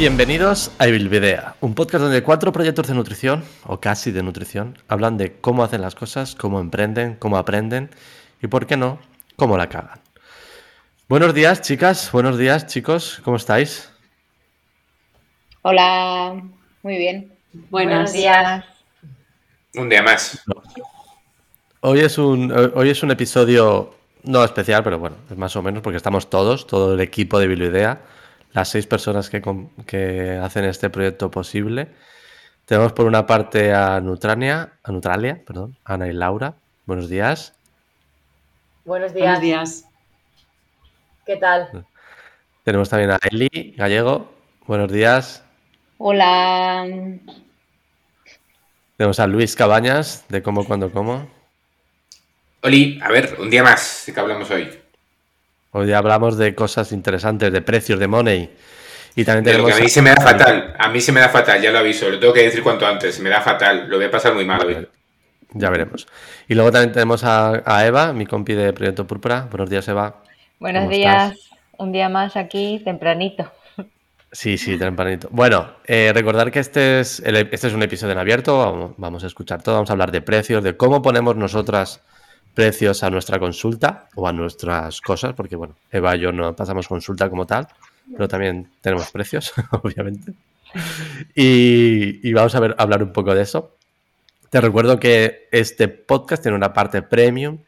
Bienvenidos 0.00 0.72
a 0.78 0.86
Evilvidea, 0.86 1.56
un 1.60 1.74
podcast 1.74 2.02
donde 2.04 2.22
cuatro 2.22 2.52
proyectos 2.52 2.86
de 2.86 2.94
nutrición, 2.94 3.44
o 3.66 3.80
casi 3.80 4.10
de 4.10 4.22
nutrición, 4.22 4.78
hablan 4.88 5.18
de 5.18 5.34
cómo 5.42 5.62
hacen 5.62 5.82
las 5.82 5.94
cosas, 5.94 6.34
cómo 6.34 6.58
emprenden, 6.58 7.16
cómo 7.16 7.36
aprenden 7.36 7.90
y, 8.40 8.46
por 8.46 8.66
qué 8.66 8.78
no, 8.78 8.98
cómo 9.36 9.58
la 9.58 9.68
cagan. 9.68 10.00
Buenos 11.06 11.34
días, 11.34 11.60
chicas, 11.60 12.10
buenos 12.12 12.38
días, 12.38 12.66
chicos, 12.66 13.20
¿cómo 13.24 13.36
estáis? 13.36 13.92
Hola, 15.60 16.44
muy 16.82 16.96
bien. 16.96 17.34
Buenos, 17.68 18.14
días. 18.14 18.64
Un 19.74 19.90
día 19.90 20.02
más. 20.02 20.42
Hoy 21.82 22.00
es 22.00 22.16
un, 22.16 22.50
hoy 22.74 22.88
es 22.88 23.02
un 23.02 23.10
episodio 23.10 23.94
no 24.22 24.42
especial, 24.44 24.82
pero 24.82 24.98
bueno, 24.98 25.16
es 25.30 25.36
más 25.36 25.54
o 25.56 25.62
menos 25.62 25.82
porque 25.82 25.98
estamos 25.98 26.30
todos, 26.30 26.66
todo 26.66 26.94
el 26.94 27.00
equipo 27.00 27.38
de 27.38 27.48
Biblioidea, 27.48 28.00
las 28.52 28.68
seis 28.68 28.86
personas 28.86 29.30
que, 29.30 30.40
hacen 30.42 30.64
este 30.64 30.90
proyecto 30.90 31.30
posible. 31.30 31.88
Tenemos 32.64 32.92
por 32.92 33.06
una 33.06 33.26
parte 33.26 33.72
a 33.72 34.00
Nutrania, 34.00 34.72
a 34.82 34.92
Nutralia, 34.92 35.42
perdón, 35.44 35.76
Ana 35.84 36.08
y 36.08 36.12
Laura. 36.12 36.54
Buenos 36.86 37.08
días. 37.08 37.54
Buenos 38.84 39.12
días. 39.12 39.24
Buenos 39.24 39.40
días. 39.42 39.84
¿Qué 41.26 41.36
tal? 41.36 41.86
Tenemos 42.64 42.88
también 42.88 43.10
a 43.10 43.18
Eli 43.30 43.74
Gallego. 43.76 44.32
Buenos 44.66 44.90
días. 44.92 45.44
Hola. 45.98 46.86
Tenemos 48.96 49.20
a 49.20 49.26
Luis 49.26 49.56
Cabañas, 49.56 50.24
de 50.28 50.42
Cómo, 50.42 50.64
Cuando, 50.64 50.90
Cómo. 50.90 51.28
Oli, 52.62 53.00
a 53.02 53.10
ver, 53.10 53.36
un 53.38 53.48
día 53.48 53.62
más 53.62 54.04
de 54.06 54.12
que 54.12 54.20
hablamos 54.20 54.50
hoy. 54.50 54.79
Hoy 55.72 55.92
hablamos 55.92 56.36
de 56.36 56.54
cosas 56.54 56.92
interesantes, 56.92 57.52
de 57.52 57.62
precios, 57.62 57.98
de 58.00 58.08
money. 58.08 58.50
Y 59.16 59.24
también 59.24 59.44
De 59.44 59.52
lo 59.52 59.64
tenemos 59.64 59.74
que 59.76 59.80
a 59.80 59.84
mí 59.84 59.88
se 59.90 60.02
me 60.02 60.10
da 60.10 60.16
fatal. 60.20 60.74
A 60.78 60.88
mí 60.88 61.00
se 61.00 61.12
me 61.12 61.20
da 61.20 61.28
fatal, 61.28 61.60
ya 61.60 61.70
lo 61.70 61.78
aviso. 61.78 62.08
Lo 62.08 62.18
tengo 62.18 62.32
que 62.32 62.42
decir 62.42 62.62
cuanto 62.62 62.86
antes. 62.86 63.14
Se 63.16 63.22
me 63.22 63.30
da 63.30 63.40
fatal. 63.40 63.86
Lo 63.88 63.96
voy 63.96 64.06
a 64.06 64.10
pasar 64.10 64.34
muy 64.34 64.44
mal 64.44 64.64
hoy. 64.66 64.88
Ya 65.52 65.68
veremos. 65.70 66.06
Y 66.48 66.54
luego 66.54 66.70
también 66.70 66.92
tenemos 66.92 67.24
a, 67.24 67.62
a 67.64 67.86
Eva, 67.86 68.12
mi 68.12 68.26
compi 68.26 68.54
de 68.54 68.72
Proyecto 68.72 69.06
Púrpura. 69.06 69.48
Buenos 69.50 69.68
días, 69.68 69.86
Eva. 69.88 70.22
Buenos 70.60 70.82
¿Cómo 70.82 70.92
días, 70.94 71.32
estás? 71.32 71.58
un 71.78 71.92
día 71.92 72.08
más 72.08 72.36
aquí, 72.36 72.80
tempranito. 72.84 73.50
Sí, 74.32 74.58
sí, 74.58 74.78
tempranito. 74.78 75.28
Bueno, 75.32 75.70
eh, 75.86 76.12
recordar 76.14 76.52
que 76.52 76.60
este 76.60 77.00
es, 77.00 77.18
el- 77.20 77.48
este 77.50 77.66
es 77.66 77.74
un 77.74 77.82
episodio 77.82 78.12
en 78.12 78.18
abierto. 78.18 78.58
Vamos, 78.58 78.92
vamos 78.96 79.24
a 79.24 79.26
escuchar 79.26 79.60
todo. 79.60 79.74
Vamos 79.74 79.90
a 79.90 79.94
hablar 79.94 80.12
de 80.12 80.20
precios, 80.22 80.62
de 80.62 80.76
cómo 80.76 81.02
ponemos 81.02 81.34
nosotras 81.34 82.00
precios 82.54 83.02
a 83.02 83.10
nuestra 83.10 83.38
consulta 83.38 84.08
o 84.14 84.26
a 84.26 84.32
nuestras 84.32 85.00
cosas, 85.00 85.34
porque 85.34 85.56
bueno, 85.56 85.76
Eva 85.90 86.16
y 86.16 86.20
yo 86.20 86.32
no 86.32 86.54
pasamos 86.54 86.88
consulta 86.88 87.30
como 87.30 87.46
tal, 87.46 87.68
pero 88.12 88.28
también 88.28 88.70
tenemos 88.80 89.10
precios, 89.10 89.52
obviamente. 89.82 90.32
Y, 91.34 92.32
vamos 92.32 92.54
a 92.54 92.60
ver, 92.60 92.74
hablar 92.78 93.02
un 93.02 93.12
poco 93.12 93.34
de 93.34 93.42
eso. 93.42 93.76
Te 94.50 94.60
recuerdo 94.60 94.98
que 94.98 95.48
este 95.52 95.88
podcast 95.88 96.42
tiene 96.42 96.56
una 96.56 96.72
parte 96.72 97.02
premium 97.02 97.58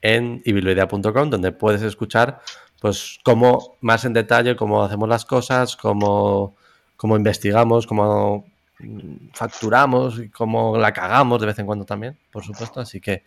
en 0.00 0.40
ibiloidea.com 0.44 1.30
donde 1.30 1.50
puedes 1.50 1.82
escuchar 1.82 2.40
pues 2.80 3.18
cómo 3.24 3.76
más 3.80 4.04
en 4.04 4.12
detalle 4.12 4.54
cómo 4.54 4.84
hacemos 4.84 5.08
las 5.08 5.24
cosas, 5.24 5.74
cómo, 5.74 6.54
cómo 6.96 7.16
investigamos, 7.16 7.88
cómo 7.88 8.46
mm, 8.78 9.30
facturamos 9.34 10.20
cómo 10.32 10.78
la 10.78 10.92
cagamos 10.92 11.40
de 11.40 11.46
vez 11.46 11.58
en 11.58 11.66
cuando 11.66 11.84
también, 11.84 12.16
por 12.30 12.44
supuesto. 12.44 12.80
Así 12.80 13.00
que 13.00 13.24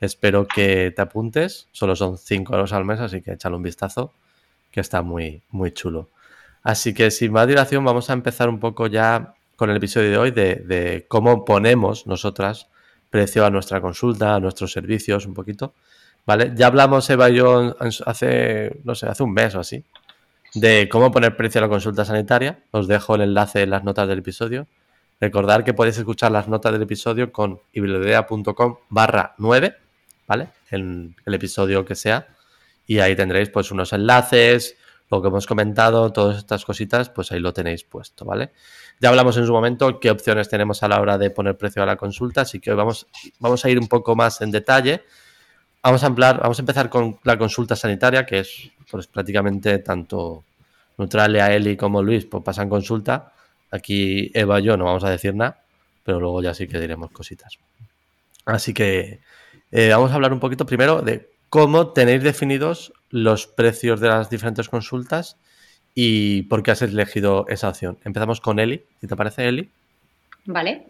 espero 0.00 0.46
que 0.46 0.92
te 0.94 1.02
apuntes. 1.02 1.68
Solo 1.72 1.96
son 1.96 2.18
5 2.18 2.54
euros 2.54 2.72
al 2.72 2.84
mes, 2.84 3.00
así 3.00 3.22
que 3.22 3.32
échale 3.32 3.56
un 3.56 3.62
vistazo, 3.62 4.12
que 4.70 4.80
está 4.80 5.02
muy, 5.02 5.42
muy 5.50 5.72
chulo. 5.72 6.08
Así 6.62 6.94
que 6.94 7.10
sin 7.10 7.32
más 7.32 7.46
dilación, 7.46 7.84
vamos 7.84 8.10
a 8.10 8.12
empezar 8.12 8.48
un 8.48 8.58
poco 8.58 8.88
ya 8.88 9.34
con 9.54 9.70
el 9.70 9.76
episodio 9.76 10.10
de 10.10 10.18
hoy 10.18 10.30
de, 10.30 11.06
cómo 11.08 11.44
ponemos 11.44 12.06
nosotras 12.06 12.68
precio 13.10 13.46
a 13.46 13.50
nuestra 13.50 13.80
consulta, 13.80 14.34
a 14.34 14.40
nuestros 14.40 14.72
servicios, 14.72 15.26
un 15.26 15.34
poquito. 15.34 15.74
¿Vale? 16.26 16.52
Ya 16.56 16.66
hablamos, 16.66 17.08
Eva 17.08 17.30
y 17.30 17.36
yo, 17.36 17.76
hace, 18.04 18.80
no 18.84 18.94
sé, 18.96 19.06
hace 19.06 19.22
un 19.22 19.32
mes 19.32 19.54
o 19.54 19.60
así, 19.60 19.84
de 20.54 20.88
cómo 20.90 21.12
poner 21.12 21.36
precio 21.36 21.60
a 21.60 21.62
la 21.62 21.68
consulta 21.68 22.04
sanitaria. 22.04 22.58
Os 22.72 22.88
dejo 22.88 23.14
el 23.14 23.22
enlace 23.22 23.62
en 23.62 23.70
las 23.70 23.84
notas 23.84 24.08
del 24.08 24.18
episodio. 24.18 24.66
Recordar 25.20 25.64
que 25.64 25.72
podéis 25.72 25.96
escuchar 25.96 26.32
las 26.32 26.48
notas 26.48 26.72
del 26.72 26.82
episodio 26.82 27.32
con 27.32 27.60
ibiblioteca.com 27.72 28.76
barra 28.90 29.34
9, 29.38 29.76
¿vale? 30.26 30.48
En 30.70 31.14
el 31.24 31.34
episodio 31.34 31.84
que 31.84 31.94
sea. 31.94 32.28
Y 32.86 32.98
ahí 33.00 33.16
tendréis 33.16 33.50
pues 33.50 33.70
unos 33.70 33.92
enlaces, 33.92 34.76
lo 35.10 35.22
que 35.22 35.28
hemos 35.28 35.46
comentado, 35.46 36.12
todas 36.12 36.38
estas 36.38 36.64
cositas, 36.64 37.10
pues 37.10 37.30
ahí 37.32 37.40
lo 37.40 37.52
tenéis 37.52 37.84
puesto, 37.84 38.24
¿vale? 38.24 38.52
Ya 39.00 39.10
hablamos 39.10 39.36
en 39.36 39.46
su 39.46 39.52
momento 39.52 40.00
qué 40.00 40.10
opciones 40.10 40.48
tenemos 40.48 40.82
a 40.82 40.88
la 40.88 41.00
hora 41.00 41.18
de 41.18 41.30
poner 41.30 41.56
precio 41.56 41.82
a 41.82 41.86
la 41.86 41.96
consulta, 41.96 42.42
así 42.42 42.60
que 42.60 42.70
hoy 42.70 42.76
vamos, 42.76 43.06
vamos 43.38 43.64
a 43.64 43.70
ir 43.70 43.78
un 43.78 43.88
poco 43.88 44.16
más 44.16 44.40
en 44.40 44.50
detalle. 44.50 45.04
Vamos 45.82 46.02
a, 46.02 46.06
hablar, 46.06 46.40
vamos 46.40 46.58
a 46.58 46.62
empezar 46.62 46.88
con 46.88 47.18
la 47.22 47.38
consulta 47.38 47.76
sanitaria, 47.76 48.26
que 48.26 48.40
es 48.40 48.70
pues, 48.90 49.06
prácticamente 49.06 49.78
tanto 49.78 50.44
Neutralia, 50.98 51.52
Eli 51.54 51.76
como 51.76 52.02
Luis, 52.02 52.24
pues 52.24 52.42
pasan 52.42 52.68
consulta. 52.68 53.32
Aquí 53.70 54.30
Eva 54.34 54.58
y 54.60 54.64
yo 54.64 54.76
no 54.76 54.84
vamos 54.84 55.04
a 55.04 55.10
decir 55.10 55.34
nada, 55.34 55.62
pero 56.02 56.18
luego 56.18 56.42
ya 56.42 56.54
sí 56.54 56.66
que 56.66 56.80
diremos 56.80 57.10
cositas. 57.12 57.58
Así 58.46 58.72
que 58.72 59.20
eh, 59.72 59.88
vamos 59.90 60.10
a 60.10 60.14
hablar 60.14 60.32
un 60.32 60.40
poquito 60.40 60.66
primero 60.66 61.02
de 61.02 61.28
cómo 61.48 61.92
tenéis 61.92 62.22
definidos 62.22 62.92
los 63.10 63.46
precios 63.46 64.00
de 64.00 64.08
las 64.08 64.30
diferentes 64.30 64.68
consultas 64.68 65.36
y 65.94 66.42
por 66.42 66.62
qué 66.62 66.72
has 66.72 66.82
elegido 66.82 67.46
esa 67.48 67.68
opción. 67.68 67.98
Empezamos 68.04 68.40
con 68.40 68.58
Eli, 68.58 68.84
si 69.00 69.06
te 69.06 69.16
parece, 69.16 69.48
Eli. 69.48 69.70
Vale. 70.44 70.86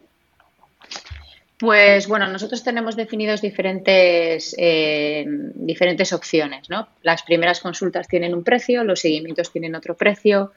Pues 1.58 2.06
bueno, 2.06 2.26
nosotros 2.26 2.62
tenemos 2.62 2.96
definidos 2.96 3.40
diferentes, 3.40 4.54
eh, 4.58 5.24
diferentes 5.26 6.12
opciones, 6.12 6.68
¿no? 6.68 6.88
Las 7.02 7.22
primeras 7.22 7.60
consultas 7.60 8.08
tienen 8.08 8.34
un 8.34 8.44
precio, 8.44 8.84
los 8.84 9.00
seguimientos 9.00 9.50
tienen 9.50 9.74
otro 9.74 9.94
precio, 9.94 10.52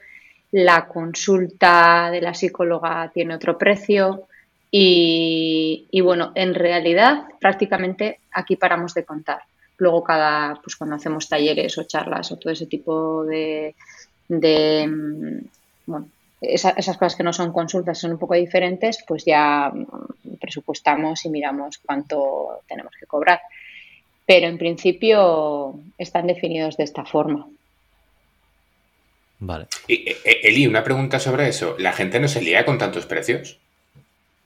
la 0.52 0.88
consulta 0.88 2.10
de 2.10 2.20
la 2.20 2.34
psicóloga 2.34 3.10
tiene 3.14 3.34
otro 3.34 3.56
precio 3.56 4.26
y, 4.70 5.86
y, 5.90 6.00
bueno, 6.00 6.32
en 6.34 6.54
realidad 6.54 7.24
prácticamente 7.40 8.20
aquí 8.32 8.56
paramos 8.56 8.94
de 8.94 9.04
contar. 9.04 9.42
Luego 9.78 10.04
cada, 10.04 10.60
pues 10.62 10.76
cuando 10.76 10.96
hacemos 10.96 11.28
talleres 11.28 11.76
o 11.78 11.84
charlas 11.84 12.30
o 12.30 12.36
todo 12.36 12.52
ese 12.52 12.66
tipo 12.66 13.24
de, 13.24 13.74
de 14.28 14.86
mm, 14.86 15.38
bueno, 15.86 16.08
esa, 16.40 16.70
esas 16.70 16.96
cosas 16.96 17.16
que 17.16 17.22
no 17.22 17.32
son 17.32 17.52
consultas 17.52 17.98
son 17.98 18.12
un 18.12 18.18
poco 18.18 18.34
diferentes, 18.34 19.02
pues 19.06 19.24
ya 19.24 19.70
mm, 19.72 20.36
presupuestamos 20.40 21.24
y 21.24 21.30
miramos 21.30 21.78
cuánto 21.78 22.60
tenemos 22.68 22.94
que 22.98 23.06
cobrar. 23.06 23.40
Pero 24.26 24.46
en 24.46 24.58
principio 24.58 25.80
están 25.98 26.26
definidos 26.26 26.76
de 26.76 26.84
esta 26.84 27.04
forma. 27.04 27.48
Vale. 29.40 29.66
Y, 29.88 30.08
eh, 30.08 30.40
Eli, 30.42 30.66
una 30.66 30.84
pregunta 30.84 31.18
sobre 31.18 31.48
eso. 31.48 31.74
¿La 31.78 31.92
gente 31.92 32.20
no 32.20 32.28
se 32.28 32.42
lía 32.42 32.64
con 32.64 32.78
tantos 32.78 33.06
precios? 33.06 33.58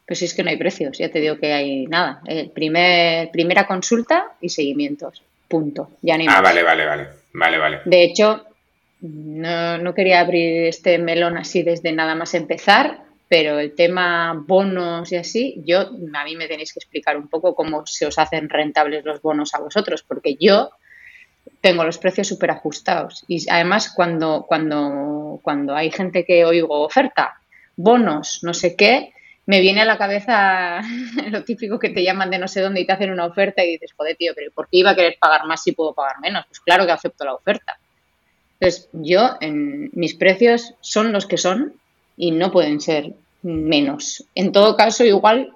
Pues 0.06 0.18
si 0.18 0.26
es 0.26 0.34
que 0.34 0.42
no 0.42 0.50
hay 0.50 0.56
precios, 0.56 0.98
ya 0.98 1.08
te 1.10 1.20
digo 1.20 1.38
que 1.38 1.52
hay 1.52 1.86
nada. 1.86 2.20
El 2.26 2.50
primer, 2.50 3.30
primera 3.30 3.66
consulta 3.66 4.32
y 4.40 4.48
seguimientos. 4.50 5.22
Punto. 5.48 5.90
Ya 6.02 6.14
hay 6.16 6.26
Ah, 6.28 6.32
más. 6.32 6.42
vale, 6.42 6.62
vale, 6.62 6.84
vale. 6.86 7.08
Vale, 7.32 7.58
vale. 7.58 7.80
De 7.86 8.04
hecho, 8.04 8.44
no, 9.00 9.78
no 9.78 9.94
quería 9.94 10.20
abrir 10.20 10.64
este 10.66 10.98
melón 10.98 11.36
así 11.38 11.62
desde 11.62 11.92
nada 11.92 12.14
más 12.14 12.34
empezar, 12.34 13.00
pero 13.28 13.58
el 13.58 13.74
tema 13.74 14.34
bonos 14.46 15.10
y 15.12 15.16
así, 15.16 15.62
yo 15.64 15.80
a 16.14 16.24
mí 16.24 16.36
me 16.36 16.46
tenéis 16.48 16.72
que 16.72 16.80
explicar 16.80 17.16
un 17.16 17.28
poco 17.28 17.54
cómo 17.54 17.86
se 17.86 18.06
os 18.06 18.18
hacen 18.18 18.48
rentables 18.48 19.04
los 19.04 19.20
bonos 19.22 19.54
a 19.54 19.60
vosotros, 19.60 20.02
porque 20.06 20.36
yo 20.38 20.70
tengo 21.60 21.82
los 21.84 21.98
precios 21.98 22.28
súper 22.28 22.50
ajustados. 22.50 23.24
Y 23.26 23.48
además, 23.50 23.92
cuando, 23.94 24.44
cuando, 24.46 25.40
cuando 25.42 25.74
hay 25.74 25.90
gente 25.90 26.24
que 26.24 26.44
oigo 26.44 26.82
oferta, 26.82 27.34
bonos, 27.76 28.40
no 28.42 28.52
sé 28.54 28.76
qué, 28.76 29.12
me 29.46 29.60
viene 29.60 29.82
a 29.82 29.84
la 29.84 29.98
cabeza 29.98 30.80
lo 31.30 31.44
típico 31.44 31.78
que 31.78 31.90
te 31.90 32.02
llaman 32.02 32.30
de 32.30 32.38
no 32.38 32.48
sé 32.48 32.60
dónde 32.60 32.80
y 32.80 32.86
te 32.86 32.92
hacen 32.92 33.10
una 33.10 33.26
oferta 33.26 33.64
y 33.64 33.72
dices, 33.72 33.92
joder, 33.96 34.16
tío, 34.16 34.32
pero 34.34 34.50
¿por 34.52 34.68
qué 34.68 34.78
iba 34.78 34.90
a 34.90 34.96
querer 34.96 35.16
pagar 35.20 35.46
más 35.46 35.62
si 35.62 35.72
puedo 35.72 35.94
pagar 35.94 36.20
menos? 36.20 36.44
Pues 36.46 36.60
claro 36.60 36.86
que 36.86 36.92
acepto 36.92 37.24
la 37.24 37.34
oferta. 37.34 37.78
Entonces, 38.58 38.88
yo, 38.92 39.36
en, 39.40 39.90
mis 39.92 40.14
precios 40.14 40.74
son 40.80 41.12
los 41.12 41.26
que 41.26 41.36
son 41.36 41.74
y 42.16 42.30
no 42.30 42.50
pueden 42.50 42.80
ser 42.80 43.12
menos. 43.42 44.24
En 44.34 44.52
todo 44.52 44.76
caso, 44.76 45.04
igual, 45.04 45.52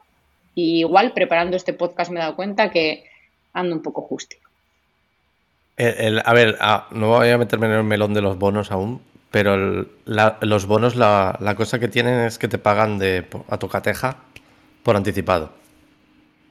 igual 0.55 1.12
preparando 1.12 1.56
este 1.56 1.73
podcast 1.73 2.11
me 2.11 2.19
he 2.19 2.23
dado 2.23 2.37
cuenta 2.37 2.70
que 2.70 3.05
ando 3.52 3.75
un 3.75 3.82
poco 3.82 4.02
justo. 4.02 4.37
El, 5.76 5.94
el, 5.99 6.23
a 6.25 6.32
ver, 6.35 6.56
a, 6.61 6.88
no 6.90 7.08
voy 7.08 7.29
a 7.29 7.38
meterme 7.38 7.67
en 7.67 7.73
el 7.73 7.85
melón 7.85 8.12
de 8.12 8.20
los 8.20 8.37
bonos 8.37 8.73
aún, 8.73 9.00
pero 9.30 9.54
el, 9.54 9.88
la, 10.04 10.38
los 10.40 10.66
bonos, 10.66 10.96
la, 10.96 11.36
la, 11.40 11.54
cosa 11.54 11.78
que 11.78 11.88
tienen 11.88 12.20
es 12.20 12.38
que 12.38 12.48
te 12.48 12.58
pagan 12.58 12.98
de, 12.98 13.26
a 13.48 13.58
tu 13.58 13.69
cateja 13.69 14.16
por 14.82 14.96
anticipado. 14.96 15.52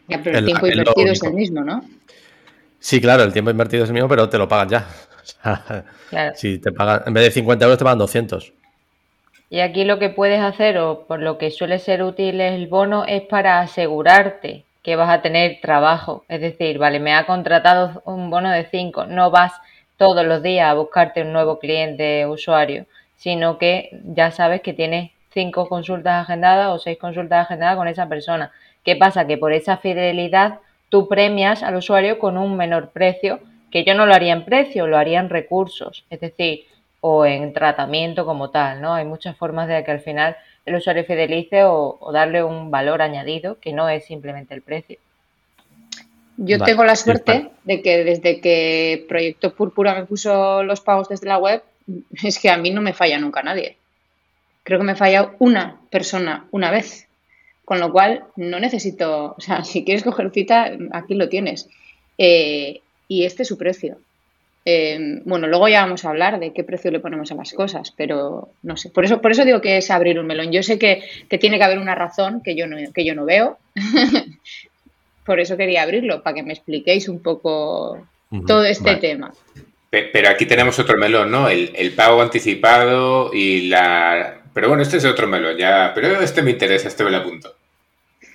Ya, 0.08 0.22
pero 0.24 0.38
el, 0.38 0.44
el 0.44 0.46
tiempo 0.46 0.68
invertido 0.68 1.12
es 1.12 1.24
el 1.24 1.34
mismo, 1.34 1.64
¿no? 1.64 1.84
Sí, 2.80 3.02
claro, 3.02 3.24
el 3.24 3.34
tiempo 3.34 3.52
invertido 3.52 3.84
es 3.84 3.90
el 3.90 3.94
mismo, 3.94 4.08
pero 4.08 4.30
te 4.30 4.38
lo 4.38 4.48
pagan 4.48 4.70
ya. 4.70 4.88
O 5.28 5.30
sea, 5.30 5.84
Claro. 6.10 6.36
Si 6.36 6.58
te 6.60 6.72
pagan, 6.72 7.04
en 7.06 7.14
vez 7.14 7.26
de 7.26 7.32
50 7.32 7.66
euros 7.66 7.78
te 7.78 7.84
pagan 7.84 8.00
200. 8.00 8.54
Y 9.50 9.60
aquí 9.60 9.84
lo 9.84 10.00
que 10.00 10.10
puedes 10.10 10.42
hacer, 10.42 10.78
o 10.78 11.06
por 11.06 11.22
lo 11.22 11.38
que 11.38 11.52
suele 11.52 11.80
ser 11.80 12.04
útil 12.04 12.42
el 12.42 12.68
bono, 12.68 13.06
es 13.06 13.24
para 13.24 13.60
asegurarte 13.60 14.66
que 14.84 14.96
vas 14.96 15.10
a 15.10 15.22
tener 15.22 15.60
trabajo. 15.62 16.24
Es 16.28 16.42
decir, 16.42 16.78
vale, 16.78 17.00
me 17.00 17.14
ha 17.14 17.26
contratado 17.26 18.02
un 18.06 18.30
bono 18.30 18.52
de 18.52 18.66
5, 18.70 19.08
no 19.08 19.32
vas 19.32 19.54
todos 19.98 20.26
los 20.26 20.42
días 20.44 20.70
a 20.70 20.76
buscarte 20.76 21.24
un 21.24 21.34
nuevo 21.34 21.60
cliente 21.60 22.26
usuario, 22.26 22.86
sino 23.16 23.58
que 23.58 23.90
ya 24.06 24.32
sabes 24.32 24.62
que 24.62 24.74
tienes 24.74 25.12
cinco 25.32 25.68
consultas 25.68 26.24
agendadas 26.24 26.70
o 26.70 26.80
seis 26.80 26.98
consultas 26.98 27.46
agendadas 27.46 27.76
con 27.76 27.88
esa 27.88 28.08
persona. 28.08 28.52
¿Qué 28.84 28.96
pasa? 28.96 29.28
Que 29.28 29.38
por 29.38 29.54
esa 29.54 29.78
fidelidad 29.78 30.60
tú 30.90 31.08
premias 31.08 31.64
al 31.64 31.76
usuario 31.76 32.20
con 32.20 32.38
un 32.38 32.56
menor 32.56 32.92
precio, 32.92 33.40
que 33.72 33.84
yo 33.84 33.94
no 33.94 34.06
lo 34.06 34.14
haría 34.14 34.34
en 34.34 34.46
precio, 34.46 34.88
lo 34.88 34.98
haría 34.98 35.20
en 35.20 35.30
recursos, 35.30 36.06
es 36.10 36.22
decir, 36.22 36.66
o 37.02 37.26
en 37.26 37.54
tratamiento 37.54 38.26
como 38.26 38.50
tal, 38.50 38.82
¿no? 38.82 38.94
Hay 38.94 39.06
muchas 39.06 39.36
formas 39.36 39.68
de 39.68 39.84
que 39.84 39.92
al 39.92 40.00
final 40.00 40.38
el 40.66 40.76
usuario 40.76 41.04
fidelice 41.06 41.64
o, 41.64 42.00
darle 42.12 42.44
un 42.44 42.72
valor 42.72 43.02
añadido 43.02 43.60
que 43.60 43.74
no 43.74 43.90
es 43.90 44.06
simplemente 44.06 44.54
el 44.54 44.62
precio. 44.62 44.98
Yo 46.38 46.60
tengo 46.60 46.84
la 46.84 46.96
suerte 46.96 47.50
de 47.64 47.82
que 47.82 48.04
desde 48.04 48.40
que 48.40 49.06
Proyecto 49.10 49.54
Púrpura 49.54 49.96
me 49.96 50.06
puso 50.06 50.64
los 50.64 50.82
pagos 50.82 51.10
desde 51.10 51.28
la 51.28 51.40
web, 51.40 51.64
es 52.24 52.38
que 52.40 52.50
a 52.50 52.58
mí 52.58 52.70
no 52.72 52.82
me 52.82 52.94
falla 52.94 53.18
nunca 53.18 53.42
nadie. 53.42 53.78
Creo 54.64 54.80
que 54.80 54.86
me 54.86 54.96
falla 54.96 55.34
una 55.40 55.80
persona 55.90 56.46
una 56.52 56.70
vez. 56.70 57.08
Con 57.66 57.80
lo 57.80 57.92
cual, 57.92 58.24
no 58.36 58.60
necesito, 58.60 59.36
o 59.38 59.42
sea, 59.42 59.64
si 59.66 59.84
quieres 59.84 60.04
coger 60.04 60.32
cita, 60.32 60.72
aquí 60.92 61.16
lo 61.16 61.28
tienes. 61.28 61.68
Eh, 62.18 62.82
y 63.08 63.26
este 63.26 63.44
es 63.44 63.48
su 63.48 63.58
precio. 63.58 63.98
Eh, 64.64 65.22
bueno, 65.24 65.48
luego 65.48 65.70
ya 65.70 65.82
vamos 65.82 66.04
a 66.04 66.10
hablar 66.10 66.40
de 66.40 66.52
qué 66.52 66.64
precio 66.64 66.92
le 66.92 67.00
ponemos 67.00 67.32
a 67.32 67.36
las 67.36 67.54
cosas, 67.54 67.94
pero 67.96 68.50
no 68.64 68.76
sé. 68.76 68.90
Por 68.90 69.06
eso, 69.06 69.22
por 69.22 69.32
eso 69.32 69.46
digo 69.46 69.62
que 69.62 69.78
es 69.78 69.90
abrir 69.90 70.20
un 70.20 70.28
melón. 70.28 70.52
Yo 70.52 70.62
sé 70.62 70.78
que, 70.78 71.04
tiene 71.40 71.58
que 71.58 71.64
haber 71.64 71.80
una 71.80 71.96
razón 71.96 72.42
que 72.44 72.56
yo 72.56 72.68
no, 72.68 72.76
que 72.94 73.06
yo 73.06 73.16
no 73.16 73.26
veo. 73.26 73.58
por 75.28 75.42
eso 75.42 75.58
quería 75.58 75.84
abrirlo, 75.84 76.24
para 76.24 76.36
que 76.36 76.44
me 76.44 76.54
expliquéis 76.54 77.10
un 77.10 77.22
poco 77.22 78.02
todo 78.48 78.64
este 78.64 78.96
tema. 78.96 79.34
Pero 79.90 80.30
aquí 80.30 80.46
tenemos 80.46 80.80
otro 80.80 80.98
melón, 80.98 81.30
¿no? 81.30 81.50
El, 81.50 81.94
pago 81.96 82.22
anticipado 82.22 83.34
y 83.34 83.68
la... 83.68 84.40
Pero 84.54 84.70
bueno, 84.70 84.84
este 84.84 84.98
es 84.98 85.06
otro 85.06 85.28
melón, 85.28 85.58
ya. 85.58 85.92
Pero 85.94 86.22
este 86.22 86.42
me 86.42 86.52
interesa, 86.52 86.88
este 86.88 87.04
me 87.04 87.12
lo 87.12 87.18
apunto. 87.18 87.54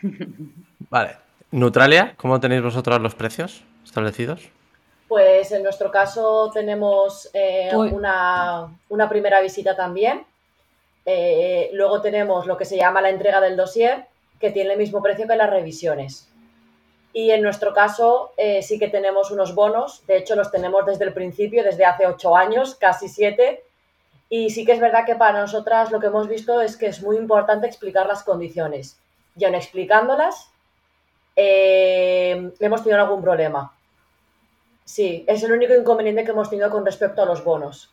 Vale. 0.90 1.16
Neutralia, 1.50 2.12
¿cómo 2.18 2.38
tenéis 2.40 2.62
vosotros 2.62 3.00
los 3.00 3.14
precios 3.14 3.64
establecidos? 3.84 4.50
Pues 5.08 5.50
en 5.52 5.62
nuestro 5.62 5.90
caso 5.90 6.50
tenemos 6.52 7.30
eh, 7.32 7.70
una, 7.74 9.08
primera 9.08 9.40
visita 9.40 9.74
también. 9.74 10.24
Eh, 11.06 11.70
luego 11.72 12.02
tenemos 12.02 12.46
lo 12.46 12.58
que 12.58 12.66
se 12.66 12.76
llama 12.76 13.00
la 13.00 13.10
entrega 13.10 13.40
del 13.40 13.56
dossier, 13.56 14.04
que 14.38 14.50
tiene 14.50 14.72
el 14.72 14.78
mismo 14.78 15.02
precio 15.02 15.26
que 15.26 15.36
las 15.36 15.50
revisiones. 15.50 16.31
Y 17.12 17.30
en 17.30 17.42
nuestro 17.42 17.74
caso 17.74 18.32
eh, 18.36 18.62
sí 18.62 18.78
que 18.78 18.88
tenemos 18.88 19.30
unos 19.30 19.54
bonos, 19.54 20.06
de 20.06 20.16
hecho 20.16 20.34
los 20.34 20.50
tenemos 20.50 20.86
desde 20.86 21.04
el 21.04 21.12
principio, 21.12 21.62
desde 21.62 21.84
hace 21.84 22.06
ocho 22.06 22.36
años, 22.36 22.74
casi 22.74 23.08
siete. 23.08 23.64
Y 24.28 24.50
sí 24.50 24.64
que 24.64 24.72
es 24.72 24.80
verdad 24.80 25.04
que 25.04 25.16
para 25.16 25.40
nosotras 25.40 25.90
lo 25.90 26.00
que 26.00 26.06
hemos 26.06 26.26
visto 26.26 26.60
es 26.62 26.76
que 26.76 26.86
es 26.86 27.02
muy 27.02 27.16
importante 27.16 27.66
explicar 27.66 28.06
las 28.06 28.22
condiciones. 28.22 28.98
Y 29.36 29.44
aun 29.44 29.54
explicándolas, 29.54 30.50
hemos 31.36 32.82
tenido 32.82 33.00
algún 33.00 33.22
problema 33.22 33.72
Sí, 34.84 35.24
es 35.26 35.42
el 35.42 35.52
único 35.52 35.74
inconveniente 35.74 36.24
que 36.24 36.32
hemos 36.32 36.50
tenido 36.50 36.70
con 36.70 36.84
respecto 36.84 37.22
a 37.22 37.26
los 37.26 37.44
bonos. 37.44 37.90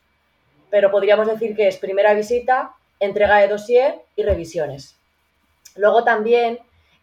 Pero 0.70 0.92
podríamos 0.92 1.28
decir 1.28 1.56
que 1.56 1.68
es 1.68 1.78
primera 1.78 2.14
visita, 2.14 2.76
entrega 3.00 3.38
de 3.38 3.48
dossier 3.48 4.02
y 4.16 4.24
revisiones. 4.24 4.96
Luego 5.76 6.04
también, 6.04 6.60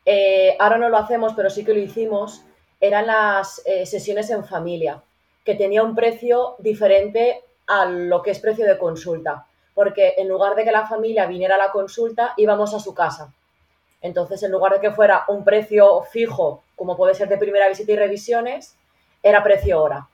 eh, 0.06 0.56
ahora 0.60 0.78
no 0.78 0.88
lo 0.88 0.96
hacemos, 0.96 1.34
pero 1.34 1.50
sí 1.50 1.64
que 1.64 1.74
lo 1.74 1.80
hicimos, 1.80 2.42
eran 2.80 3.08
las 3.08 3.60
eh, 3.66 3.84
sesiones 3.86 4.30
en 4.30 4.44
familia, 4.44 5.02
que 5.44 5.56
tenía 5.56 5.82
un 5.82 5.96
precio 5.96 6.54
diferente 6.60 7.42
a 7.66 7.86
lo 7.86 8.22
que 8.22 8.30
es 8.30 8.38
precio 8.38 8.64
de 8.66 8.78
consulta, 8.78 9.46
porque 9.74 10.14
en 10.16 10.28
lugar 10.28 10.54
de 10.54 10.64
que 10.64 10.70
la 10.70 10.86
familia 10.86 11.26
viniera 11.26 11.56
a 11.56 11.58
la 11.58 11.72
consulta, 11.72 12.34
íbamos 12.36 12.72
a 12.72 12.78
su 12.78 12.94
casa. 12.94 13.32
Entonces, 14.00 14.40
en 14.44 14.52
lugar 14.52 14.74
de 14.74 14.80
que 14.80 14.92
fuera 14.92 15.24
un 15.26 15.42
precio 15.42 16.02
fijo, 16.02 16.62
como 16.76 16.96
puede 16.96 17.14
ser 17.14 17.28
de 17.28 17.38
primera 17.38 17.68
visita 17.68 17.90
y 17.90 17.96
revisiones, 17.96 18.76
era 19.22 19.42
precio 19.42 19.82
hora. 19.82 20.06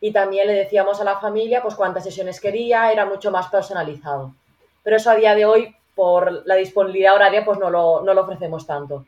Y 0.00 0.12
también 0.12 0.48
le 0.48 0.54
decíamos 0.54 1.00
a 1.00 1.04
la 1.04 1.20
familia 1.20 1.62
pues 1.62 1.76
cuántas 1.76 2.02
sesiones 2.02 2.40
quería, 2.40 2.90
era 2.90 3.06
mucho 3.06 3.30
más 3.30 3.46
personalizado. 3.46 4.32
Pero 4.82 4.96
eso 4.96 5.10
a 5.10 5.14
día 5.14 5.36
de 5.36 5.44
hoy, 5.44 5.76
por 5.94 6.44
la 6.46 6.56
disponibilidad 6.56 7.14
horaria, 7.14 7.44
pues 7.44 7.58
no 7.58 7.70
lo, 7.70 8.02
no 8.02 8.12
lo 8.12 8.22
ofrecemos 8.22 8.66
tanto. 8.66 9.04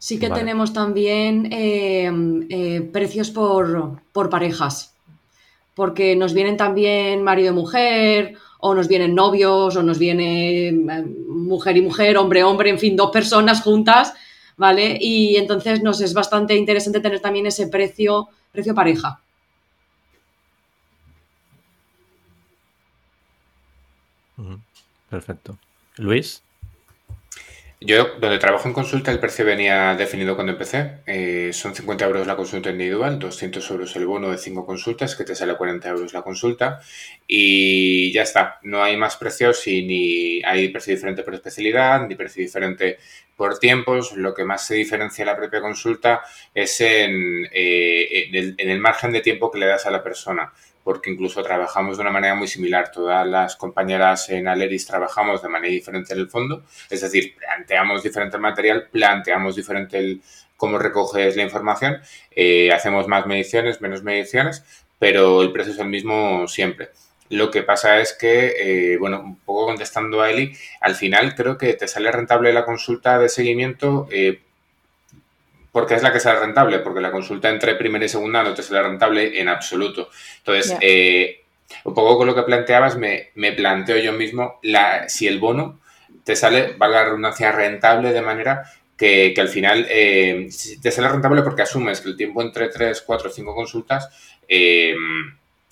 Sí 0.00 0.18
que 0.18 0.30
tenemos 0.30 0.72
también 0.72 1.52
eh, 1.52 2.10
eh, 2.48 2.80
precios 2.80 3.30
por, 3.30 4.00
por 4.12 4.30
parejas, 4.30 4.94
porque 5.76 6.16
nos 6.16 6.34
vienen 6.34 6.56
también 6.56 7.22
marido 7.22 7.52
y 7.52 7.54
mujer, 7.54 8.34
o 8.58 8.74
nos 8.74 8.88
vienen 8.88 9.14
novios, 9.14 9.76
o 9.76 9.82
nos 9.82 9.98
viene 9.98 10.68
eh, 10.68 10.72
mujer 10.72 11.76
y 11.76 11.82
mujer, 11.82 12.16
hombre, 12.16 12.42
hombre, 12.42 12.70
en 12.70 12.78
fin, 12.78 12.96
dos 12.96 13.10
personas 13.12 13.62
juntas 13.62 14.14
¿vale? 14.60 14.98
Y 15.00 15.36
entonces 15.36 15.82
nos 15.82 16.02
es 16.02 16.12
bastante 16.12 16.54
interesante 16.54 17.00
tener 17.00 17.20
también 17.20 17.46
ese 17.46 17.68
precio, 17.68 18.28
precio 18.52 18.74
pareja. 18.74 19.18
Perfecto. 25.08 25.56
Luis. 25.96 26.42
Yo, 27.82 28.08
donde 28.20 28.38
trabajo 28.38 28.68
en 28.68 28.74
consulta, 28.74 29.10
el 29.10 29.18
precio 29.18 29.42
venía 29.42 29.94
definido 29.96 30.34
cuando 30.34 30.52
empecé. 30.52 30.98
Eh, 31.06 31.50
son 31.54 31.74
50 31.74 32.04
euros 32.04 32.26
la 32.26 32.36
consulta 32.36 32.68
individual, 32.68 33.18
200 33.18 33.70
euros 33.70 33.96
el 33.96 34.04
bono 34.04 34.30
de 34.30 34.36
5 34.36 34.66
consultas, 34.66 35.16
que 35.16 35.24
te 35.24 35.34
sale 35.34 35.56
40 35.56 35.88
euros 35.88 36.12
la 36.12 36.20
consulta. 36.20 36.82
Y 37.26 38.12
ya 38.12 38.20
está. 38.20 38.58
No 38.64 38.82
hay 38.82 38.98
más 38.98 39.16
precios 39.16 39.66
y 39.66 39.82
ni 39.82 40.42
hay 40.44 40.68
precio 40.68 40.94
diferente 40.94 41.22
por 41.22 41.32
especialidad, 41.32 42.06
ni 42.06 42.16
precio 42.16 42.42
diferente 42.42 42.98
por 43.34 43.58
tiempos. 43.58 44.14
Lo 44.14 44.34
que 44.34 44.44
más 44.44 44.66
se 44.66 44.74
diferencia 44.74 45.22
en 45.22 45.28
la 45.28 45.36
propia 45.36 45.62
consulta 45.62 46.20
es 46.54 46.82
en, 46.82 47.46
eh, 47.50 48.28
en 48.58 48.68
el 48.68 48.78
margen 48.78 49.10
de 49.12 49.22
tiempo 49.22 49.50
que 49.50 49.58
le 49.58 49.64
das 49.64 49.86
a 49.86 49.90
la 49.90 50.02
persona 50.02 50.52
porque 50.82 51.10
incluso 51.10 51.42
trabajamos 51.42 51.96
de 51.96 52.02
una 52.02 52.10
manera 52.10 52.34
muy 52.34 52.48
similar. 52.48 52.90
Todas 52.90 53.26
las 53.26 53.56
compañeras 53.56 54.28
en 54.30 54.48
Aleris 54.48 54.86
trabajamos 54.86 55.42
de 55.42 55.48
manera 55.48 55.72
diferente 55.72 56.14
en 56.14 56.20
el 56.20 56.28
fondo, 56.28 56.64
es 56.88 57.00
decir, 57.00 57.34
planteamos 57.36 58.02
diferente 58.02 58.36
el 58.36 58.42
material, 58.42 58.88
planteamos 58.90 59.56
diferente 59.56 59.98
el 59.98 60.22
cómo 60.56 60.78
recoges 60.78 61.36
la 61.36 61.42
información, 61.42 62.00
eh, 62.30 62.70
hacemos 62.70 63.08
más 63.08 63.26
mediciones, 63.26 63.80
menos 63.80 64.02
mediciones, 64.02 64.62
pero 64.98 65.42
el 65.42 65.52
precio 65.52 65.72
es 65.72 65.78
el 65.78 65.88
mismo 65.88 66.46
siempre. 66.46 66.90
Lo 67.30 67.50
que 67.50 67.62
pasa 67.62 68.00
es 68.00 68.12
que, 68.12 68.54
eh, 68.58 68.96
bueno, 68.98 69.20
un 69.20 69.36
poco 69.36 69.66
contestando 69.66 70.20
a 70.20 70.30
Eli, 70.30 70.52
al 70.80 70.96
final 70.96 71.34
creo 71.34 71.56
que 71.56 71.74
te 71.74 71.88
sale 71.88 72.10
rentable 72.10 72.52
la 72.52 72.64
consulta 72.64 73.18
de 73.18 73.28
seguimiento 73.28 74.08
eh, 74.10 74.40
porque 75.72 75.94
es 75.94 76.02
la 76.02 76.12
que 76.12 76.20
sale 76.20 76.40
rentable, 76.40 76.80
porque 76.80 77.00
la 77.00 77.12
consulta 77.12 77.48
entre 77.48 77.74
primera 77.76 78.04
y 78.04 78.08
segunda 78.08 78.42
no 78.42 78.54
te 78.54 78.62
sale 78.62 78.82
rentable 78.82 79.40
en 79.40 79.48
absoluto. 79.48 80.10
Entonces, 80.38 80.76
eh, 80.80 81.42
un 81.84 81.94
poco 81.94 82.18
con 82.18 82.26
lo 82.26 82.34
que 82.34 82.42
planteabas, 82.42 82.96
me, 82.96 83.30
planteo 83.52 83.98
yo 83.98 84.12
mismo 84.12 84.58
la, 84.62 85.08
si 85.08 85.26
el 85.26 85.38
bono 85.38 85.80
te 86.24 86.34
sale, 86.36 86.74
valga 86.76 87.00
la 87.00 87.04
redundancia, 87.06 87.52
rentable 87.52 88.12
de 88.12 88.22
manera 88.22 88.64
que, 88.96 89.34
al 89.38 89.48
final 89.48 89.86
eh, 89.88 90.48
te 90.82 90.90
sale 90.90 91.08
rentable 91.08 91.42
porque 91.42 91.62
asumes 91.62 92.00
que 92.00 92.10
el 92.10 92.16
tiempo 92.16 92.42
entre 92.42 92.68
3, 92.68 93.02
4, 93.06 93.30
5 93.30 93.54
consultas 93.54 94.08
eh, 94.48 94.94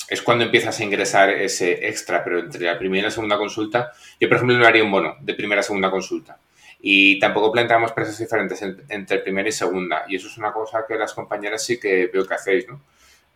es 0.09 0.23
cuando 0.23 0.45
empiezas 0.45 0.79
a 0.79 0.85
ingresar 0.85 1.31
ese 1.31 1.89
extra, 1.89 2.25
pero 2.25 2.39
entre 2.39 2.65
la 2.65 2.79
primera 2.79 3.01
y 3.01 3.05
la 3.05 3.11
segunda 3.11 3.37
consulta, 3.37 3.93
yo 4.19 4.29
por 4.29 4.37
ejemplo 4.37 4.57
no 4.57 4.67
haría 4.67 4.85
un 4.85 4.91
bono 4.91 5.17
de 5.21 5.35
primera 5.35 5.61
a 5.61 5.65
segunda 5.65 5.91
consulta 5.91 6.39
y 6.81 7.19
tampoco 7.19 7.51
planteamos 7.51 7.93
precios 7.93 8.19
diferentes 8.19 8.63
entre 8.63 9.19
primera 9.19 9.49
y 9.49 9.53
segunda. 9.53 10.05
Y 10.09 10.17
eso 10.17 10.29
es 10.29 10.39
una 10.39 10.53
cosa 10.53 10.85
que 10.87 10.95
las 10.95 11.13
compañeras 11.13 11.63
sí 11.63 11.81
que 11.81 12.07
veo 12.07 12.27
que 12.27 12.35
hacéis, 12.35 12.69
¿no? 12.69 12.81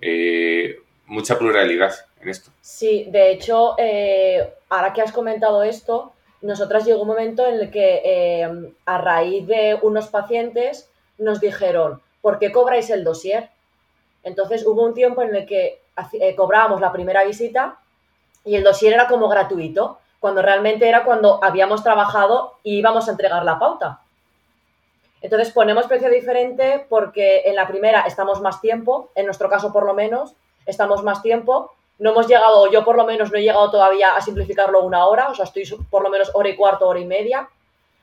Eh, 0.01 0.81
mucha 1.07 1.39
pluralidad 1.39 1.93
en 2.21 2.29
esto. 2.29 2.51
Sí, 2.61 3.07
de 3.11 3.33
hecho, 3.33 3.75
eh, 3.79 4.55
ahora 4.69 4.93
que 4.93 5.03
has 5.03 5.13
comentado 5.13 5.63
esto, 5.63 6.13
nosotras 6.41 6.85
llegó 6.85 7.03
un 7.03 7.09
momento 7.09 7.47
en 7.47 7.55
el 7.55 7.71
que 7.71 8.01
eh, 8.05 8.73
a 8.87 8.99
raíz 8.99 9.47
de 9.47 9.79
unos 9.83 10.09
pacientes 10.09 10.89
nos 11.19 11.41
dijeron, 11.41 12.01
¿por 12.21 12.39
qué 12.39 12.53
cobráis 12.53 12.91
el 12.91 13.05
dossier? 13.05 13.51
Entonces 14.23 14.65
hubo 14.65 14.85
un 14.85 14.95
tiempo 14.95 15.23
en 15.23 15.35
el 15.35 15.47
que 15.47 15.81
cobrábamos 16.37 16.81
la 16.81 16.93
primera 16.93 17.25
visita 17.25 17.79
y 18.45 18.55
el 18.55 18.63
dossier 18.63 18.95
era 18.95 19.09
como 19.09 19.29
gratuito 19.29 19.99
cuando 20.23 20.41
realmente 20.41 20.89
era 20.89 21.05
cuando 21.05 21.45
habíamos 21.45 21.83
trabajado 21.83 22.55
y 22.63 22.79
íbamos 22.79 23.09
a 23.09 23.11
entregar 23.11 23.45
la 23.45 23.59
pauta. 23.59 24.01
Entonces 25.21 25.53
ponemos 25.53 25.87
precio 25.87 26.09
diferente 26.09 26.87
porque 26.89 27.43
en 27.45 27.57
la 27.57 27.69
primera 27.69 28.01
estamos 28.07 28.41
más 28.41 28.63
tiempo, 28.63 29.11
en 29.15 29.27
nuestro 29.27 29.51
caso 29.51 29.71
por 29.71 29.85
lo 29.85 29.93
menos, 29.93 30.35
estamos 30.65 31.03
más 31.03 31.21
tiempo 31.21 31.73
no 32.03 32.11
hemos 32.11 32.27
llegado, 32.27 32.69
yo 32.69 32.85
por 32.85 32.97
lo 32.97 33.07
menos 33.07 33.31
no 33.31 33.39
he 33.39 33.43
llegado 33.43 33.71
todavía 33.71 34.17
a 34.17 34.21
simplificarlo 34.21 34.83
una 34.83 35.07
hora, 35.07 35.29
o 35.29 35.35
sea, 35.37 35.45
estoy 35.45 35.65
por 35.89 36.03
lo 36.03 36.11
menos 36.11 36.33
hora 36.35 36.49
y 36.49 36.57
cuarto, 36.57 36.89
hora 36.89 36.99
y 36.99 37.05
media, 37.05 37.49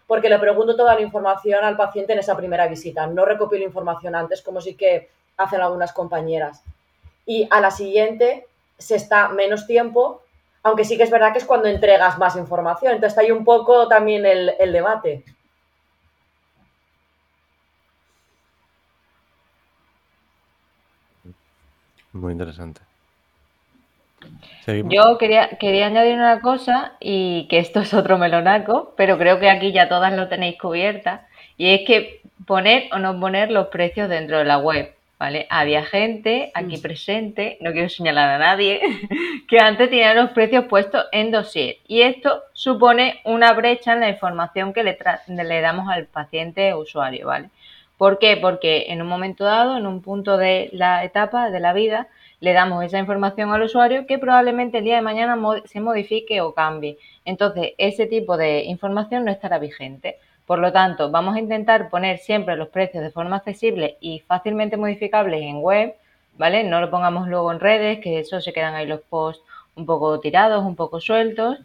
porque 0.08 0.30
le 0.30 0.40
pregunto 0.40 0.78
toda 0.78 0.96
la 0.96 1.02
información 1.02 1.66
al 1.66 1.76
paciente 1.76 2.14
en 2.14 2.20
esa 2.20 2.38
primera 2.38 2.68
visita. 2.68 3.06
No 3.08 3.26
recopilo 3.26 3.66
información 3.66 4.16
antes, 4.16 4.42
como 4.42 4.62
sí 4.62 4.76
que 4.76 5.10
hacen 5.36 5.60
algunas 5.60 5.92
compañeras. 5.92 6.64
Y 7.26 7.46
a 7.52 7.60
la 7.60 7.72
siguiente 7.72 8.48
se 8.78 8.96
está 8.96 9.28
menos 9.30 9.68
tiempo, 9.68 10.22
aunque 10.64 10.86
sí 10.86 10.98
que 10.98 11.04
es 11.04 11.12
verdad 11.12 11.32
que 11.32 11.40
es 11.40 11.46
cuando 11.46 11.68
entregas 11.68 12.18
más 12.18 12.36
información. 12.36 12.94
Entonces 12.94 13.14
está 13.14 13.22
ahí 13.22 13.32
un 13.32 13.46
poco 13.46 13.88
también 13.88 14.26
el, 14.26 14.54
el 14.60 14.72
debate. 14.72 15.24
Muy 22.14 22.34
interesante. 22.34 22.82
Yo 24.68 25.18
quería, 25.18 25.58
quería 25.60 25.88
añadir 25.88 26.16
una 26.16 26.42
cosa 26.42 26.94
y 27.00 27.48
que 27.50 27.60
esto 27.60 27.80
es 27.80 27.94
otro 27.94 28.18
melonaco, 28.18 28.94
pero 28.98 29.18
creo 29.18 29.40
que 29.40 29.50
aquí 29.50 29.72
ya 29.72 29.90
todas 29.90 30.14
lo 30.14 30.28
tenéis 30.28 30.60
cubierta 30.60 31.28
y 31.58 31.74
es 31.74 31.88
que 31.88 32.22
poner 32.46 32.90
o 32.94 33.00
no 33.00 33.20
poner 33.20 33.52
los 33.52 33.68
precios 33.68 34.10
dentro 34.10 34.38
de 34.38 34.46
la 34.46 34.58
web, 34.58 34.94
¿vale? 35.20 35.46
Había 35.50 35.84
gente 35.84 36.52
aquí 36.56 36.78
mm. 36.78 36.82
presente, 36.82 37.58
no 37.60 37.74
quiero 37.74 37.90
señalar 37.90 38.30
a 38.30 38.38
nadie, 38.38 38.82
que 39.48 39.60
antes 39.60 39.90
tenía 39.90 40.14
los 40.14 40.32
precios 40.32 40.66
puestos 40.66 41.06
en 41.12 41.30
dossier 41.30 41.78
y 41.88 42.02
esto 42.02 42.42
supone 42.54 43.20
una 43.26 43.52
brecha 43.54 43.94
en 43.94 44.00
la 44.00 44.10
información 44.10 44.72
que 44.74 44.84
le, 44.84 44.98
le 45.28 45.62
damos 45.62 45.90
al 45.90 46.06
paciente 46.06 46.74
usuario, 46.74 47.28
¿vale? 47.28 47.50
¿Por 47.98 48.18
qué? 48.18 48.38
Porque 48.38 48.86
en 48.88 49.02
un 49.02 49.10
momento 49.10 49.44
dado, 49.44 49.76
en 49.76 49.86
un 49.86 50.02
punto 50.02 50.38
de 50.38 50.70
la 50.72 51.04
etapa 51.04 51.52
de 51.52 51.60
la 51.60 51.74
vida, 51.74 52.08
le 52.40 52.54
damos 52.54 52.82
esa 52.86 52.98
información 52.98 53.52
al 53.52 53.64
usuario 53.64 54.08
que 54.08 54.18
probablemente 54.18 54.78
el 54.78 54.86
día 54.86 54.96
de 54.96 55.02
mañana 55.02 55.38
se 55.66 55.82
modifique 55.82 56.40
o 56.40 56.54
cambie. 56.54 56.98
Entonces, 57.26 57.74
ese 57.78 58.06
tipo 58.06 58.38
de 58.38 58.64
información 58.64 59.26
no 59.26 59.32
estará 59.32 59.60
vigente. 59.60 60.18
Por 60.50 60.58
lo 60.58 60.74
tanto, 60.74 61.12
vamos 61.12 61.36
a 61.36 61.40
intentar 61.40 61.92
poner 61.92 62.18
siempre 62.18 62.56
los 62.56 62.70
precios 62.70 63.04
de 63.04 63.12
forma 63.12 63.36
accesible 63.36 63.98
y 64.02 64.22
fácilmente 64.22 64.78
modificables 64.78 65.44
en 65.44 65.62
web, 65.62 65.94
¿vale? 66.40 66.64
No 66.64 66.82
lo 66.82 66.90
pongamos 66.90 67.28
luego 67.28 67.52
en 67.52 67.60
redes, 67.60 68.00
que 68.00 68.18
eso 68.18 68.42
se 68.42 68.52
quedan 68.52 68.74
ahí 68.74 68.88
los 68.88 69.02
posts 69.02 69.44
un 69.76 69.86
poco 69.86 70.20
tirados, 70.20 70.66
un 70.66 70.76
poco 70.76 71.00
sueltos. 71.02 71.60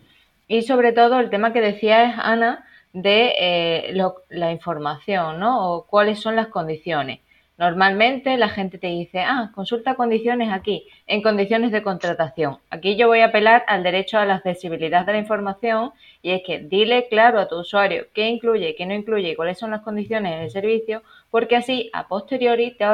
Y 0.49 0.61
sobre 0.65 0.93
todo 0.93 1.19
el 1.21 1.31
tema 1.31 1.55
que 1.55 1.63
decía 1.63 2.11
es 2.11 2.15
Ana 2.19 2.67
de 2.93 3.33
eh, 3.39 3.97
la 4.29 4.53
información, 4.53 5.41
¿no? 5.41 5.73
O 5.73 5.87
cuáles 5.87 6.21
son 6.21 6.37
las 6.37 6.49
condiciones. 6.49 7.21
Normalmente 7.57 8.37
la 8.37 8.49
gente 8.49 8.79
te 8.79 8.89
dice, 8.89 9.21
ah, 9.21 9.53
consulta 9.55 9.95
condiciones 9.95 10.51
aquí, 10.53 10.89
en 11.07 11.23
condiciones 11.23 11.71
de 11.71 11.85
contratación. 11.85 12.59
Aquí 12.69 12.97
yo 12.97 13.07
voy 13.07 13.21
a 13.21 13.27
apelar 13.27 13.63
al 13.69 13.85
derecho 13.85 14.19
a 14.19 14.25
la 14.25 14.35
accesibilidad 14.35 15.07
de 15.07 15.13
la 15.13 15.19
información 15.19 15.93
y 16.21 16.33
es 16.33 16.43
que 16.45 16.59
dile 16.59 17.07
claro 17.09 17.39
a 17.39 17.47
tu 17.47 17.61
usuario 17.61 18.07
qué 18.13 18.29
incluye, 18.29 18.75
qué 18.75 18.87
no 18.87 18.95
incluye 18.95 19.31
y 19.31 19.37
cuáles 19.37 19.57
son 19.57 19.71
las 19.71 19.83
condiciones 19.83 20.41
del 20.41 20.51
servicio, 20.51 21.03
porque 21.31 21.55
así 21.55 21.91
a 21.93 22.09
posteriori 22.09 22.73
te, 22.73 22.87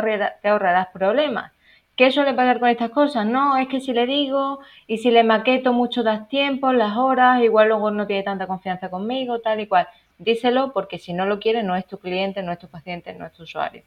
te 0.43 0.49
ahorrarás 0.49 0.89
problemas. 0.89 1.53
¿Qué 1.97 2.11
suele 2.11 2.35
pasar 2.35 2.61
con 2.61 2.69
estas 2.69 2.91
cosas? 2.91 3.25
No, 3.25 3.57
es 3.57 3.67
que 3.69 3.81
si 3.81 3.95
le 3.95 4.05
digo 4.05 4.61
y 4.87 4.99
si 4.99 5.11
le 5.11 5.25
maqueto 5.25 5.73
mucho 5.73 6.03
das 6.03 6.29
tiempo, 6.29 6.75
las 6.75 6.99
horas, 6.99 7.43
igual 7.43 7.69
luego 7.69 7.91
no 7.91 8.07
tiene 8.07 8.25
tanta 8.25 8.47
confianza 8.47 8.91
conmigo, 8.91 9.39
tal 9.41 9.61
y 9.61 9.67
cual. 9.67 9.89
Díselo 10.19 10.75
porque 10.75 10.99
si 10.99 11.15
no 11.15 11.25
lo 11.25 11.41
quiere 11.41 11.63
no 11.63 11.77
es 11.77 11.87
tu 11.87 11.99
cliente, 11.99 12.43
no 12.43 12.53
es 12.53 12.59
tu 12.59 12.69
paciente, 12.69 13.15
no 13.15 13.25
es 13.25 13.33
tu 13.33 13.45
usuario. 13.45 13.83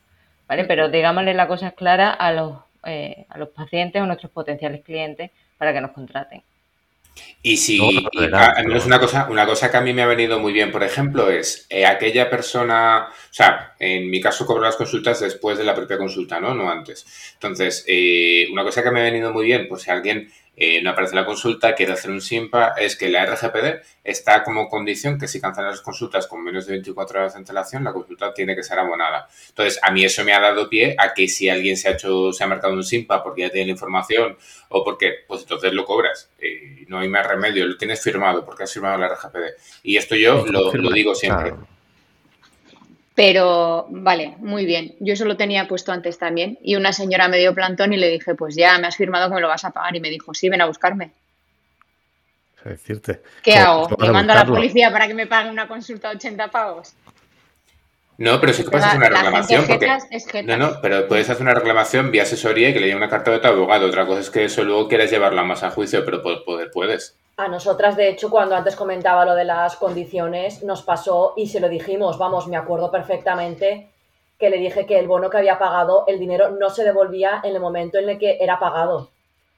¿Vale? 0.54 0.66
Pero 0.66 0.90
digámosle 0.90 1.34
las 1.34 1.48
cosas 1.48 1.74
claras 1.74 2.16
a 2.20 2.32
los, 2.32 2.58
eh, 2.86 3.26
a 3.30 3.40
los 3.40 3.50
pacientes 3.50 4.00
o 4.00 4.06
nuestros 4.06 4.32
potenciales 4.32 4.84
clientes 4.84 5.32
para 5.58 5.74
que 5.74 5.82
nos 5.82 5.92
contraten. 5.92 6.44
Y 7.42 7.58
si 7.58 7.80
una 7.80 9.00
cosa, 9.00 9.28
una 9.30 9.46
cosa 9.46 9.70
que 9.70 9.78
a 9.78 9.82
mí 9.82 9.94
me 9.94 10.04
ha 10.04 10.08
venido 10.08 10.40
muy 10.40 10.54
bien, 10.54 10.72
por 10.72 10.84
ejemplo, 10.84 11.30
es 11.30 11.66
eh, 11.70 11.86
aquella 11.86 12.30
persona, 12.30 13.08
o 13.10 13.34
sea, 13.34 13.74
en 13.80 14.10
mi 14.10 14.22
caso 14.22 14.46
cobro 14.46 14.64
las 14.64 14.76
consultas 14.76 15.20
después 15.20 15.58
de 15.58 15.64
la 15.64 15.76
propia 15.76 15.98
consulta, 15.98 16.40
¿no? 16.40 16.54
No 16.54 16.70
antes. 16.70 17.06
Entonces, 17.34 17.84
eh, 17.88 18.48
una 18.52 18.64
cosa 18.64 18.84
que 18.84 18.92
me 18.92 19.02
ha 19.02 19.04
venido 19.04 19.34
muy 19.34 19.46
bien, 19.46 19.68
pues 19.68 19.84
si 19.84 19.92
alguien 19.92 20.32
eh, 20.56 20.82
no 20.84 20.92
aparece 20.92 21.16
la 21.16 21.26
consulta, 21.26 21.74
quiere 21.74 21.94
hacer 21.94 22.12
un 22.12 22.22
SIMPA, 22.22 22.76
es 22.78 22.96
que 22.96 23.10
la 23.10 23.26
RGPD 23.26 23.82
está 24.04 24.44
como 24.44 24.70
condición 24.70 25.18
que 25.18 25.28
si 25.28 25.42
cancelan 25.42 25.72
las 25.72 25.82
consultas 25.82 26.28
con 26.28 26.44
menos 26.44 26.68
de 26.68 26.74
24 26.74 27.20
horas 27.20 27.34
de 27.34 27.40
antelación, 27.40 27.84
la 27.84 27.92
consulta 27.92 28.34
tiene 28.34 28.56
que 28.56 28.62
ser 28.62 28.78
abonada. 28.78 29.28
Entonces, 29.50 29.80
a 29.82 29.92
mí 29.92 30.06
eso 30.06 30.24
me 30.24 30.34
ha 30.34 30.40
dado 30.40 30.70
pie 30.70 30.96
a 31.00 31.14
que 31.14 31.28
si 31.28 31.50
alguien 31.50 31.76
se 31.76 31.90
ha 31.90 31.92
hecho, 31.94 32.32
se 32.32 32.44
ha 32.44 32.48
marcado 32.48 32.74
un 32.74 32.84
SIMPA 32.84 33.24
porque 33.24 33.42
ya 33.42 33.50
tiene 33.50 33.68
la 33.68 33.72
información 33.72 34.38
o 34.70 34.84
porque, 34.84 35.24
pues 35.28 35.42
entonces 35.42 35.74
lo 35.74 35.86
cobras. 35.86 36.30
Eh, 36.38 36.86
no 36.88 37.00
hay 37.00 37.08
más 37.08 37.26
remedio, 37.26 37.66
lo 37.66 37.76
tienes 37.76 38.02
firmado 38.02 38.46
porque 38.46 38.64
has 38.64 38.74
firmado 38.74 39.00
la 39.00 39.10
RGPD. 39.10 39.82
Y 39.82 39.98
esto 39.98 40.16
yo 40.16 40.46
lo, 40.46 40.72
digo 40.92 41.16
siempre. 41.16 41.54
Pero 43.16 43.86
vale, 43.90 44.36
muy 44.40 44.66
bien. 44.66 44.96
Yo 45.00 45.14
eso 45.14 45.26
lo 45.26 45.38
tenía 45.38 45.68
puesto 45.68 45.92
antes 45.92 46.18
también. 46.18 46.58
Y 46.64 46.76
una 46.76 46.94
señora 46.94 47.28
me 47.28 47.38
dio 47.38 47.54
plantón 47.54 47.94
y 47.94 47.98
le 47.98 48.10
dije, 48.10 48.34
pues 48.34 48.56
ya 48.56 48.78
me 48.80 48.88
has 48.88 48.96
firmado 48.96 49.30
que 49.30 49.36
me 49.36 49.42
lo 49.42 49.48
vas 49.48 49.66
a 49.66 49.72
pagar. 49.72 49.96
Y 49.96 50.00
me 50.00 50.10
dijo, 50.10 50.34
sí, 50.34 50.50
ven 50.50 50.62
a 50.62 50.66
buscarme. 50.66 51.12
decirte. 52.64 53.22
¿Qué 53.44 53.56
hago? 53.56 53.88
¿Le 54.00 54.12
mando 54.12 54.34
a 54.34 54.38
la 54.38 54.46
policía 54.46 54.92
para 54.92 55.08
que 55.08 55.14
me 55.14 55.28
pague 55.28 55.50
una 55.50 55.68
consulta 55.68 56.10
de 56.10 56.16
80 56.16 56.50
pagos? 56.50 56.94
No, 58.18 58.40
pero 58.40 58.54
sí 58.54 58.64
que 58.64 58.70
puedes 58.70 58.86
hacer 58.86 58.98
una 58.98 59.10
reclamación. 59.10 59.66
no, 60.46 60.58
no, 60.58 60.82
pero 60.82 61.08
puedes 61.08 61.30
hacer 61.30 61.44
una 61.44 61.56
reclamación 61.56 62.12
vía 62.12 62.24
asesoría 62.24 62.70
y 62.70 62.74
que 62.74 62.80
le 62.80 62.88
llegue 62.88 62.98
una 62.98 63.10
carta 63.10 63.32
de 63.32 63.40
tu 63.40 63.48
abogado. 63.48 63.88
Otra 63.88 64.06
cosa 64.06 64.22
es 64.22 64.30
que 64.30 64.46
eso 64.46 64.64
luego 64.64 64.88
quieres 64.88 65.12
llevarla 65.12 65.44
más 65.44 65.64
a 65.64 65.72
juicio, 65.72 66.06
pero 66.06 66.24
poder 66.24 66.72
puedes. 66.72 67.16
A 67.36 67.48
nosotras, 67.48 67.96
de 67.96 68.10
hecho, 68.10 68.30
cuando 68.30 68.56
antes 68.56 68.76
comentaba 68.76 69.26
lo 69.26 69.34
de 69.34 69.44
las 69.44 69.76
condiciones, 69.78 70.62
nos 70.64 70.84
pasó 70.84 71.34
y 71.36 71.48
se 71.48 71.60
lo 71.60 71.68
dijimos, 71.68 72.20
vamos, 72.20 72.48
me 72.48 72.58
acuerdo 72.58 72.92
perfectamente 72.92 73.90
que 74.38 74.52
le 74.52 74.58
dije 74.58 74.86
que 74.86 75.00
el 75.00 75.08
bono 75.08 75.32
que 75.32 75.38
había 75.38 75.58
pagado, 75.58 76.04
el 76.08 76.20
dinero 76.20 76.52
no 76.52 76.70
se 76.70 76.84
devolvía 76.84 77.42
en 77.44 77.56
el 77.56 77.60
momento 77.60 77.98
en 77.98 78.08
el 78.08 78.20
que 78.20 78.38
era 78.40 78.60
pagado. 78.60 79.10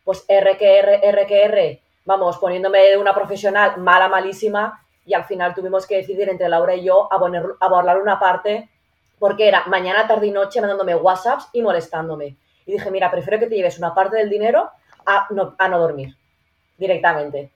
Pues 0.05 0.25
RQR, 0.29 1.01
RQR, 1.03 1.79
vamos, 2.05 2.38
poniéndome 2.38 2.79
de 2.79 2.98
una 2.98 3.13
profesional 3.13 3.77
mala, 3.77 4.08
malísima, 4.08 4.82
y 5.05 5.13
al 5.13 5.25
final 5.25 5.53
tuvimos 5.53 5.86
que 5.86 5.98
decidir 5.98 6.29
entre 6.29 6.48
Laura 6.48 6.75
y 6.75 6.86
yo 6.86 7.10
abordar 7.12 8.01
una 8.01 8.20
parte 8.20 8.70
porque 9.20 9.50
era 9.50 9.65
mañana, 9.67 10.08
tarde 10.08 10.27
y 10.27 10.32
noche 10.32 10.62
mandándome 10.62 10.96
WhatsApps 10.96 11.50
y 11.51 11.62
molestándome. 11.62 12.38
Y 12.65 12.72
dije, 12.72 12.89
mira, 12.89 13.12
prefiero 13.12 13.39
que 13.39 13.48
te 13.48 13.55
lleves 13.55 13.77
una 13.77 13.94
parte 13.94 14.15
del 14.15 14.29
dinero 14.29 14.70
a 15.05 15.27
no, 15.32 15.55
a 15.58 15.67
no 15.67 15.79
dormir 15.79 16.15
directamente. 16.77 17.51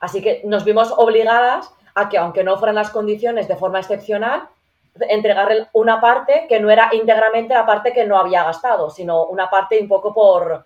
Así 0.00 0.22
que 0.22 0.42
nos 0.44 0.64
vimos 0.64 0.92
obligadas 0.96 1.72
a 1.94 2.08
que, 2.08 2.18
aunque 2.18 2.44
no 2.44 2.58
fueran 2.58 2.74
las 2.74 2.90
condiciones 2.90 3.48
de 3.48 3.56
forma 3.56 3.80
excepcional, 3.80 4.48
entregarle 5.08 5.68
una 5.72 6.00
parte 6.00 6.46
que 6.48 6.60
no 6.60 6.70
era 6.70 6.90
íntegramente 6.92 7.54
la 7.54 7.66
parte 7.66 7.92
que 7.92 8.06
no 8.06 8.18
había 8.18 8.44
gastado, 8.44 8.90
sino 8.90 9.24
una 9.26 9.50
parte 9.50 9.78
un 9.80 9.88
poco 9.88 10.14
por, 10.14 10.64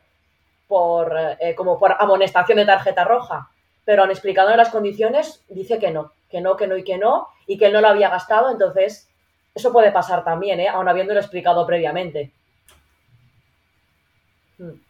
por 0.68 1.16
eh, 1.38 1.54
como 1.54 1.78
por 1.78 1.96
amonestación 1.98 2.58
de 2.58 2.66
tarjeta 2.66 3.04
roja. 3.04 3.50
Pero 3.84 4.04
han 4.04 4.10
explicado 4.10 4.54
las 4.56 4.70
condiciones, 4.70 5.44
dice 5.48 5.78
que 5.78 5.90
no, 5.90 6.12
que 6.30 6.40
no, 6.40 6.56
que 6.56 6.66
no 6.66 6.76
y 6.76 6.84
que 6.84 6.98
no, 6.98 7.28
y 7.46 7.58
que 7.58 7.66
él 7.66 7.72
no 7.72 7.80
lo 7.80 7.88
había 7.88 8.08
gastado, 8.08 8.50
entonces 8.50 9.08
eso 9.54 9.72
puede 9.72 9.90
pasar 9.90 10.22
también, 10.22 10.60
¿eh? 10.60 10.68
aun 10.68 10.88
habiéndolo 10.88 11.18
explicado 11.18 11.66
previamente. 11.66 12.32
Hmm. 14.58 14.89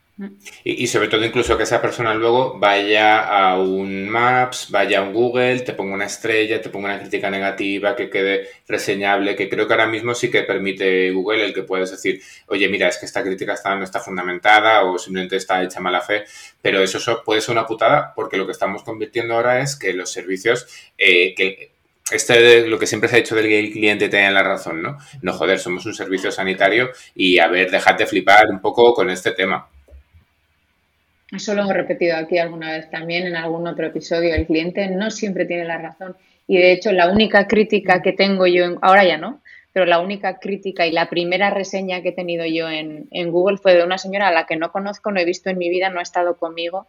Y, 0.64 0.86
sobre 0.86 1.08
todo 1.08 1.24
incluso 1.24 1.56
que 1.56 1.62
esa 1.62 1.80
persona 1.80 2.14
luego 2.14 2.58
vaya 2.58 3.20
a 3.20 3.58
un 3.58 4.08
Maps, 4.08 4.68
vaya 4.70 4.98
a 4.98 5.02
un 5.02 5.12
Google, 5.12 5.60
te 5.60 5.72
ponga 5.72 5.94
una 5.94 6.06
estrella, 6.06 6.60
te 6.60 6.68
ponga 6.68 6.88
una 6.88 7.00
crítica 7.00 7.30
negativa, 7.30 7.96
que 7.96 8.10
quede 8.10 8.48
reseñable, 8.68 9.36
que 9.36 9.48
creo 9.48 9.66
que 9.66 9.72
ahora 9.72 9.86
mismo 9.86 10.14
sí 10.14 10.30
que 10.30 10.42
permite 10.42 11.10
Google 11.10 11.44
el 11.44 11.54
que 11.54 11.62
puedes 11.62 11.90
decir, 11.90 12.20
oye, 12.48 12.68
mira, 12.68 12.88
es 12.88 12.98
que 12.98 13.06
esta 13.06 13.22
crítica 13.22 13.54
está, 13.54 13.74
no 13.74 13.84
está 13.84 14.00
fundamentada 14.00 14.84
o 14.84 14.98
simplemente 14.98 15.36
está 15.36 15.62
hecha 15.62 15.80
mala 15.80 16.00
fe, 16.00 16.24
pero 16.60 16.82
eso 16.82 17.22
puede 17.24 17.40
ser 17.40 17.52
una 17.52 17.66
putada 17.66 18.12
porque 18.14 18.36
lo 18.36 18.46
que 18.46 18.52
estamos 18.52 18.82
convirtiendo 18.82 19.34
ahora 19.34 19.60
es 19.60 19.76
que 19.76 19.92
los 19.92 20.12
servicios, 20.12 20.66
eh, 20.98 21.34
que 21.34 21.70
este 22.10 22.66
lo 22.66 22.78
que 22.78 22.86
siempre 22.86 23.08
se 23.08 23.16
ha 23.16 23.18
dicho 23.20 23.34
del 23.36 23.72
cliente 23.72 24.08
tenga 24.08 24.30
la 24.30 24.42
razón, 24.42 24.82
¿no? 24.82 24.98
No, 25.22 25.32
joder, 25.32 25.58
somos 25.58 25.86
un 25.86 25.94
servicio 25.94 26.30
sanitario 26.32 26.90
y 27.14 27.38
a 27.38 27.48
ver, 27.48 27.70
dejad 27.70 27.94
de 27.94 28.06
flipar 28.06 28.46
un 28.50 28.60
poco 28.60 28.94
con 28.94 29.10
este 29.10 29.30
tema. 29.32 29.68
Eso 31.32 31.54
lo 31.54 31.62
hemos 31.62 31.74
repetido 31.74 32.16
aquí 32.16 32.38
alguna 32.38 32.72
vez 32.72 32.90
también 32.90 33.26
en 33.26 33.36
algún 33.36 33.66
otro 33.66 33.86
episodio. 33.86 34.34
El 34.34 34.46
cliente 34.46 34.88
no 34.88 35.10
siempre 35.10 35.44
tiene 35.44 35.64
la 35.64 35.78
razón. 35.78 36.16
Y 36.48 36.58
de 36.58 36.72
hecho, 36.72 36.90
la 36.90 37.10
única 37.10 37.46
crítica 37.46 38.02
que 38.02 38.12
tengo 38.12 38.46
yo, 38.48 38.78
ahora 38.82 39.04
ya 39.04 39.18
no, 39.18 39.40
pero 39.72 39.86
la 39.86 40.00
única 40.00 40.38
crítica 40.38 40.86
y 40.86 40.92
la 40.92 41.08
primera 41.08 41.50
reseña 41.50 42.02
que 42.02 42.08
he 42.08 42.12
tenido 42.12 42.44
yo 42.44 42.68
en, 42.68 43.30
Google 43.30 43.58
fue 43.58 43.74
de 43.74 43.84
una 43.84 43.98
señora 43.98 44.28
a 44.28 44.32
la 44.32 44.46
que 44.46 44.56
no 44.56 44.72
conozco, 44.72 45.12
no 45.12 45.20
he 45.20 45.24
visto 45.24 45.48
en 45.48 45.58
mi 45.58 45.70
vida, 45.70 45.90
no 45.90 46.00
ha 46.00 46.02
estado 46.02 46.36
conmigo, 46.36 46.88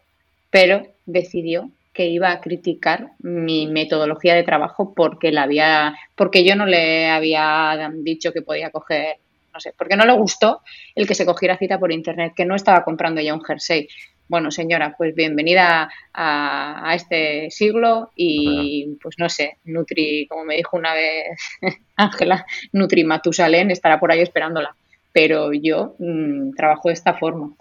pero 0.50 0.88
decidió 1.06 1.70
que 1.92 2.06
iba 2.06 2.32
a 2.32 2.40
criticar 2.40 3.12
mi 3.20 3.66
metodología 3.66 4.34
de 4.34 4.42
trabajo 4.42 4.94
porque 4.94 5.30
la 5.30 5.42
había, 5.42 5.94
porque 6.16 6.42
yo 6.42 6.56
no 6.56 6.66
le 6.66 7.08
había 7.08 7.92
dicho 7.94 8.32
que 8.32 8.42
podía 8.42 8.70
coger, 8.70 9.18
no 9.52 9.60
sé, 9.60 9.74
porque 9.76 9.96
no 9.96 10.06
le 10.06 10.14
gustó 10.14 10.62
el 10.96 11.06
que 11.06 11.14
se 11.14 11.26
cogiera 11.26 11.58
cita 11.58 11.78
por 11.78 11.92
internet, 11.92 12.32
que 12.34 12.46
no 12.46 12.56
estaba 12.56 12.82
comprando 12.82 13.20
ya 13.20 13.34
un 13.34 13.44
jersey 13.44 13.88
bueno, 14.32 14.50
señora, 14.50 14.94
pues 14.96 15.14
bienvenida 15.14 15.90
a, 16.14 16.90
a 16.90 16.94
este 16.94 17.50
siglo 17.50 18.12
y 18.16 18.96
pues 19.02 19.16
no 19.18 19.28
sé, 19.28 19.58
Nutri, 19.64 20.26
como 20.26 20.46
me 20.46 20.56
dijo 20.56 20.78
una 20.78 20.94
vez 20.94 21.38
Ángela, 21.96 22.46
Nutri 22.72 23.04
Matusalén 23.04 23.70
estará 23.70 24.00
por 24.00 24.10
ahí 24.10 24.20
esperándola. 24.20 24.74
Pero 25.12 25.52
yo 25.52 25.96
mm, 25.98 26.54
trabajo 26.54 26.88
de 26.88 26.94
esta 26.94 27.12
forma. 27.12 27.54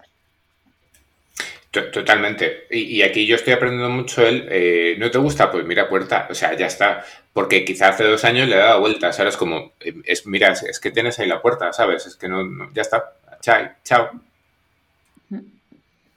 Totalmente. 1.71 2.67
Y, 2.69 3.01
aquí 3.01 3.25
yo 3.27 3.35
estoy 3.35 3.51
aprendiendo 3.51 3.89
mucho 3.89 4.25
él. 4.25 4.47
Eh, 4.49 4.95
¿No 4.97 5.11
te 5.11 5.17
gusta? 5.17 5.51
Pues 5.51 5.65
mira 5.65 5.89
puerta. 5.89 6.27
O 6.29 6.33
sea, 6.33 6.55
ya 6.55 6.67
está. 6.67 7.03
Porque 7.33 7.65
quizá 7.65 7.89
hace 7.89 8.05
dos 8.05 8.23
años 8.23 8.47
le 8.47 8.55
he 8.55 8.59
dado 8.59 8.79
vueltas. 8.79 9.19
Ahora 9.19 9.29
es 9.29 9.37
como, 9.37 9.73
eh, 9.81 9.93
es, 10.05 10.25
mira, 10.25 10.53
es, 10.53 10.79
que 10.79 10.91
tienes 10.91 11.19
ahí 11.19 11.27
la 11.27 11.41
puerta, 11.41 11.73
¿sabes? 11.73 12.05
Es 12.05 12.15
que 12.15 12.29
no, 12.29 12.71
ya 12.73 12.81
está. 12.81 13.11
Chao. 13.41 13.67
Chao. 13.83 14.30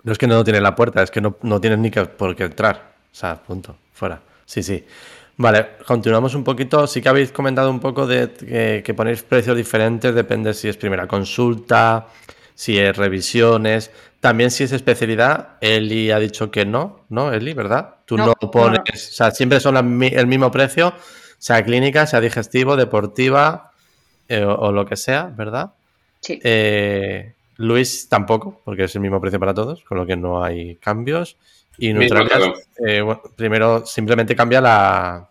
No 0.05 0.13
es 0.13 0.19
que 0.19 0.27
no 0.27 0.45
tiene 0.45 0.61
la 0.61 0.75
puerta, 0.75 1.03
es 1.03 1.11
que 1.11 1.21
no, 1.21 1.37
no 1.43 1.61
tienes 1.61 1.79
ni 1.81 1.91
que 1.91 2.05
por 2.05 2.37
qué 2.37 2.45
entrar. 2.45 2.95
O 3.11 3.15
sea, 3.15 3.37
punto. 3.37 3.77
Fuera. 3.93 4.21
Sí, 4.45 4.63
sí. 4.63 4.85
Vale, 5.37 5.71
continuamos 5.87 6.35
un 6.35 6.45
poquito. 6.45 6.87
Sí 6.87 7.03
que 7.03 7.09
habéis 7.09 7.33
comentado 7.33 7.71
un 7.71 7.81
poco 7.81 8.07
de 8.07 8.31
que, 8.33 8.83
que 8.85 8.95
ponéis 8.95 9.23
precios 9.23 9.57
diferentes, 9.57 10.15
depende 10.15 10.55
si 10.55 10.69
es 10.69 10.77
primera 10.77 11.09
consulta, 11.09 12.07
si 12.55 12.79
es 12.79 12.97
revisiones. 12.97 13.91
También 14.21 14.51
si 14.51 14.65
es 14.65 14.73
especialidad, 14.73 15.59
Eli 15.61 16.11
ha 16.11 16.19
dicho 16.19 16.51
que 16.51 16.65
no, 16.65 17.05
¿no, 17.11 17.33
Eli? 17.33 17.53
¿Verdad? 17.53 17.97
Tú 18.07 18.17
no, 18.17 18.33
pones, 18.35 19.11
o 19.11 19.13
sea, 19.13 19.31
siempre 19.31 19.61
son 19.61 19.77
el 20.03 20.27
mismo 20.27 20.51
precio, 20.51 20.95
sea 21.39 21.63
clínica, 21.63 22.07
sea 22.07 22.21
digestivo, 22.21 22.77
deportiva 22.77 23.73
eh, 24.29 24.43
o, 24.43 24.73
lo 24.73 24.87
que 24.87 24.97
sea, 24.97 25.25
¿verdad? 25.25 25.73
Sí. 26.21 26.41
Eh, 26.43 27.35
Luis 27.57 28.09
tampoco, 28.09 28.61
porque 28.65 28.85
es 28.85 28.95
el 28.95 29.01
mismo 29.03 29.21
precio 29.21 29.41
para 29.41 29.55
todos, 29.55 29.85
con 29.85 29.99
lo 29.99 30.07
que 30.07 30.17
no 30.17 30.43
hay 30.43 30.77
cambios. 30.77 31.37
Y 31.79 31.93
Nutracas, 31.93 32.69
eh, 32.87 33.05
primero 33.37 33.85
simplemente 33.85 34.37
cambia 34.37 34.61
la, 34.61 35.29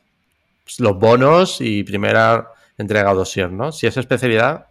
los 0.80 1.00
bonos 1.00 1.62
y 1.62 1.84
primera 1.84 2.50
entrega 2.78 3.12
o 3.12 3.16
dosier, 3.16 3.52
¿no? 3.52 3.72
Si 3.72 3.88
es 3.88 3.98
especialidad, 3.98 4.68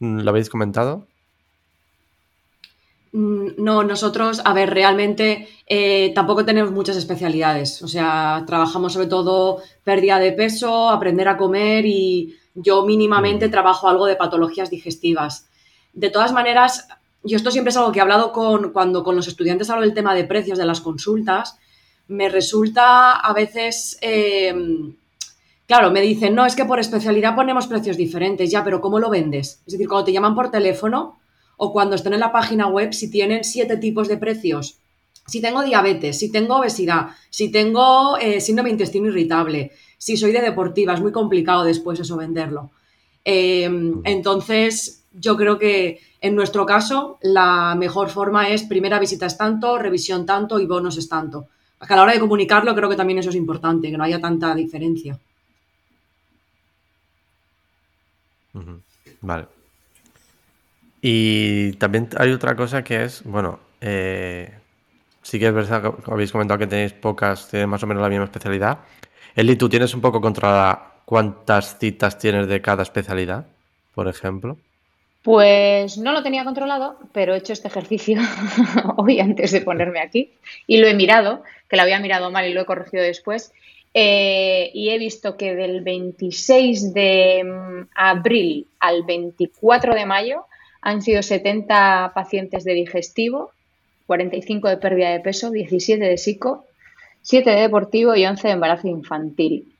¿lo 0.00 0.30
habéis 0.30 0.50
comentado? 0.50 1.06
Mm, 3.12 3.48
no, 3.58 3.84
nosotros, 3.84 4.42
a 4.44 4.52
ver, 4.52 4.70
realmente 4.70 5.48
eh, 5.66 6.12
tampoco 6.14 6.44
tenemos 6.44 6.72
muchas 6.72 6.96
especialidades. 6.96 7.82
O 7.82 7.88
sea, 7.88 8.44
trabajamos 8.46 8.92
sobre 8.92 9.06
todo 9.06 9.62
pérdida 9.84 10.18
de 10.18 10.32
peso, 10.32 10.90
aprender 10.90 11.28
a 11.28 11.36
comer 11.36 11.86
y 11.86 12.36
yo 12.54 12.84
mínimamente 12.84 13.48
mm. 13.48 13.50
trabajo 13.50 13.88
algo 13.88 14.06
de 14.06 14.16
patologías 14.16 14.70
digestivas. 14.70 15.48
De 15.98 16.10
todas 16.10 16.32
maneras, 16.32 16.86
yo 17.24 17.36
esto 17.36 17.50
siempre 17.50 17.70
es 17.70 17.76
algo 17.76 17.90
que 17.90 17.98
he 17.98 18.02
hablado 18.02 18.30
con, 18.30 18.70
cuando 18.70 19.02
con 19.02 19.16
los 19.16 19.26
estudiantes 19.26 19.68
hablo 19.68 19.82
del 19.82 19.94
tema 19.94 20.14
de 20.14 20.22
precios 20.22 20.56
de 20.56 20.64
las 20.64 20.80
consultas. 20.80 21.58
Me 22.06 22.28
resulta 22.28 23.14
a 23.16 23.32
veces, 23.32 23.98
eh, 24.00 24.54
claro, 25.66 25.90
me 25.90 26.00
dicen, 26.00 26.36
no, 26.36 26.46
es 26.46 26.54
que 26.54 26.64
por 26.64 26.78
especialidad 26.78 27.34
ponemos 27.34 27.66
precios 27.66 27.96
diferentes, 27.96 28.48
ya, 28.48 28.62
pero 28.62 28.80
¿cómo 28.80 29.00
lo 29.00 29.10
vendes? 29.10 29.60
Es 29.66 29.72
decir, 29.72 29.88
cuando 29.88 30.04
te 30.04 30.12
llaman 30.12 30.36
por 30.36 30.52
teléfono, 30.52 31.18
o 31.56 31.72
cuando 31.72 31.96
estén 31.96 32.14
en 32.14 32.20
la 32.20 32.30
página 32.30 32.68
web 32.68 32.92
si 32.92 33.10
tienen 33.10 33.42
siete 33.42 33.76
tipos 33.76 34.06
de 34.06 34.18
precios. 34.18 34.78
Si 35.26 35.40
tengo 35.40 35.64
diabetes, 35.64 36.16
si 36.16 36.30
tengo 36.30 36.58
obesidad, 36.58 37.08
si 37.28 37.50
tengo 37.50 38.16
eh, 38.18 38.40
síndrome 38.40 38.70
intestino 38.70 39.08
irritable, 39.08 39.72
si 39.98 40.16
soy 40.16 40.30
de 40.30 40.42
deportiva, 40.42 40.94
es 40.94 41.00
muy 41.00 41.10
complicado 41.10 41.64
después 41.64 41.98
eso 41.98 42.16
venderlo. 42.16 42.70
Em, 43.24 44.00
entonces, 44.04 44.97
yo 45.20 45.36
creo 45.36 45.58
que 45.58 46.00
en 46.20 46.34
nuestro 46.34 46.66
caso 46.66 47.18
la 47.22 47.74
mejor 47.76 48.10
forma 48.10 48.48
es 48.48 48.62
primera 48.64 48.98
visita 48.98 49.26
es 49.26 49.36
tanto, 49.36 49.78
revisión 49.78 50.26
tanto 50.26 50.58
y 50.60 50.66
bonos 50.66 50.96
es 50.96 51.08
tanto. 51.08 51.48
a 51.80 51.96
la 51.96 52.02
hora 52.02 52.12
de 52.12 52.20
comunicarlo 52.20 52.74
creo 52.74 52.88
que 52.88 52.96
también 52.96 53.18
eso 53.18 53.30
es 53.30 53.36
importante, 53.36 53.90
que 53.90 53.96
no 53.96 54.04
haya 54.04 54.20
tanta 54.20 54.54
diferencia. 54.54 55.18
Vale. 59.20 59.46
Y 61.00 61.72
también 61.74 62.08
hay 62.16 62.32
otra 62.32 62.56
cosa 62.56 62.82
que 62.82 63.04
es, 63.04 63.22
bueno, 63.24 63.60
eh, 63.80 64.52
sí 65.22 65.38
que 65.38 65.46
es 65.46 65.54
verdad 65.54 65.94
que 65.94 66.10
habéis 66.10 66.32
comentado 66.32 66.58
que 66.58 66.66
tenéis 66.66 66.92
pocas, 66.92 67.48
tienen 67.48 67.68
más 67.68 67.82
o 67.82 67.86
menos 67.86 68.02
la 68.02 68.08
misma 68.08 68.24
especialidad. 68.24 68.80
Eli, 69.34 69.56
¿tú 69.56 69.68
tienes 69.68 69.94
un 69.94 70.00
poco 70.00 70.20
controlada 70.20 71.02
cuántas 71.04 71.78
citas 71.78 72.18
tienes 72.18 72.48
de 72.48 72.60
cada 72.60 72.82
especialidad, 72.82 73.46
por 73.94 74.08
ejemplo? 74.08 74.58
Pues 75.22 75.98
no 75.98 76.12
lo 76.12 76.22
tenía 76.22 76.44
controlado, 76.44 76.96
pero 77.12 77.34
he 77.34 77.38
hecho 77.38 77.52
este 77.52 77.68
ejercicio 77.68 78.20
hoy 78.96 79.20
antes 79.20 79.50
de 79.50 79.60
ponerme 79.60 80.00
aquí 80.00 80.32
y 80.66 80.78
lo 80.78 80.86
he 80.86 80.94
mirado, 80.94 81.42
que 81.68 81.76
lo 81.76 81.82
había 81.82 81.98
mirado 81.98 82.30
mal 82.30 82.46
y 82.46 82.54
lo 82.54 82.62
he 82.62 82.66
corregido 82.66 83.02
después. 83.02 83.52
Eh, 83.94 84.70
y 84.74 84.90
he 84.90 84.98
visto 84.98 85.36
que 85.36 85.54
del 85.54 85.80
26 85.80 86.94
de 86.94 87.42
mm, 87.44 87.88
abril 87.94 88.66
al 88.78 89.02
24 89.02 89.94
de 89.94 90.06
mayo 90.06 90.44
han 90.82 91.02
sido 91.02 91.22
70 91.22 92.12
pacientes 92.14 92.64
de 92.64 92.74
digestivo, 92.74 93.50
45 94.06 94.68
de 94.68 94.76
pérdida 94.76 95.10
de 95.10 95.20
peso, 95.20 95.50
17 95.50 96.02
de 96.04 96.16
psico, 96.16 96.64
7 97.22 97.50
de 97.50 97.60
deportivo 97.62 98.14
y 98.14 98.24
11 98.24 98.46
de 98.46 98.54
embarazo 98.54 98.88
infantil. 98.88 99.74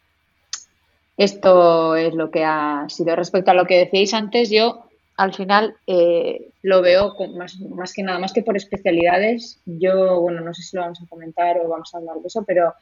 Esto 1.17 1.97
es 1.97 2.15
lo 2.15 2.31
que 2.31 2.45
ha 2.45 2.87
sido. 2.89 3.15
Respecto 3.17 3.51
a 3.51 3.55
lo 3.55 3.67
que 3.67 3.79
decíais 3.79 4.15
antes, 4.15 4.51
yo 4.51 4.88
al 5.19 5.35
final 5.35 5.75
eh, 5.87 6.49
lo 6.63 6.81
veo 6.81 7.15
más, 7.37 7.61
más, 7.61 7.93
que 7.93 8.03
nada, 8.03 8.19
más 8.19 8.33
que 8.33 8.43
por 8.43 8.57
especialidades. 8.57 9.61
Yo, 9.67 10.21
bueno, 10.21 10.41
no 10.41 10.55
sé 10.55 10.63
si 10.63 10.77
lo 10.77 10.83
vamos 10.83 11.03
a 11.03 11.07
comentar 11.07 11.59
o 11.59 11.69
vamos 11.69 11.95
a 11.95 11.99
hablar 11.99 12.17
de 12.17 12.29
eso, 12.29 12.43
pero 12.47 12.73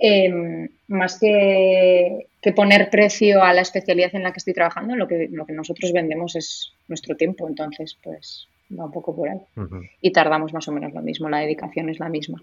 Em, 0.00 0.68
más 0.86 1.18
que, 1.18 2.28
poner 2.54 2.88
precio 2.88 3.42
a 3.42 3.52
la 3.52 3.60
especialidad 3.60 4.14
en 4.14 4.22
la 4.22 4.32
que 4.32 4.38
estoy 4.38 4.54
trabajando, 4.54 4.96
lo 4.96 5.06
que, 5.08 5.28
lo 5.30 5.44
que 5.44 5.52
nosotros 5.52 5.92
vendemos 5.92 6.34
es 6.36 6.72
nuestro 6.86 7.14
tiempo, 7.16 7.46
entonces 7.46 7.98
pues 8.02 8.46
va 8.78 8.86
un 8.86 8.92
poco 8.92 9.14
por 9.14 9.28
ahí. 9.28 9.40
Y 10.00 10.12
tardamos 10.12 10.54
más 10.54 10.66
o 10.68 10.72
menos 10.72 10.94
lo 10.94 11.02
mismo, 11.02 11.28
la 11.28 11.40
dedicación 11.40 11.90
es 11.90 11.98
la 11.98 12.08
misma. 12.08 12.42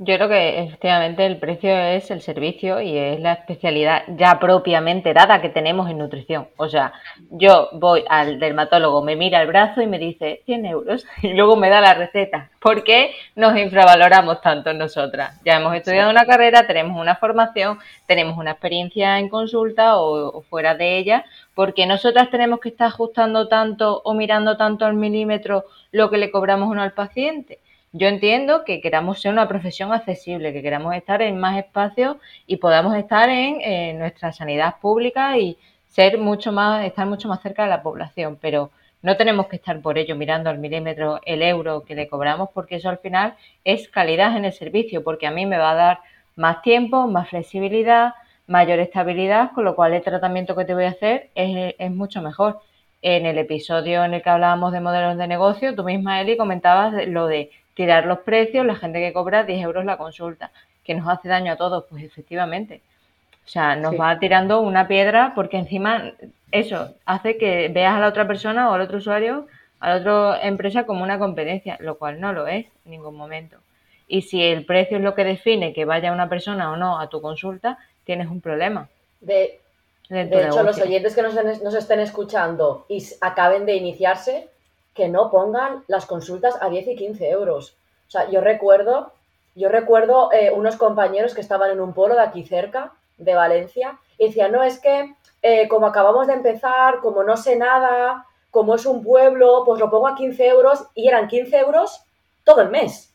Yo 0.00 0.14
creo 0.14 0.28
que 0.28 0.60
efectivamente 0.60 1.26
el 1.26 1.38
precio 1.38 1.76
es 1.76 2.12
el 2.12 2.22
servicio 2.22 2.80
y 2.80 2.96
es 2.96 3.18
la 3.18 3.32
especialidad 3.32 4.04
ya 4.16 4.38
propiamente 4.38 5.12
dada 5.12 5.42
que 5.42 5.48
tenemos 5.48 5.90
en 5.90 5.98
nutrición. 5.98 6.46
O 6.56 6.68
sea, 6.68 6.92
yo 7.30 7.68
voy 7.72 8.04
al 8.08 8.38
dermatólogo, 8.38 9.02
me 9.02 9.16
mira 9.16 9.42
el 9.42 9.48
brazo 9.48 9.82
y 9.82 9.88
me 9.88 9.98
dice 9.98 10.42
100 10.44 10.66
euros 10.66 11.04
y 11.22 11.34
luego 11.34 11.56
me 11.56 11.68
da 11.68 11.80
la 11.80 11.94
receta. 11.94 12.48
¿Por 12.60 12.84
qué 12.84 13.10
nos 13.34 13.58
infravaloramos 13.58 14.40
tanto 14.40 14.72
nosotras? 14.72 15.40
Ya 15.44 15.56
hemos 15.56 15.74
estudiado 15.74 16.10
una 16.10 16.26
carrera, 16.26 16.68
tenemos 16.68 16.96
una 17.00 17.16
formación, 17.16 17.80
tenemos 18.06 18.38
una 18.38 18.52
experiencia 18.52 19.18
en 19.18 19.28
consulta 19.28 19.98
o, 19.98 20.42
fuera 20.42 20.76
de 20.76 20.96
ella, 20.98 21.24
porque 21.56 21.86
nosotras 21.86 22.30
tenemos 22.30 22.60
que 22.60 22.68
estar 22.68 22.86
ajustando 22.86 23.48
tanto 23.48 24.00
o 24.04 24.14
mirando 24.14 24.56
tanto 24.56 24.84
al 24.84 24.94
milímetro 24.94 25.64
lo 25.90 26.08
que 26.08 26.18
le 26.18 26.30
cobramos 26.30 26.68
uno 26.68 26.82
al 26.82 26.92
paciente 26.92 27.58
yo 27.92 28.08
entiendo 28.08 28.64
que 28.64 28.80
queramos 28.80 29.20
ser 29.20 29.32
una 29.32 29.48
profesión 29.48 29.92
accesible, 29.92 30.52
que 30.52 30.62
queramos 30.62 30.94
estar 30.94 31.22
en 31.22 31.38
más 31.38 31.58
espacios 31.58 32.16
y 32.46 32.56
podamos 32.56 32.94
estar 32.96 33.28
en, 33.30 33.98
nuestra 33.98 34.32
sanidad 34.32 34.76
pública 34.80 35.38
y 35.38 35.56
ser 35.86 36.18
mucho 36.18 36.52
más, 36.52 36.84
estar 36.84 37.06
mucho 37.06 37.28
más 37.28 37.40
cerca 37.40 37.64
de 37.64 37.70
la 37.70 37.82
población, 37.82 38.38
pero 38.40 38.70
no 39.00 39.16
tenemos 39.16 39.46
que 39.46 39.56
estar 39.56 39.80
por 39.80 39.96
ello 39.96 40.16
mirando 40.16 40.50
al 40.50 40.58
milímetro 40.58 41.20
el 41.24 41.42
euro 41.42 41.84
que 41.84 41.94
le 41.94 42.08
cobramos, 42.08 42.50
porque 42.52 42.76
eso 42.76 42.90
al 42.90 42.98
final 42.98 43.34
es 43.64 43.88
calidad 43.88 44.36
en 44.36 44.44
el 44.44 44.52
servicio, 44.52 45.02
porque 45.02 45.26
a 45.26 45.30
mí 45.30 45.46
me 45.46 45.58
va 45.58 45.70
a 45.70 45.76
dar 45.76 46.00
más 46.36 46.62
tiempo, 46.62 47.06
más 47.06 47.28
flexibilidad, 47.30 48.14
mayor 48.46 48.80
estabilidad, 48.80 49.52
con 49.52 49.64
lo 49.64 49.74
cual 49.74 49.94
el 49.94 50.02
tratamiento 50.02 50.56
que 50.56 50.64
te 50.64 50.74
voy 50.74 50.84
a 50.84 50.90
hacer 50.90 51.30
es 51.34 51.90
mucho 51.90 52.22
mejor. 52.22 52.60
En 53.00 53.26
el 53.26 53.38
episodio 53.38 54.04
en 54.04 54.14
el 54.14 54.22
que 54.22 54.30
hablábamos 54.30 54.72
de 54.72 54.80
modelos 54.80 55.16
de 55.16 55.28
negocio, 55.28 55.74
tú 55.74 55.84
misma, 55.84 56.20
Eli, 56.20 56.36
comentabas 56.36 57.06
lo 57.06 57.28
de 57.28 57.50
tirar 57.78 58.06
los 58.06 58.18
precios, 58.18 58.66
la 58.66 58.74
gente 58.74 58.98
que 58.98 59.12
cobra 59.12 59.44
10 59.44 59.62
euros 59.62 59.84
la 59.84 59.96
consulta, 59.96 60.50
que 60.82 60.96
nos 60.96 61.08
hace 61.08 61.28
daño 61.28 61.52
a 61.52 61.56
todos, 61.56 61.84
pues 61.88 62.02
efectivamente. 62.02 62.80
O 63.46 63.48
sea, 63.48 63.76
nos 63.76 63.94
va 63.94 64.18
tirando 64.18 64.60
una 64.60 64.88
piedra 64.88 65.30
porque 65.36 65.58
encima 65.58 66.12
eso 66.50 66.96
hace 67.06 67.38
que 67.38 67.68
veas 67.68 67.94
a 67.94 68.00
la 68.00 68.08
otra 68.08 68.26
persona 68.26 68.68
o 68.68 68.74
al 68.74 68.80
otro 68.80 68.98
usuario, 68.98 69.46
a 69.78 69.90
la 69.90 69.96
otra 70.00 70.42
empresa 70.48 70.86
como 70.86 71.04
una 71.04 71.20
competencia, 71.20 71.76
lo 71.78 71.98
cual 71.98 72.20
no 72.20 72.32
lo 72.32 72.48
es 72.48 72.66
en 72.84 72.90
ningún 72.90 73.14
momento. 73.14 73.58
Y 74.08 74.22
si 74.22 74.42
el 74.42 74.66
precio 74.66 74.96
es 74.96 75.04
lo 75.04 75.14
que 75.14 75.22
define 75.22 75.72
que 75.72 75.84
vaya 75.84 76.10
una 76.10 76.28
persona 76.28 76.72
o 76.72 76.76
no 76.76 76.98
a 76.98 77.08
tu 77.08 77.22
consulta, 77.22 77.78
tienes 78.02 78.26
un 78.26 78.40
problema. 78.40 78.88
De, 79.20 79.60
hecho, 80.10 80.64
los 80.64 80.80
oyentes 80.80 81.14
que 81.14 81.22
nos, 81.22 81.62
nos 81.62 81.74
estén 81.74 82.00
escuchando 82.00 82.86
y 82.88 83.06
acaben 83.20 83.66
de 83.66 83.76
iniciarse, 83.76 84.48
que 84.98 85.08
no 85.08 85.30
pongan 85.30 85.84
las 85.86 86.06
consultas 86.06 86.56
a 86.60 86.68
10 86.68 86.88
y 86.88 86.96
15 86.96 87.30
euros. 87.30 87.76
O 88.08 88.10
sea, 88.10 88.28
yo 88.28 88.40
recuerdo, 88.40 89.12
yo 89.54 89.68
recuerdo 89.68 90.32
eh, 90.32 90.50
unos 90.52 90.74
compañeros 90.74 91.34
que 91.34 91.40
estaban 91.40 91.70
en 91.70 91.80
un 91.80 91.94
pueblo 91.94 92.16
de 92.16 92.22
aquí 92.22 92.42
cerca, 92.42 92.90
de 93.16 93.32
Valencia, 93.32 93.96
y 94.18 94.26
decían, 94.26 94.50
no, 94.50 94.64
es 94.64 94.80
que 94.80 95.14
eh, 95.42 95.68
como 95.68 95.86
acabamos 95.86 96.26
de 96.26 96.32
empezar, 96.32 96.98
como 96.98 97.22
no 97.22 97.36
sé 97.36 97.54
nada, 97.54 98.26
como 98.50 98.74
es 98.74 98.86
un 98.86 99.04
pueblo, 99.04 99.62
pues 99.64 99.78
lo 99.78 99.88
pongo 99.88 100.08
a 100.08 100.16
15 100.16 100.48
euros, 100.48 100.84
y 100.96 101.06
eran 101.06 101.28
15 101.28 101.56
euros 101.58 102.02
todo 102.42 102.60
el 102.62 102.70
mes. 102.70 103.14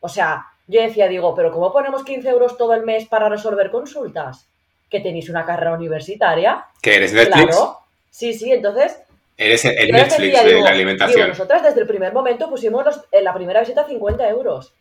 O 0.00 0.08
sea, 0.08 0.46
yo 0.66 0.82
decía, 0.82 1.06
digo, 1.06 1.32
pero 1.36 1.52
¿cómo 1.52 1.72
ponemos 1.72 2.02
15 2.02 2.28
euros 2.28 2.56
todo 2.56 2.74
el 2.74 2.82
mes 2.82 3.06
para 3.06 3.28
resolver 3.28 3.70
consultas? 3.70 4.48
¿Que 4.88 4.98
tenéis 4.98 5.30
una 5.30 5.46
carrera 5.46 5.74
universitaria? 5.74 6.66
¿Que 6.82 6.96
eres 6.96 7.12
Netflix? 7.12 7.54
Claro. 7.54 7.78
Sí, 8.10 8.34
sí, 8.34 8.50
entonces 8.50 9.00
Eres 9.40 9.64
el 9.64 9.74
les 9.76 9.90
Netflix 9.92 10.18
decía, 10.32 10.42
de 10.42 10.48
digo, 10.48 10.60
la 10.64 10.70
digo, 10.70 10.74
alimentación. 10.74 11.28
nosotras 11.28 11.62
desde 11.62 11.80
el 11.80 11.86
primer 11.86 12.12
momento 12.12 12.48
pusimos 12.48 12.84
los- 12.84 13.00
en 13.10 13.24
la 13.24 13.32
primera 13.34 13.60
visita 13.60 13.84
50 13.84 14.28
euros. 14.28 14.72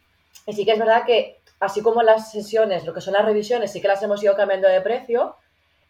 Y 0.45 0.53
sí 0.53 0.65
que 0.65 0.71
es 0.73 0.79
verdad 0.79 1.05
que, 1.05 1.39
así 1.59 1.81
como 1.81 2.01
las 2.03 2.31
sesiones, 2.31 2.85
lo 2.85 2.93
que 2.93 3.01
son 3.01 3.13
las 3.13 3.25
revisiones, 3.25 3.71
sí 3.71 3.81
que 3.81 3.87
las 3.87 4.01
hemos 4.03 4.21
ido 4.23 4.35
cambiando 4.35 4.67
de 4.67 4.81
precio, 4.81 5.35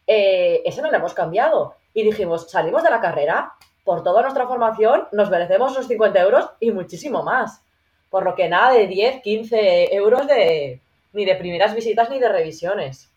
eh, 0.07 0.61
eso 0.65 0.81
no 0.81 0.89
lo 0.91 0.97
hemos 0.97 1.13
cambiado. 1.13 1.75
Y 1.93 2.03
dijimos, 2.03 2.49
salimos 2.49 2.83
de 2.83 2.89
la 2.89 3.01
carrera, 3.01 3.53
por 3.83 4.03
toda 4.03 4.21
nuestra 4.21 4.47
formación, 4.47 5.07
nos 5.11 5.29
merecemos 5.29 5.75
los 5.75 5.87
50 5.87 6.19
euros 6.21 6.49
y 6.59 6.71
muchísimo 6.71 7.23
más. 7.23 7.61
Por 8.09 8.23
lo 8.23 8.35
que 8.35 8.49
nada 8.49 8.73
de 8.73 8.87
10, 8.87 9.21
15 9.21 9.93
euros 9.95 10.27
de 10.27 10.79
ni 11.13 11.25
de 11.25 11.35
primeras 11.35 11.73
visitas 11.73 12.09
ni 12.11 12.19
de 12.19 12.29
revisiones. 12.29 13.09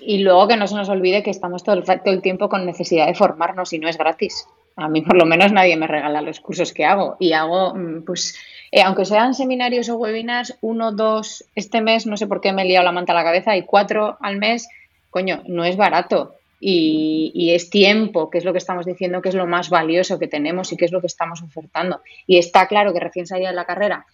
Y 0.00 0.18
luego 0.18 0.48
que 0.48 0.56
no 0.56 0.66
se 0.66 0.74
nos 0.74 0.88
olvide 0.88 1.22
que 1.22 1.30
estamos 1.30 1.62
todo 1.62 1.76
el, 1.76 1.84
todo 1.84 1.98
el 2.04 2.22
tiempo 2.22 2.48
con 2.48 2.64
necesidad 2.64 3.06
de 3.06 3.14
formarnos 3.14 3.72
y 3.72 3.78
no 3.78 3.88
es 3.88 3.98
gratis. 3.98 4.46
A 4.76 4.88
mí 4.88 5.02
por 5.02 5.16
lo 5.16 5.26
menos 5.26 5.52
nadie 5.52 5.76
me 5.76 5.86
regala 5.86 6.22
los 6.22 6.40
cursos 6.40 6.72
que 6.72 6.84
hago 6.84 7.16
y 7.18 7.32
hago, 7.32 7.74
mm, 7.74 8.04
pues, 8.04 8.38
eh, 8.72 8.82
aunque 8.82 9.04
sean 9.04 9.34
seminarios 9.34 9.88
o 9.88 9.96
webinars, 9.96 10.56
uno, 10.60 10.92
dos, 10.92 11.44
este 11.54 11.80
mes, 11.80 12.06
no 12.06 12.16
sé 12.16 12.26
por 12.26 12.40
qué 12.40 12.52
me 12.52 12.62
he 12.62 12.64
liado 12.64 12.84
la 12.84 12.92
manta 12.92 13.12
a 13.12 13.16
la 13.16 13.24
cabeza, 13.24 13.56
y 13.56 13.64
cuatro 13.64 14.16
al 14.20 14.38
mes, 14.38 14.68
coño, 15.10 15.42
no 15.46 15.64
es 15.64 15.76
barato. 15.76 16.34
Y, 16.62 17.32
y 17.34 17.54
es 17.54 17.70
tiempo, 17.70 18.28
que 18.28 18.38
es 18.38 18.44
lo 18.44 18.52
que 18.52 18.58
estamos 18.58 18.84
diciendo, 18.84 19.22
que 19.22 19.30
es 19.30 19.34
lo 19.34 19.46
más 19.46 19.70
valioso 19.70 20.18
que 20.18 20.28
tenemos 20.28 20.72
y 20.72 20.76
que 20.76 20.84
es 20.84 20.92
lo 20.92 21.00
que 21.00 21.06
estamos 21.06 21.42
ofertando. 21.42 22.00
Y 22.26 22.38
está 22.38 22.66
claro 22.66 22.92
que 22.92 23.00
recién 23.00 23.26
salida 23.26 23.48
de 23.48 23.54
la 23.54 23.64
carrera, 23.64 24.06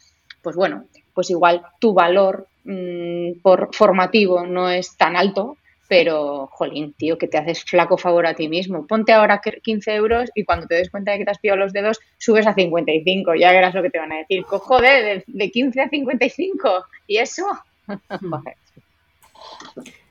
pues 0.43 0.55
bueno, 0.55 0.85
pues 1.13 1.31
igual 1.31 1.63
tu 1.81 1.93
valor 1.93 2.47
mm, 2.65 3.41
por 3.43 3.75
formativo 3.75 4.47
no 4.47 4.71
es 4.71 4.97
tan 4.97 5.17
alto, 5.17 5.57
pero, 5.89 6.49
jolín, 6.53 6.93
tío, 6.95 7.19
que 7.19 7.29
te 7.29 7.39
haces 7.39 7.65
flaco 7.65 7.97
favor 7.97 8.27
a 8.27 8.35
ti 8.35 8.49
mismo. 8.49 8.87
Ponte 8.87 9.13
ahora 9.13 9.41
que- 9.43 9.61
15 9.61 9.95
euros 9.95 10.31
y 10.35 10.45
cuando 10.45 10.67
te 10.67 10.75
des 10.77 10.91
cuenta 10.91 11.13
de 11.13 11.19
que 11.19 11.25
te 11.25 11.31
has 11.31 11.39
pillado 11.39 11.59
los 11.61 11.73
dedos, 11.73 12.01
subes 12.19 12.47
a 12.47 12.55
55. 12.55 13.35
Ya 13.35 13.53
verás 13.53 13.75
lo 13.75 13.83
que 13.83 13.91
te 13.91 13.99
van 13.99 14.13
a 14.13 14.19
decir. 14.19 14.45
Co- 14.45 14.59
Joder, 14.59 15.05
de, 15.05 15.25
de 15.27 15.51
15 15.51 15.81
a 15.83 15.89
55. 15.89 16.85
¿Y 17.07 17.19
eso? 17.19 17.47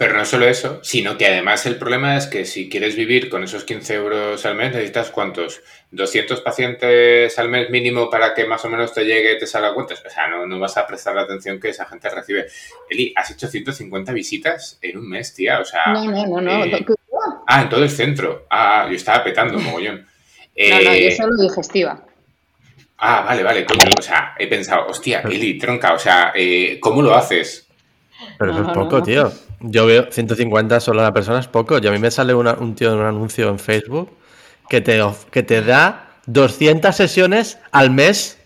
Pero 0.00 0.16
no 0.16 0.24
solo 0.24 0.48
eso, 0.48 0.80
sino 0.82 1.18
que 1.18 1.26
además 1.26 1.66
el 1.66 1.76
problema 1.76 2.16
es 2.16 2.26
que 2.26 2.46
si 2.46 2.70
quieres 2.70 2.96
vivir 2.96 3.28
con 3.28 3.44
esos 3.44 3.64
15 3.64 3.94
euros 3.96 4.46
al 4.46 4.54
mes, 4.54 4.72
necesitas 4.72 5.10
cuántos? 5.10 5.60
200 5.90 6.40
pacientes 6.40 7.38
al 7.38 7.50
mes 7.50 7.68
mínimo 7.68 8.08
para 8.08 8.32
que 8.32 8.46
más 8.46 8.64
o 8.64 8.70
menos 8.70 8.94
te 8.94 9.04
llegue, 9.04 9.34
te 9.34 9.46
salga 9.46 9.74
cuentas. 9.74 10.02
O 10.06 10.08
sea, 10.08 10.26
no, 10.28 10.46
no 10.46 10.58
vas 10.58 10.78
a 10.78 10.86
prestar 10.86 11.14
la 11.14 11.20
atención 11.20 11.60
que 11.60 11.68
esa 11.68 11.84
gente 11.84 12.08
recibe. 12.08 12.46
Eli, 12.88 13.12
has 13.14 13.30
hecho 13.30 13.46
150 13.46 14.10
visitas 14.14 14.78
en 14.80 14.96
un 14.96 15.06
mes, 15.06 15.34
tía. 15.34 15.60
O 15.60 15.66
sea, 15.66 15.82
No, 15.88 16.06
no, 16.06 16.26
no, 16.26 16.40
no. 16.40 16.64
eh, 16.64 16.82
No, 16.88 17.44
ah, 17.46 17.60
en 17.60 17.68
todo 17.68 17.82
el 17.82 17.90
centro. 17.90 18.46
Ah, 18.48 18.86
yo 18.88 18.96
estaba 18.96 19.22
petando, 19.22 19.58
mogollón. 19.58 19.96
no, 19.96 20.06
Eh, 20.56 21.10
yo 21.10 21.16
solo 21.24 21.36
digestiva. 21.42 22.02
Ah, 22.96 23.20
vale, 23.20 23.42
vale, 23.42 23.66
coño. 23.66 23.80
O 23.98 24.02
sea, 24.02 24.34
he 24.38 24.46
pensado, 24.46 24.86
hostia, 24.86 25.20
Eli, 25.30 25.58
tronca, 25.58 25.92
o 25.92 25.98
sea, 25.98 26.32
eh, 26.34 26.78
¿cómo 26.80 27.02
lo 27.02 27.14
haces? 27.14 27.66
Pero 28.40 28.52
eso 28.52 28.62
No, 28.62 28.68
es 28.68 28.74
poco, 28.74 28.96
no. 28.98 29.02
tío. 29.02 29.32
Yo 29.60 29.84
veo 29.84 30.06
150 30.10 30.80
solo 30.80 31.00
a 31.00 31.04
la 31.04 31.12
persona 31.12 31.38
es 31.40 31.46
poco. 31.46 31.76
Yo 31.78 31.90
a 31.90 31.92
mí 31.92 31.98
me 31.98 32.10
sale 32.10 32.32
una- 32.34 32.54
un 32.54 32.74
tío 32.74 32.90
en 32.92 32.98
un 32.98 33.04
anuncio 33.04 33.48
en 33.50 33.58
Facebook 33.58 34.10
que 34.70 34.80
te, 34.80 34.98
que 35.30 35.42
te 35.42 35.60
da 35.62 36.08
200 36.26 36.96
sesiones 36.96 37.58
al 37.70 37.90
mes 37.90 38.38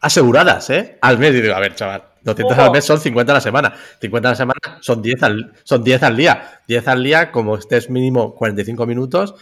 aseguradas, 0.00 0.70
¿eh? 0.70 0.98
Al 1.02 1.18
mes. 1.18 1.34
Y 1.34 1.42
digo, 1.42 1.54
a 1.54 1.60
ver, 1.60 1.74
chaval, 1.74 2.04
200 2.22 2.56
al 2.58 2.70
mes 2.70 2.86
son 2.86 2.98
50 2.98 3.32
a 3.32 3.34
la 3.34 3.40
semana. 3.42 3.74
50 4.00 4.28
a 4.28 4.32
la 4.32 4.36
semana 4.36 4.60
son 4.80 5.02
10 5.02 5.22
al, 5.22 5.52
son 5.62 5.84
10 5.84 6.02
al 6.02 6.16
día. 6.16 6.60
10 6.66 6.88
al 6.88 7.04
día, 7.04 7.30
como 7.30 7.56
estés 7.56 7.90
mínimo 7.90 8.34
45 8.34 8.86
minutos, 8.86 9.34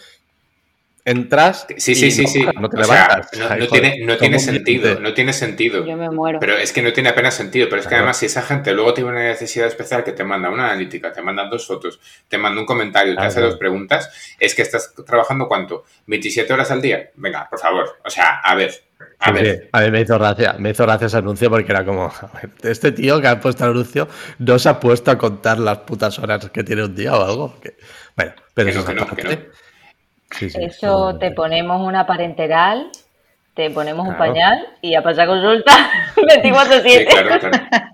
entras. 1.04 1.66
Sí, 1.78 1.92
y 1.92 1.94
sí, 1.94 2.10
sí, 2.10 2.22
no, 2.22 2.28
sí. 2.28 2.46
No 2.60 2.68
te 2.68 2.80
O 2.80 2.84
sea, 2.84 3.08
levantas. 3.08 3.58
no, 3.58 3.66
tiene, 3.68 4.04
no 4.04 4.16
tiene 4.16 4.38
sentido, 4.38 5.00
no 5.00 5.14
tiene 5.14 5.32
sentido. 5.32 5.84
Yo 5.84 5.96
me 5.96 6.10
muero. 6.10 6.38
Pero 6.40 6.56
es 6.56 6.72
que 6.72 6.82
no 6.82 6.92
tiene 6.92 7.08
apenas 7.08 7.34
sentido. 7.34 7.68
Pero 7.68 7.80
es 7.80 7.86
que 7.86 7.90
Claro. 7.90 8.02
además, 8.04 8.18
si 8.18 8.26
esa 8.26 8.42
gente 8.42 8.72
luego 8.72 8.94
tiene 8.94 9.10
una 9.10 9.22
necesidad 9.22 9.66
especial 9.66 10.04
que 10.04 10.12
te 10.12 10.24
manda 10.24 10.50
una 10.50 10.66
analítica, 10.66 11.12
te 11.12 11.22
manda 11.22 11.48
dos 11.48 11.66
fotos, 11.66 12.00
te 12.28 12.38
manda 12.38 12.60
un 12.60 12.66
comentario, 12.66 13.16
te 13.16 13.22
hace 13.22 13.40
dos 13.40 13.56
preguntas, 13.56 14.10
es 14.38 14.54
que 14.54 14.62
estás 14.62 14.94
trabajando 15.06 15.48
cuánto? 15.48 15.84
¿27 16.06 16.50
horas 16.52 16.70
al 16.70 16.80
día? 16.82 17.10
Venga, 17.16 17.48
por 17.50 17.58
favor. 17.58 17.98
O 18.04 18.10
sea, 18.10 18.38
a 18.40 18.54
ver. 18.54 18.72
A 19.18 19.26
Sí, 19.28 19.32
ver. 19.34 19.56
sí. 19.62 19.68
A 19.72 19.80
mí 19.80 19.90
me 19.90 20.00
hizo 20.00 20.16
gracia, 20.18 20.54
me 20.58 20.70
hizo 20.70 20.84
gracia 20.84 21.06
ese 21.08 21.16
anuncio 21.16 21.50
porque 21.50 21.70
era 21.72 21.84
como, 21.84 22.04
a 22.06 22.30
ver, 22.40 22.50
este 22.62 22.92
tío 22.92 23.20
que 23.20 23.26
ha 23.28 23.40
puesto 23.40 23.64
el 23.64 23.70
anuncio 23.72 24.08
no 24.38 24.58
se 24.58 24.68
ha 24.68 24.78
puesto 24.78 25.10
a 25.10 25.18
contar 25.18 25.58
las 25.58 25.78
putas 25.78 26.18
horas 26.20 26.50
que 26.50 26.62
tiene 26.64 26.84
un 26.84 26.94
día 26.94 27.14
o 27.16 27.24
algo. 27.24 27.60
que- 27.60 27.76
Bueno, 28.16 28.32
pero 28.54 28.66
Que 28.66 28.70
eso 28.72 28.80
no, 28.80 28.86
que 28.86 28.92
es 28.92 28.98
no, 29.00 29.16
que 29.16 29.22
no. 29.24 29.30
Sí, 30.38 30.50
sí, 30.50 30.58
Eso 30.60 31.16
te 31.18 31.30
ponemos 31.30 31.86
una 31.86 32.06
parenteral, 32.06 32.90
te 33.54 33.70
ponemos 33.70 34.08
un 34.08 34.16
pañal 34.16 34.66
y 34.80 34.94
a 34.94 35.02
pasar 35.02 35.26
consulta 35.28 35.90
Sí, 36.14 36.20
24-7. 36.22 37.06
claro, 37.06 37.40
claro. 37.40 37.58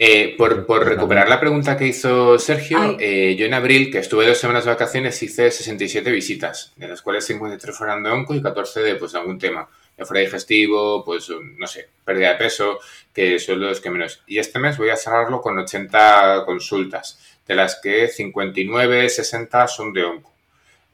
Eh, 0.00 0.36
por, 0.38 0.64
por 0.64 0.86
recuperar 0.86 1.28
la 1.28 1.40
pregunta 1.40 1.76
que 1.76 1.88
hizo 1.88 2.38
Sergio, 2.38 2.96
eh, 3.00 3.34
yo 3.36 3.46
en 3.46 3.54
abril, 3.54 3.90
que 3.90 3.98
estuve 3.98 4.26
dos 4.26 4.38
semanas 4.38 4.64
de 4.64 4.70
vacaciones, 4.70 5.20
hice 5.22 5.50
67 5.50 6.12
visitas, 6.12 6.72
de 6.76 6.86
las 6.86 7.02
cuales 7.02 7.26
53 7.26 7.76
fueron 7.76 8.04
de 8.04 8.10
onco 8.10 8.32
y 8.34 8.40
14 8.40 8.80
de 8.80 8.94
pues, 8.94 9.16
algún 9.16 9.38
tema. 9.38 9.68
Ya 9.96 10.04
fuera 10.04 10.20
digestivo, 10.20 11.04
pues 11.04 11.28
no 11.56 11.66
sé, 11.66 11.88
pérdida 12.04 12.30
de 12.30 12.36
peso, 12.36 12.78
que 13.12 13.40
son 13.40 13.60
los 13.60 13.80
que 13.80 13.90
menos. 13.90 14.22
Y 14.28 14.38
este 14.38 14.60
mes 14.60 14.78
voy 14.78 14.90
a 14.90 14.96
cerrarlo 14.96 15.40
con 15.40 15.58
80 15.58 16.44
consultas, 16.46 17.18
de 17.46 17.56
las 17.56 17.80
que 17.82 18.06
59, 18.06 19.08
60 19.08 19.66
son 19.66 19.92
de 19.92 20.04
onco. 20.04 20.32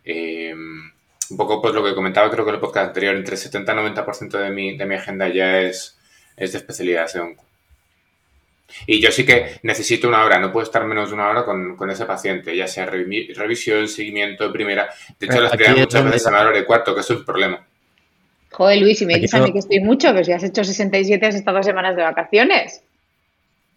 Eh, 0.05 0.53
un 0.55 1.37
poco 1.37 1.63
pues 1.63 1.75
lo 1.75 1.83
que 1.83 1.95
comentaba 1.95 2.31
creo 2.31 2.45
que 2.45 2.51
en 2.51 2.57
el 2.57 2.61
podcast 2.61 2.89
anterior, 2.89 3.15
entre 3.17 3.37
70 3.37 3.73
y 3.73 3.77
90% 3.77 4.39
de 4.39 4.51
mi, 4.51 4.77
de 4.77 4.85
mi 4.87 4.95
agenda 4.95 5.29
ya 5.29 5.61
es, 5.61 5.99
es 6.37 6.53
de 6.53 6.59
especialidades 6.59 7.15
de 7.15 7.21
onco. 7.21 7.45
Y 8.87 9.01
yo 9.01 9.11
sí 9.13 9.25
que 9.25 9.61
necesito 9.63 10.09
una 10.09 10.25
hora, 10.25 10.39
no 10.39 10.51
puedo 10.53 10.65
estar 10.65 10.85
menos 10.85 11.09
de 11.11 11.15
una 11.15 11.29
hora 11.29 11.45
con, 11.45 11.77
con 11.77 11.91
ese 11.91 12.07
paciente, 12.07 12.57
ya 12.57 12.67
sea 12.67 12.91
revi- 12.91 13.33
revisión, 13.35 13.87
seguimiento, 13.89 14.53
primera. 14.53 14.89
De 15.19 15.27
hecho, 15.27 15.41
las 15.41 15.53
primeras 15.53 15.79
muchas 15.79 15.93
donde 16.03 16.11
veces 16.17 16.31
ya- 16.31 16.37
da 16.39 16.47
hora 16.49 16.57
de 16.59 16.65
cuarto, 16.65 16.95
que 16.95 17.01
eso 17.01 17.13
es 17.15 17.19
un 17.21 17.25
problema. 17.27 17.65
Joder, 18.51 18.81
Luis, 18.81 19.01
y 19.03 19.07
me 19.07 19.15
dices 19.15 19.35
a 19.35 19.41
mí 19.43 19.53
que 19.53 19.59
estoy 19.61 19.81
mucho, 19.81 20.09
pero 20.13 20.25
si 20.25 20.33
has 20.33 20.43
hecho 20.45 20.63
67 20.65 21.27
has 21.27 21.35
estado 21.35 21.57
dos 21.59 21.67
semanas 21.67 21.97
de 21.97 22.03
vacaciones. 22.03 22.83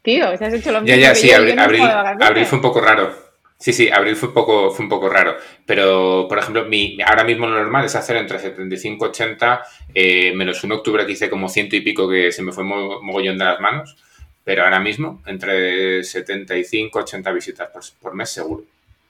Tío, 0.03 0.37
si 0.37 0.43
has 0.43 0.53
hecho 0.53 0.71
lo 0.71 0.81
mismo 0.81 0.95
Ya, 0.95 1.01
ya, 1.01 1.09
que 1.09 1.15
sí, 1.15 1.29
yo, 1.29 1.39
no 1.39 1.45
vacaciones. 1.45 2.27
abril 2.27 2.45
fue 2.45 2.57
un 2.57 2.61
poco 2.61 2.81
raro. 2.81 3.26
Sí, 3.59 3.73
sí, 3.73 3.89
abril 3.89 4.15
fue 4.15 4.29
un 4.29 4.35
poco, 4.35 4.69
fue 4.71 4.83
un 4.85 4.89
poco 4.89 5.09
raro. 5.09 5.35
Pero, 5.65 6.27
por 6.29 6.37
ejemplo, 6.37 6.65
mi, 6.65 6.97
ahora 7.01 7.23
mismo 7.23 7.47
lo 7.47 7.55
normal 7.55 7.85
es 7.85 7.95
hacer 7.95 8.15
entre 8.17 8.37
75 8.37 9.05
y 9.05 9.09
80, 9.09 9.61
eh, 9.95 10.33
menos 10.35 10.63
un 10.63 10.73
octubre 10.73 11.05
que 11.05 11.13
hice 11.13 11.29
como 11.29 11.49
ciento 11.49 11.75
y 11.75 11.81
pico 11.81 12.07
que 12.07 12.31
se 12.31 12.43
me 12.43 12.51
fue 12.51 12.63
mo- 12.63 13.01
mogollón 13.01 13.37
de 13.37 13.45
las 13.45 13.59
manos. 13.59 13.97
Pero 14.43 14.63
ahora 14.63 14.79
mismo, 14.79 15.21
entre 15.25 16.03
75 16.03 16.99
y 16.99 17.01
80 17.01 17.31
visitas 17.31 17.69
por, 17.69 17.81
por 17.99 18.13
mes 18.13 18.29
seguro. 18.29 18.63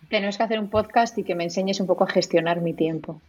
Tenemos 0.10 0.38
que 0.38 0.44
hacer 0.44 0.60
un 0.60 0.70
podcast 0.70 1.18
y 1.18 1.24
que 1.26 1.36
me 1.36 1.44
enseñes 1.44 1.80
un 1.82 1.88
poco 1.88 2.06
a 2.06 2.08
gestionar 2.10 2.62
mi 2.62 2.74
tiempo. 2.74 3.22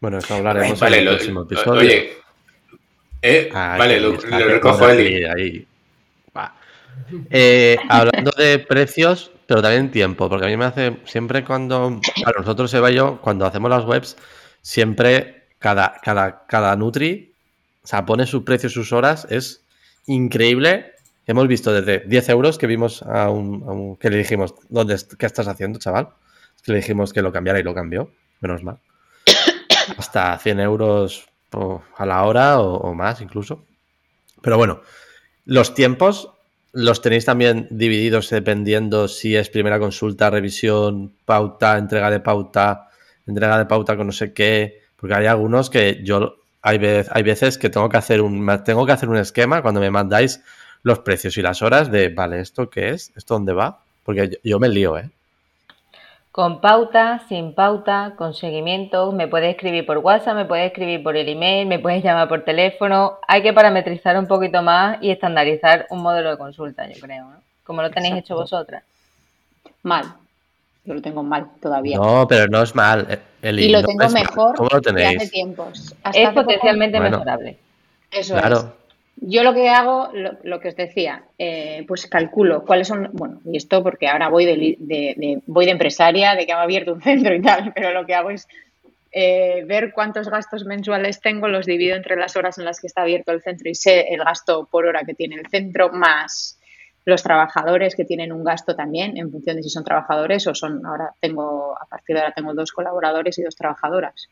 Bueno, 0.00 0.18
eso 0.18 0.34
hablaremos 0.34 0.80
Vale, 0.80 0.96
en 0.96 0.98
el 1.00 1.04
lo- 1.06 1.10
próximo 1.12 1.42
episodio. 1.42 1.80
oye. 1.80 2.12
Eh, 3.22 3.48
Ah, 3.54 3.76
vale, 3.78 4.00
lo, 4.00 4.10
lo 4.14 4.46
recojo, 4.48 4.88
Eli. 4.88 5.24
ahí, 5.24 5.24
ahí. 5.24 5.66
Va. 6.36 6.52
Eh, 7.30 7.76
hablando 7.88 8.30
de 8.36 8.58
precios, 8.58 9.32
pero 9.46 9.62
también 9.62 9.90
tiempo, 9.90 10.28
porque 10.28 10.46
a 10.46 10.48
mí 10.48 10.56
me 10.56 10.64
hace 10.64 10.98
siempre 11.04 11.44
cuando, 11.44 12.00
para 12.24 12.40
nosotros 12.40 12.72
Eva 12.74 12.90
y 12.90 12.94
yo, 12.94 13.20
cuando 13.20 13.44
hacemos 13.44 13.70
las 13.70 13.84
webs, 13.84 14.16
siempre 14.60 15.48
cada, 15.58 16.00
cada, 16.02 16.46
cada 16.46 16.74
Nutri, 16.76 17.34
o 17.82 17.86
sea, 17.86 18.06
pone 18.06 18.26
su 18.26 18.44
precio, 18.44 18.68
sus 18.68 18.92
horas, 18.92 19.26
es 19.30 19.64
increíble. 20.06 20.92
Hemos 21.26 21.48
visto 21.48 21.72
desde 21.72 22.00
10 22.06 22.28
euros 22.30 22.58
que 22.58 22.66
vimos 22.66 23.02
a 23.02 23.30
un, 23.30 23.94
a 23.96 24.00
que 24.00 24.10
le 24.10 24.18
dijimos, 24.18 24.54
¿dónde, 24.68 24.96
¿qué 25.18 25.26
estás 25.26 25.48
haciendo, 25.48 25.78
chaval? 25.78 26.08
Que 26.62 26.72
le 26.72 26.78
dijimos 26.78 27.12
que 27.12 27.22
lo 27.22 27.32
cambiara 27.32 27.60
y 27.60 27.62
lo 27.62 27.74
cambió, 27.74 28.10
menos 28.40 28.62
mal. 28.62 28.78
Hasta 29.98 30.38
100 30.38 30.60
euros 30.60 31.28
a 31.96 32.06
la 32.06 32.24
hora 32.24 32.60
o 32.60 32.94
más 32.94 33.20
incluso. 33.20 33.66
Pero 34.40 34.56
bueno, 34.56 34.80
los 35.44 35.74
tiempos 35.74 36.30
los 36.72 37.02
tenéis 37.02 37.24
también 37.24 37.68
divididos 37.70 38.30
dependiendo 38.30 39.08
si 39.08 39.36
es 39.36 39.50
primera 39.50 39.78
consulta, 39.78 40.30
revisión, 40.30 41.12
pauta, 41.24 41.76
entrega 41.76 42.10
de 42.10 42.20
pauta, 42.20 42.88
entrega 43.26 43.58
de 43.58 43.66
pauta 43.66 43.96
con 43.96 44.06
no 44.06 44.12
sé 44.12 44.32
qué, 44.32 44.80
porque 44.96 45.14
hay 45.14 45.26
algunos 45.26 45.70
que 45.70 46.00
yo 46.02 46.36
hay, 46.62 46.78
veces 46.78 47.58
que 47.58 47.70
tengo 47.70 47.88
que 47.88 47.96
hacer 47.96 48.22
un 48.22 48.46
tengo 48.64 48.86
que 48.86 48.92
hacer 48.92 49.08
un 49.08 49.16
esquema 49.16 49.62
cuando 49.62 49.80
me 49.80 49.90
mandáis 49.90 50.42
los 50.82 51.00
precios 51.00 51.36
y 51.36 51.42
las 51.42 51.62
horas 51.62 51.90
de, 51.90 52.08
vale, 52.08 52.40
¿esto 52.40 52.70
qué 52.70 52.90
es? 52.90 53.12
¿Esto 53.16 53.34
dónde 53.34 53.52
va? 53.52 53.82
Porque 54.04 54.28
yo, 54.28 54.38
yo 54.42 54.58
me 54.58 54.68
lío, 54.68 54.98
¿eh? 54.98 55.10
Con 56.32 56.62
pauta, 56.62 57.20
sin 57.28 57.54
pauta, 57.54 58.14
con 58.16 58.32
seguimiento, 58.32 59.12
me 59.12 59.28
puedes 59.28 59.50
escribir 59.50 59.84
por 59.84 59.98
WhatsApp, 59.98 60.34
me 60.34 60.44
puedes 60.46 60.66
escribir 60.68 61.02
por 61.02 61.14
el 61.14 61.28
email, 61.28 61.66
me 61.68 61.78
puedes 61.78 62.02
llamar 62.02 62.26
por 62.26 62.42
teléfono. 62.42 63.18
Hay 63.28 63.42
que 63.42 63.52
parametrizar 63.52 64.16
un 64.18 64.26
poquito 64.26 64.62
más 64.62 64.96
y 65.02 65.10
estandarizar 65.10 65.86
un 65.90 66.00
modelo 66.02 66.30
de 66.30 66.38
consulta, 66.38 66.88
yo 66.88 66.98
creo, 67.02 67.24
¿no? 67.26 67.36
Como 67.64 67.82
lo 67.82 67.90
tenéis 67.90 68.14
hecho 68.16 68.34
vosotras. 68.34 68.82
Mal. 69.82 70.04
Yo 70.86 70.94
lo 70.94 71.02
tengo 71.02 71.22
mal 71.22 71.48
todavía. 71.60 71.98
No, 71.98 72.26
pero 72.26 72.46
no 72.48 72.62
es 72.62 72.74
mal. 72.74 73.06
eh, 73.10 73.18
Eli, 73.42 73.64
y 73.66 73.68
lo 73.68 73.82
no 73.82 73.88
tengo 73.88 74.08
mejor 74.08 74.56
¿Cómo 74.56 74.68
lo 74.72 74.80
que 74.80 74.88
hace 74.90 75.12
tenéis? 75.12 75.30
tiempos. 75.30 75.94
Hasta 76.02 76.18
Es 76.18 76.26
hace 76.28 76.34
poco- 76.34 76.44
potencialmente 76.46 76.98
Bueno. 76.98 77.18
mejorable. 77.18 77.58
Eso 78.10 78.36
es. 78.38 78.64
Yo 79.16 79.44
lo 79.44 79.54
que 79.54 79.68
hago, 79.68 80.10
lo, 80.12 80.32
lo 80.42 80.58
que 80.60 80.68
os 80.68 80.76
decía, 80.76 81.22
eh, 81.38 81.84
pues 81.86 82.06
calculo 82.06 82.64
cuáles 82.64 82.88
son, 82.88 83.10
bueno, 83.12 83.40
y 83.44 83.56
esto 83.56 83.82
porque 83.82 84.08
ahora 84.08 84.28
voy 84.28 84.44
de, 84.46 84.76
de- 84.78 85.42
voy 85.46 85.64
de 85.66 85.70
empresaria, 85.72 86.34
de 86.34 86.44
que 86.46 86.52
ha 86.52 86.60
abierto 86.62 86.92
un 86.94 87.02
centro 87.02 87.34
y 87.34 87.40
tal, 87.42 87.72
pero 87.74 87.92
lo 87.92 88.04
que 88.04 88.14
hago 88.14 88.30
es 88.30 88.48
eh, 89.12 89.64
ver 89.66 89.92
cuántos 89.92 90.28
gastos 90.28 90.64
mensuales 90.64 91.20
tengo, 91.20 91.46
los 91.48 91.66
divido 91.66 91.94
entre 91.96 92.16
las 92.16 92.36
horas 92.36 92.58
en 92.58 92.64
las 92.64 92.80
que 92.80 92.86
está 92.88 93.02
abierto 93.02 93.32
el 93.32 93.42
centro 93.42 93.68
y 93.70 93.74
sé 93.74 94.08
el 94.14 94.24
gasto 94.24 94.66
por 94.70 94.86
hora 94.86 95.04
que 95.04 95.14
tiene 95.14 95.36
el 95.36 95.46
centro, 95.48 95.90
más 95.92 96.58
los 97.04 97.22
trabajadores 97.22 97.94
que 97.96 98.04
tienen 98.04 98.32
un 98.32 98.44
gasto 98.44 98.74
también 98.76 99.16
en 99.18 99.30
función 99.30 99.56
de 99.56 99.62
si 99.64 99.70
son 99.70 99.84
trabajadores 99.84 100.46
o 100.46 100.54
son, 100.54 100.84
ahora 100.86 101.10
tengo, 101.20 101.76
a 101.80 101.86
partir 101.86 102.16
de 102.16 102.22
ahora 102.22 102.34
tengo 102.34 102.54
dos 102.54 102.72
colaboradores 102.72 103.38
y 103.38 103.42
dos 103.42 103.56
trabajadoras. 103.56 104.28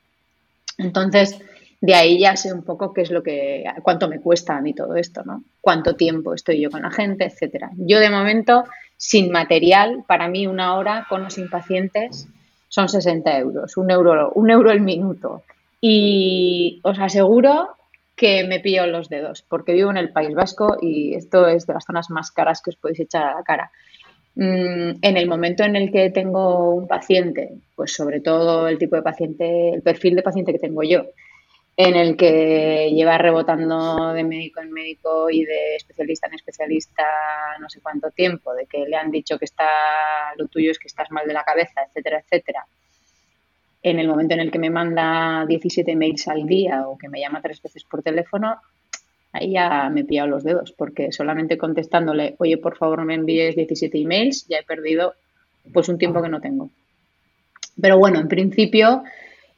Entonces, 0.79 1.38
de 1.81 1.95
ahí 1.95 2.19
ya 2.19 2.37
sé 2.37 2.53
un 2.53 2.62
poco 2.62 2.93
qué 2.93 3.03
es 3.03 3.11
lo 3.11 3.23
que, 3.23 3.64
cuánto 3.83 4.09
me 4.09 4.21
cuesta 4.21 4.57
a 4.57 4.61
mí 4.61 4.75
todo 4.75 4.97
esto, 4.97 5.23
¿no? 5.25 5.45
Cuánto 5.61 5.97
tiempo 5.97 6.35
estoy 6.35 6.61
yo 6.61 6.71
con 6.71 6.83
la 6.83 6.90
gente, 6.90 7.25
etcétera. 7.25 7.71
Yo 7.77 8.01
de 8.01 8.11
momento, 8.11 8.64
sin 8.97 9.31
material, 9.31 10.05
para 10.07 10.29
mí 10.29 10.47
una 10.47 10.77
hora 10.77 11.07
con 11.09 11.25
los 11.25 11.38
impacientes 11.38 12.29
son 12.69 12.88
60 12.88 13.38
euros, 13.38 13.77
un 13.79 13.90
euro, 13.90 14.31
un 14.35 14.51
euro 14.51 14.71
el 14.71 14.83
minuto. 14.83 15.43
Y 15.81 16.81
os 16.83 16.99
aseguro 16.99 17.71
que 18.14 18.45
me 18.45 18.61
pillo 18.61 18.87
los 18.87 19.09
dedos, 19.09 19.43
porque 19.49 19.73
vivo 19.73 19.90
en 19.90 19.97
el 19.97 20.12
País 20.12 20.35
Vasco 20.35 20.77
y 20.83 21.14
esto 21.14 21.49
es 21.49 21.66
de 21.66 21.73
las 21.73 21.87
zonas 21.87 22.11
más 22.11 22.31
caras 22.31 22.61
que 22.61 22.69
os 22.69 22.77
podéis 22.77 23.01
echar 23.01 23.25
a 23.25 23.35
la 23.37 23.43
cara. 23.43 23.71
Mm, 24.35 24.99
en 25.01 25.16
el 25.16 25.27
momento 25.27 25.64
en 25.64 25.77
el 25.77 25.90
que 25.90 26.11
tengo 26.11 26.75
un 26.75 26.87
paciente, 26.87 27.55
pues 27.75 27.95
sobre 27.95 28.21
todo 28.21 28.69
el 28.69 28.77
tipo 28.77 28.97
de 28.97 29.03
paciente, 29.03 29.71
el 29.71 29.81
perfil 29.81 30.16
de 30.16 30.23
paciente 30.23 30.53
que 30.53 30.59
tengo 30.59 30.83
yo, 30.83 31.07
en 31.87 31.97
el 31.97 32.16
que 32.16 32.90
lleva 32.95 33.16
rebotando 33.16 34.12
de 34.12 34.23
médico 34.23 34.61
en 34.61 34.71
médico 34.71 35.31
y 35.31 35.45
de 35.45 35.77
especialista 35.77 36.27
en 36.27 36.35
especialista 36.35 37.05
no 37.59 37.71
sé 37.71 37.81
cuánto 37.81 38.11
tiempo, 38.11 38.53
de 38.53 38.66
que 38.66 38.87
le 38.87 38.97
han 38.97 39.11
dicho 39.11 39.38
que 39.38 39.47
está 39.47 39.64
lo 40.37 40.47
tuyo 40.49 40.71
es 40.71 40.79
que 40.79 40.88
estás 40.88 41.11
mal 41.11 41.27
de 41.27 41.33
la 41.33 41.43
cabeza, 41.43 41.81
etcétera, 41.87 42.21
etcétera. 42.21 42.66
En 43.83 43.99
el 43.99 44.09
momento 44.09 44.35
en 44.35 44.40
el 44.40 44.51
que 44.51 44.59
me 44.59 44.69
manda 44.69 45.47
17 45.47 45.97
mails 45.97 46.29
al 46.29 46.45
día 46.45 46.87
o 46.87 46.99
que 46.99 47.09
me 47.09 47.19
llama 47.19 47.40
tres 47.40 47.62
veces 47.62 47.83
por 47.85 48.03
teléfono, 48.03 48.61
ahí 49.33 49.53
ya 49.53 49.88
me 49.88 50.03
he 50.03 50.05
pillado 50.05 50.29
los 50.29 50.45
dedos, 50.45 50.73
porque 50.73 51.12
solamente 51.12 51.57
contestándole, 51.57 52.35
oye, 52.38 52.59
por 52.59 52.77
favor, 52.77 53.07
me 53.07 53.14
envíes 53.14 53.57
17 53.57 53.97
emails, 53.97 54.47
ya 54.49 54.59
he 54.59 54.64
perdido 54.64 55.14
pues 55.73 55.88
un 55.88 55.97
tiempo 55.97 56.21
que 56.21 56.29
no 56.29 56.43
tengo. 56.43 56.69
Pero 57.81 57.99
bueno, 57.99 58.21
en 58.21 58.29
principio 58.29 59.03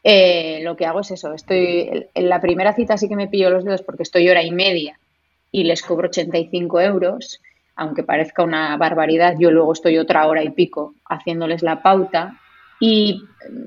eh, 0.04 0.60
lo 0.62 0.76
que 0.76 0.86
hago 0.86 1.00
es 1.00 1.10
eso. 1.10 1.32
Estoy 1.32 2.08
en 2.14 2.28
la 2.28 2.40
primera 2.40 2.74
cita 2.74 2.96
sí 2.96 3.08
que 3.08 3.16
me 3.16 3.28
pillo 3.28 3.50
los 3.50 3.64
dedos 3.64 3.82
porque 3.82 4.02
estoy 4.02 4.28
hora 4.28 4.42
y 4.42 4.50
media 4.50 4.98
y 5.50 5.64
les 5.64 5.82
cobro 5.82 6.08
85 6.08 6.80
euros, 6.80 7.40
aunque 7.76 8.02
parezca 8.02 8.42
una 8.42 8.76
barbaridad. 8.76 9.36
Yo 9.38 9.50
luego 9.50 9.72
estoy 9.72 9.98
otra 9.98 10.26
hora 10.26 10.42
y 10.42 10.50
pico 10.50 10.94
haciéndoles 11.08 11.62
la 11.62 11.82
pauta. 11.82 12.38
Y 12.80 13.22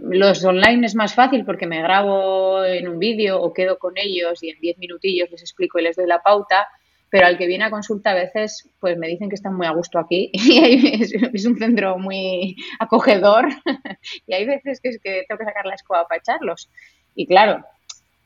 los 0.09 0.43
online 0.43 0.85
es 0.85 0.95
más 0.95 1.15
fácil 1.15 1.45
porque 1.45 1.67
me 1.67 1.81
grabo 1.81 2.65
en 2.65 2.89
un 2.89 2.99
vídeo 2.99 3.39
o 3.39 3.53
quedo 3.53 3.77
con 3.77 3.93
ellos 3.95 4.43
y 4.43 4.49
en 4.49 4.59
10 4.59 4.77
minutillos 4.77 5.31
les 5.31 5.41
explico 5.41 5.79
y 5.79 5.83
les 5.83 5.95
doy 5.95 6.07
la 6.07 6.21
pauta. 6.21 6.67
Pero 7.09 7.27
al 7.27 7.37
que 7.37 7.47
viene 7.47 7.63
a 7.63 7.69
consulta 7.69 8.11
a 8.11 8.15
veces, 8.15 8.69
pues 8.79 8.97
me 8.97 9.07
dicen 9.07 9.29
que 9.29 9.35
están 9.35 9.55
muy 9.55 9.67
a 9.67 9.71
gusto 9.71 9.99
aquí 9.99 10.31
y 10.33 11.01
es, 11.01 11.45
un 11.45 11.57
centro 11.57 11.97
muy 11.97 12.55
acogedor 12.79 13.47
y 14.27 14.33
hay 14.33 14.45
veces 14.45 14.81
que 14.81 15.23
tengo 15.27 15.39
que 15.39 15.45
sacar 15.45 15.65
la 15.65 15.75
escoba 15.75 16.07
para 16.07 16.19
echarlos. 16.19 16.69
Y 17.15 17.27
claro, 17.27 17.63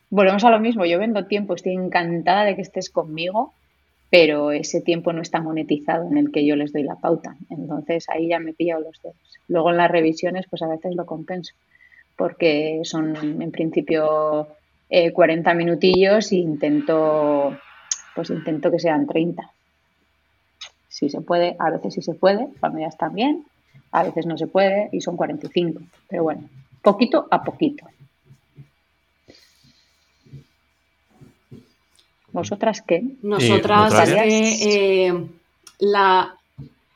volvemos 0.10 0.44
a 0.44 0.50
lo 0.50 0.60
mismo, 0.60 0.86
yo 0.86 1.00
vendo 1.00 1.28
tiempo, 1.28 1.54
estoy 1.54 1.74
encantada 1.74 2.46
de 2.46 2.56
que 2.56 2.62
estés 2.62 2.90
conmigo, 2.90 3.54
pero 4.10 4.52
ese 4.52 4.82
tiempo 4.82 5.14
no 5.14 5.22
está 5.22 5.40
monetizado 5.40 6.08
en 6.10 6.18
el 6.18 6.32
que 6.32 6.46
yo 6.46 6.56
les 6.56 6.74
doy 6.74 6.84
la 6.84 6.96
pauta. 6.96 7.36
Entonces 7.50 8.06
ahí 8.10 8.30
ya 8.30 8.40
me 8.40 8.52
he 8.52 8.54
pillado 8.54 8.82
los 8.82 9.02
dedos. 9.02 9.18
Luego 9.48 9.70
en 9.70 9.78
las 9.78 9.92
revisiones, 9.92 10.46
pues 10.50 10.62
a 10.64 10.68
veces 10.68 10.96
lo 10.96 11.06
compenso, 11.06 11.54
porque 12.16 12.82
son 12.84 13.16
en 13.42 13.52
principio 13.52 14.48
eh, 14.90 15.12
40 15.12 15.54
minutillos 15.54 16.32
e 16.32 16.38
intento, 16.38 17.56
pues 18.20 18.32
intento 18.32 18.70
que 18.70 18.80
sean 18.80 19.08
30. 19.08 19.50
Si 20.90 21.10
se 21.10 21.22
puede, 21.22 21.56
a 21.58 21.70
veces 21.70 21.94
sí 21.94 22.02
se 22.02 22.16
puede, 22.16 22.50
cuando 22.60 22.80
ya 22.80 22.88
están 22.88 23.14
bien, 23.16 23.46
a 23.94 24.04
veces 24.04 24.26
no 24.26 24.38
se 24.38 24.48
puede 24.48 24.90
y 24.92 25.00
son 25.00 25.16
45. 25.16 25.80
Pero 26.10 26.24
bueno, 26.24 26.50
poquito 26.82 27.30
a 27.32 27.42
poquito. 27.42 27.86
¿Vosotras 32.34 32.84
qué? 32.86 33.06
Nosotras, 33.22 33.94
que, 34.12 35.08
eh, 35.08 35.28
la... 35.80 36.36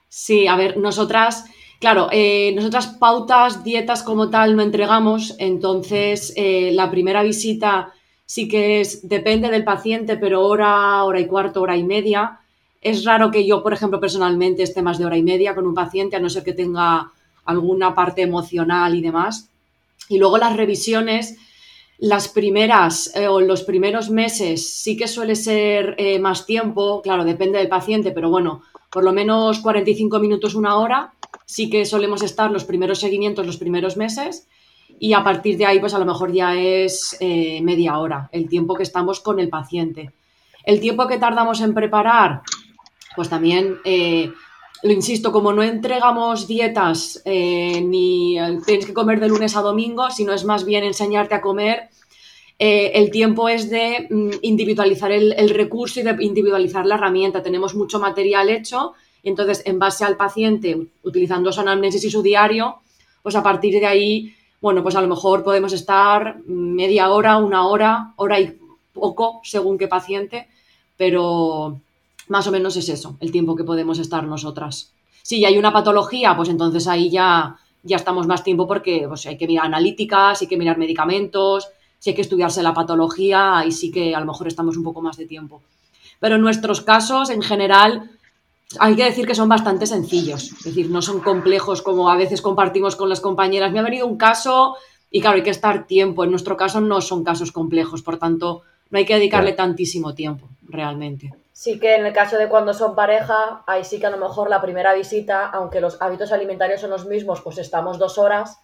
Sí, 0.09 0.45
a 0.45 0.57
ver, 0.57 0.75
nosotras, 0.75 1.45
claro, 1.79 2.09
eh, 2.11 2.51
nosotras 2.53 2.87
pautas, 2.87 3.63
dietas 3.63 4.03
como 4.03 4.29
tal 4.29 4.57
no 4.57 4.61
entregamos, 4.61 5.37
entonces 5.39 6.33
eh, 6.35 6.71
la 6.73 6.91
primera 6.91 7.23
visita 7.23 7.93
sí 8.33 8.47
que 8.47 8.81
es, 8.81 9.07
depende 9.07 9.51
del 9.51 9.63
paciente, 9.63 10.17
pero 10.17 10.47
hora, 10.47 11.03
hora 11.03 11.19
y 11.19 11.27
cuarto, 11.27 11.61
hora 11.61 11.77
y 11.77 11.83
media. 11.83 12.39
Es 12.81 13.05
raro 13.05 13.29
que 13.29 13.45
yo, 13.45 13.61
por 13.61 13.73
ejemplo, 13.73 13.99
personalmente 13.99 14.63
esté 14.63 14.81
más 14.81 14.97
de 14.97 15.05
hora 15.05 15.17
y 15.17 15.21
media 15.21 15.53
con 15.53 15.67
un 15.67 15.75
paciente, 15.75 16.15
a 16.15 16.19
no 16.19 16.31
ser 16.31 16.43
que 16.43 16.53
tenga 16.53 17.11
alguna 17.45 17.93
parte 17.93 18.23
emocional 18.23 18.95
y 18.95 19.01
demás. 19.01 19.49
Y 20.09 20.17
luego 20.17 20.39
las 20.39 20.57
revisiones, 20.57 21.37
las 21.99 22.27
primeras 22.27 23.15
eh, 23.15 23.27
o 23.27 23.39
los 23.39 23.61
primeros 23.61 24.09
meses 24.09 24.67
sí 24.81 24.97
que 24.97 25.07
suele 25.07 25.35
ser 25.35 25.93
eh, 25.99 26.17
más 26.17 26.47
tiempo, 26.47 27.03
claro, 27.03 27.25
depende 27.25 27.59
del 27.59 27.69
paciente, 27.69 28.09
pero 28.09 28.31
bueno, 28.31 28.63
por 28.89 29.03
lo 29.03 29.13
menos 29.13 29.59
45 29.59 30.17
minutos, 30.17 30.55
una 30.55 30.77
hora, 30.77 31.13
sí 31.45 31.69
que 31.69 31.85
solemos 31.85 32.23
estar 32.23 32.49
los 32.49 32.63
primeros 32.63 32.99
seguimientos 32.99 33.45
los 33.45 33.57
primeros 33.57 33.95
meses 33.95 34.47
y 34.99 35.13
a 35.13 35.23
partir 35.23 35.57
de 35.57 35.65
ahí 35.65 35.79
pues 35.79 35.93
a 35.93 35.99
lo 35.99 36.05
mejor 36.05 36.31
ya 36.31 36.55
es 36.55 37.17
eh, 37.19 37.61
media 37.61 37.97
hora, 37.97 38.29
el 38.31 38.47
tiempo 38.47 38.75
que 38.75 38.83
estamos 38.83 39.19
con 39.19 39.39
el 39.39 39.49
paciente. 39.49 40.11
El 40.63 40.79
tiempo 40.79 41.07
que 41.07 41.17
tardamos 41.17 41.59
en 41.61 41.73
preparar, 41.73 42.41
pues 43.15 43.29
también, 43.29 43.77
eh, 43.83 44.31
lo 44.81 44.91
insisto, 44.91 45.31
como 45.31 45.51
no 45.51 45.61
entregamos 45.61 46.47
dietas 46.47 47.21
eh, 47.25 47.81
ni 47.81 48.37
tienes 48.65 48.85
que 48.85 48.93
comer 48.93 49.19
de 49.19 49.27
lunes 49.27 49.55
a 49.57 49.61
domingo, 49.61 50.09
sino 50.09 50.33
es 50.33 50.45
más 50.45 50.65
bien 50.65 50.83
enseñarte 50.83 51.35
a 51.35 51.41
comer, 51.41 51.89
el 52.59 53.11
tiempo 53.11 53.49
es 53.49 53.69
de 53.69 54.07
mm, 54.09 54.29
individualizar 54.43 55.11
el, 55.11 55.49
recurso 55.49 55.99
y 55.99 56.03
de 56.03 56.15
individualizar 56.23 56.85
la 56.85 56.95
herramienta. 56.95 57.43
Tenemos 57.43 57.75
mucho 57.75 57.99
material 57.99 58.49
hecho 58.49 58.93
entonces 59.23 59.63
en 59.65 59.79
base 59.79 60.03
al 60.03 60.17
paciente, 60.17 60.77
utilizando 61.01 61.51
su 61.51 61.61
anamnesis 61.61 62.03
y 62.03 62.11
su 62.11 62.21
diario, 62.21 62.81
pues 63.21 63.35
a 63.35 63.43
partir 63.43 63.79
de 63.79 63.85
ahí, 63.85 64.35
bueno, 64.63 64.81
pues 64.81 64.95
a 64.95 65.01
lo 65.01 65.09
mejor 65.09 65.43
podemos 65.43 65.73
estar 65.73 66.39
media 66.45 67.09
hora, 67.09 67.35
una 67.35 67.67
hora, 67.67 68.13
hora 68.15 68.39
y 68.39 68.57
poco, 68.93 69.41
según 69.43 69.77
qué 69.77 69.89
paciente, 69.89 70.47
pero 70.95 71.81
más 72.29 72.47
o 72.47 72.51
menos 72.51 72.77
es 72.77 72.87
eso, 72.87 73.17
el 73.19 73.29
tiempo 73.29 73.57
que 73.57 73.65
podemos 73.65 73.99
estar 73.99 74.23
nosotras. 74.23 74.93
Si 75.21 75.43
hay 75.43 75.57
una 75.57 75.73
patología, 75.73 76.33
pues 76.37 76.47
entonces 76.47 76.87
ahí 76.87 77.09
ya, 77.09 77.57
ya 77.83 77.97
estamos 77.97 78.25
más 78.25 78.41
tiempo 78.41 78.65
porque 78.65 79.03
pues, 79.05 79.25
hay 79.25 79.37
que 79.37 79.47
mirar 79.47 79.65
analíticas, 79.65 80.41
hay 80.41 80.47
que 80.47 80.55
mirar 80.55 80.77
medicamentos, 80.77 81.67
si 81.99 82.11
hay 82.11 82.15
que 82.15 82.21
estudiarse 82.21 82.63
la 82.63 82.73
patología, 82.73 83.57
ahí 83.57 83.71
sí 83.73 83.91
que 83.91 84.15
a 84.15 84.21
lo 84.21 84.27
mejor 84.27 84.47
estamos 84.47 84.77
un 84.77 84.85
poco 84.85 85.01
más 85.01 85.17
de 85.17 85.25
tiempo. 85.25 85.61
Pero 86.21 86.35
en 86.35 86.41
nuestros 86.41 86.79
casos, 86.79 87.31
en 87.31 87.41
general, 87.41 88.11
hay 88.79 88.95
que 88.95 89.05
decir 89.05 89.27
que 89.27 89.35
son 89.35 89.49
bastante 89.49 89.85
sencillos, 89.85 90.51
es 90.51 90.63
decir, 90.63 90.89
no 90.89 91.01
son 91.01 91.19
complejos 91.19 91.81
como 91.81 92.09
a 92.09 92.15
veces 92.15 92.41
compartimos 92.41 92.95
con 92.95 93.09
las 93.09 93.21
compañeras. 93.21 93.71
Me 93.71 93.79
ha 93.79 93.83
venido 93.83 94.07
un 94.07 94.17
caso 94.17 94.77
y 95.11 95.21
claro, 95.21 95.37
hay 95.37 95.43
que 95.43 95.51
estar 95.51 95.85
tiempo. 95.85 96.23
En 96.23 96.31
nuestro 96.31 96.57
caso 96.57 96.81
no 96.81 97.01
son 97.01 97.23
casos 97.23 97.51
complejos, 97.51 98.01
por 98.01 98.17
tanto, 98.17 98.63
no 98.89 98.97
hay 98.97 99.05
que 99.05 99.15
dedicarle 99.15 99.55
Claro. 99.55 99.69
tantísimo 99.69 100.13
tiempo, 100.15 100.47
realmente. 100.67 101.33
Sí 101.51 101.79
que 101.79 101.95
en 101.95 102.05
el 102.05 102.13
caso 102.13 102.37
de 102.37 102.49
cuando 102.49 102.73
son 102.73 102.95
pareja, 102.95 103.63
ahí 103.67 103.83
sí 103.83 103.99
que 103.99 104.07
a 104.07 104.09
lo 104.09 104.17
mejor 104.17 104.49
la 104.49 104.59
primera 104.61 104.93
visita, 104.93 105.45
aunque 105.49 105.81
los 105.81 106.01
hábitos 106.01 106.31
alimentarios 106.31 106.81
son 106.81 106.89
los 106.89 107.05
mismos, 107.05 107.41
pues 107.41 107.59
estamos 107.59 107.99
dos 107.99 108.17
horas 108.17 108.57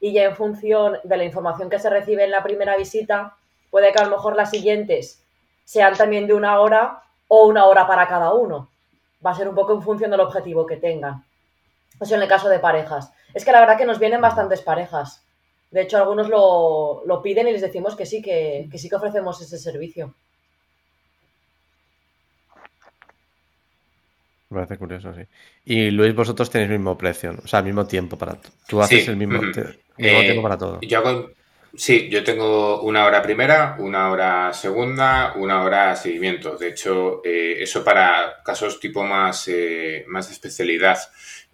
y 0.00 0.12
ya 0.12 0.24
en 0.24 0.36
función 0.36 0.98
de 1.02 1.16
la 1.16 1.24
información 1.24 1.70
que 1.70 1.78
se 1.78 1.88
recibe 1.88 2.24
en 2.24 2.30
la 2.30 2.42
primera 2.42 2.76
visita, 2.76 3.36
puede 3.70 3.90
que 3.92 3.98
a 3.98 4.04
lo 4.04 4.10
mejor 4.10 4.36
las 4.36 4.50
siguientes 4.50 5.22
sean 5.64 5.94
también 5.96 6.26
de 6.26 6.34
una 6.34 6.60
hora 6.60 7.02
o 7.28 7.46
una 7.46 7.64
hora 7.64 7.86
para 7.86 8.06
cada 8.06 8.34
uno. 8.34 8.68
Va 9.24 9.30
a 9.30 9.34
ser 9.34 9.48
un 9.48 9.54
poco 9.54 9.72
en 9.74 9.82
función 9.82 10.10
del 10.10 10.20
objetivo 10.20 10.66
que 10.66 10.76
tengan. 10.76 11.24
Eso 12.00 12.14
en 12.14 12.22
el 12.22 12.28
caso 12.28 12.48
de 12.48 12.58
parejas. 12.58 13.12
Es 13.34 13.44
que 13.44 13.52
la 13.52 13.60
verdad 13.60 13.78
que 13.78 13.86
nos 13.86 13.98
vienen 13.98 14.20
bastantes 14.20 14.62
parejas. 14.62 15.22
De 15.70 15.82
hecho, 15.82 15.96
algunos 15.98 16.28
lo, 16.28 17.02
lo 17.06 17.22
piden 17.22 17.48
y 17.48 17.52
les 17.52 17.62
decimos 17.62 17.96
que 17.96 18.06
sí, 18.06 18.22
que, 18.22 18.68
que 18.70 18.78
sí 18.78 18.88
que 18.88 18.96
ofrecemos 18.96 19.40
ese 19.42 19.58
servicio. 19.58 20.14
Me 24.48 24.56
parece 24.58 24.78
curioso, 24.78 25.12
sí. 25.12 25.22
Y 25.64 25.90
Luis, 25.90 26.14
vosotros 26.14 26.50
tenéis 26.50 26.70
el 26.70 26.78
mismo 26.78 26.96
precio, 26.96 27.34
o 27.42 27.46
sea, 27.48 27.58
el 27.60 27.64
mismo 27.64 27.84
tiempo 27.86 28.16
para 28.16 28.38
Tú 28.68 28.80
haces 28.80 29.04
Sí, 29.04 29.10
el 29.10 29.16
mismo, 29.16 29.38
ujú. 29.40 29.50
te- 29.52 29.60
el 29.60 29.76
mismo 29.98 30.20
Eh, 30.20 30.24
tiempo 30.24 30.42
para 30.42 30.56
todo. 30.58 30.80
Yo 30.82 30.98
hago, 30.98 31.30
sí, 31.76 32.08
yo 32.10 32.24
tengo 32.24 32.82
una 32.82 33.06
hora 33.06 33.22
primera, 33.22 33.76
una 33.78 34.10
hora 34.10 34.52
segunda, 34.52 35.34
una 35.36 35.62
hora 35.62 35.94
seguimiento. 35.96 36.56
De 36.56 36.68
hecho, 36.68 37.22
eh, 37.24 37.56
eso 37.60 37.84
para 37.84 38.42
casos 38.44 38.80
tipo 38.80 39.04
más, 39.04 39.48
eh, 39.48 40.04
más 40.08 40.30
especialidad. 40.30 40.98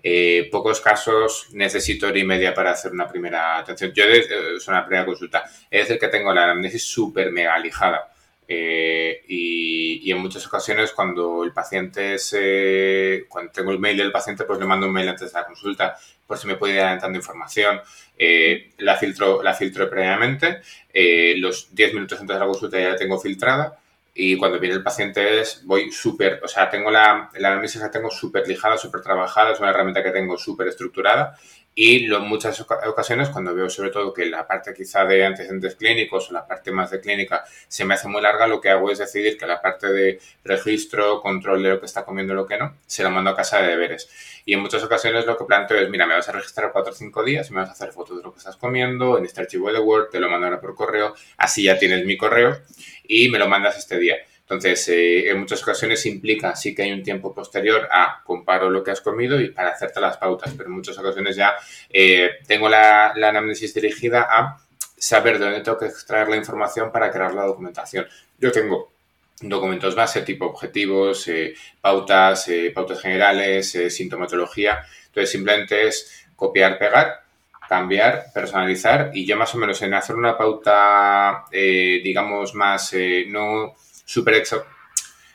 Eh, 0.05 0.49
pocos 0.51 0.81
casos 0.81 1.49
necesito 1.53 2.09
hora 2.09 2.19
y 2.19 2.25
media 2.25 2.53
para 2.53 2.73
hacer 2.73 2.93
una 2.93 3.07
primera 3.07 3.59
atención. 3.59 3.93
Yo, 3.95 4.07
de, 4.07 4.19
eh, 4.19 4.57
es 4.57 4.67
una 4.67 4.85
primera 4.85 5.07
consulta. 5.07 5.45
Es 5.71 5.89
decir, 5.89 5.99
que 5.99 6.09
tengo 6.09 6.35
la 6.35 6.45
anamnesis 6.45 6.85
súper 6.85 7.31
mega 7.31 7.59
lijada. 7.59 8.12
Eh, 8.49 9.23
y, 9.29 10.01
y 10.03 10.13
en 10.13 10.19
muchas 10.19 10.47
ocasiones 10.47 10.93
cuando 10.93 11.45
el 11.45 11.53
paciente 11.53 12.19
se, 12.19 13.25
cuando 13.29 13.53
tengo 13.53 13.71
el 13.71 13.79
mail 13.79 13.97
del 13.97 14.13
paciente, 14.13 14.45
pues 14.45 14.59
le 14.59 14.67
mando 14.67 14.87
un 14.87 14.93
mail 14.93 15.09
antes 15.09 15.33
de 15.33 15.39
la 15.39 15.47
consulta 15.47 15.97
por 16.27 16.39
si 16.39 16.47
me 16.47 16.57
puede 16.57 16.75
ir 16.75 16.81
adelantando 16.81 17.19
información. 17.19 17.81
Eh, 18.19 18.73
la, 18.79 18.97
filtro, 18.97 19.43
la 19.43 19.55
filtro 19.55 19.89
previamente, 19.89 20.61
eh, 20.93 21.35
los 21.39 21.75
10 21.75 21.95
minutos 21.95 22.21
antes 22.21 22.35
de 22.35 22.41
la 22.41 22.47
consulta 22.47 22.79
ya 22.79 22.91
la 22.91 22.97
tengo 22.97 23.19
filtrada 23.19 23.79
y 24.15 24.37
cuando 24.37 24.59
viene 24.59 24.77
el 24.77 24.83
paciente 24.83 25.41
es, 25.41 25.63
voy 25.65 25.91
súper, 25.91 26.41
o 26.45 26.49
sea, 26.49 26.69
tengo 26.69 26.91
la, 26.91 27.31
la 27.39 27.57
la 27.57 27.91
tengo 27.91 28.11
súper 28.11 28.47
lijada, 28.47 28.77
súper 28.77 29.01
trabajada, 29.01 29.53
es 29.53 29.61
una 29.61 29.71
herramienta 29.71 30.03
que 30.03 30.11
tengo 30.11 30.37
súper 30.37 30.69
estructurada 30.69 31.39
y 31.75 32.13
en 32.13 32.23
muchas 32.23 32.61
oca- 32.61 32.81
ocasiones 32.89 33.31
cuando 33.31 33.55
veo 33.55 33.71
sobre 33.71 33.91
todo 33.91 34.13
que 34.13 34.27
la 34.27 34.47
parte 34.47 34.75
quizá 34.75 35.05
de 35.07 35.25
antecedentes 35.25 35.75
clínicos 35.77 36.31
o 36.31 36.35
la 36.35 36.47
parte 36.47 36.71
más 36.71 36.91
de 36.91 37.01
clínica 37.01 37.45
se 37.69 37.85
me 37.85 37.95
hace 37.95 38.09
muy 38.09 38.21
larga, 38.21 38.47
lo 38.47 38.61
que 38.61 38.69
hago 38.69 38.91
es 38.91 38.99
decidir 38.99 39.39
que 39.39 39.47
la 39.47 39.61
parte 39.63 39.91
de 39.93 40.21
registro, 40.45 41.21
control 41.23 41.63
de 41.63 41.71
lo 41.71 41.81
que 41.81 41.87
está 41.87 42.05
comiendo 42.05 42.35
lo 42.35 42.47
que 42.47 42.59
no, 42.59 42.77
se 42.87 43.03
la 43.03 43.11
mando 43.11 43.31
a 43.31 43.37
casa 43.37 43.61
de 43.63 43.69
deberes. 43.69 44.09
Y 44.45 44.55
en 44.55 44.61
muchas 44.61 44.83
ocasiones 44.83 45.25
lo 45.25 45.37
que 45.37 45.45
planteo 45.45 45.79
es, 45.79 45.89
mira, 45.89 46.07
me 46.07 46.15
vas 46.15 46.29
a 46.29 46.33
registrar 46.33 46.73
4 46.73 46.93
o 46.93 46.97
5 46.97 47.23
días 47.25 47.49
y 47.49 47.55
me 47.55 47.61
vas 47.61 47.71
a 47.71 47.73
hacer 47.73 47.93
fotos 47.93 48.19
de 48.19 48.23
lo 48.23 48.33
que 48.33 48.39
estás 48.39 48.57
comiendo 48.57 49.17
en 49.19 49.25
este 49.25 49.41
archivo 49.41 49.73
de 49.73 49.79
Word, 49.79 50.11
te 50.11 50.21
lo 50.21 50.29
mando 50.29 50.47
ahora 50.47 50.61
por 50.61 50.75
correo, 50.75 51.15
así 51.39 51.65
ya 51.65 51.79
tienes 51.79 52.05
mi 52.05 52.17
correo 52.17 52.59
y 53.05 53.29
me 53.29 53.39
lo 53.39 53.49
mandas 53.49 53.79
este 53.79 53.99
día. 53.99 54.17
Entonces, 54.53 54.87
eh, 54.89 55.31
en 55.31 55.41
muchas 55.41 55.63
ocasiones 55.63 56.05
implica 56.05 56.55
sí 56.55 56.75
que 56.75 56.83
hay 56.83 56.93
un 56.93 57.03
tiempo 57.03 57.33
posterior 57.35 57.89
a 57.91 58.23
comparo 58.23 58.69
lo 58.69 58.85
que 58.85 58.91
has 58.91 59.01
comido 59.01 59.41
y 59.41 59.49
para 59.49 59.71
hacerte 59.71 59.99
las 59.99 60.19
pautas, 60.19 60.53
pero 60.55 60.69
en 60.69 60.75
muchas 60.75 60.99
ocasiones 60.99 61.37
ya 61.37 61.55
eh, 61.89 62.33
tengo 62.47 62.69
la, 62.69 63.15
la 63.17 63.31
anamnesis 63.31 63.73
dirigida 63.73 64.29
a 64.31 64.59
saber 64.99 65.39
de 65.39 65.47
dónde 65.47 65.61
tengo 65.63 65.79
que 65.79 65.87
extraer 65.87 66.29
la 66.29 66.37
información 66.37 66.93
para 66.93 67.11
crear 67.11 67.33
la 67.35 67.45
documentación. 67.45 68.07
Yo 68.39 68.53
tengo 68.53 68.93
documentos 69.41 69.95
base 69.95 70.21
tipo 70.21 70.45
objetivos, 70.45 71.27
eh, 71.29 71.55
pautas, 71.81 72.51
pautas 72.75 73.01
generales, 73.01 73.71
sintomatología. 73.89 74.85
Entonces 75.07 75.31
simplemente 75.31 75.89
es 75.89 76.27
copiar, 76.37 76.79
pegar, 76.79 77.23
cambiar, 77.71 78.27
personalizar 78.35 79.13
y 79.15 79.25
yo 79.25 79.35
más 79.39 79.55
o 79.55 79.59
menos 79.59 79.81
en 79.81 79.95
hacer 79.95 80.15
una 80.15 80.37
pauta, 80.37 81.47
digamos, 81.51 82.55
más 82.55 82.95
no 83.29 83.75
súper 84.13 84.35
exa- 84.35 84.65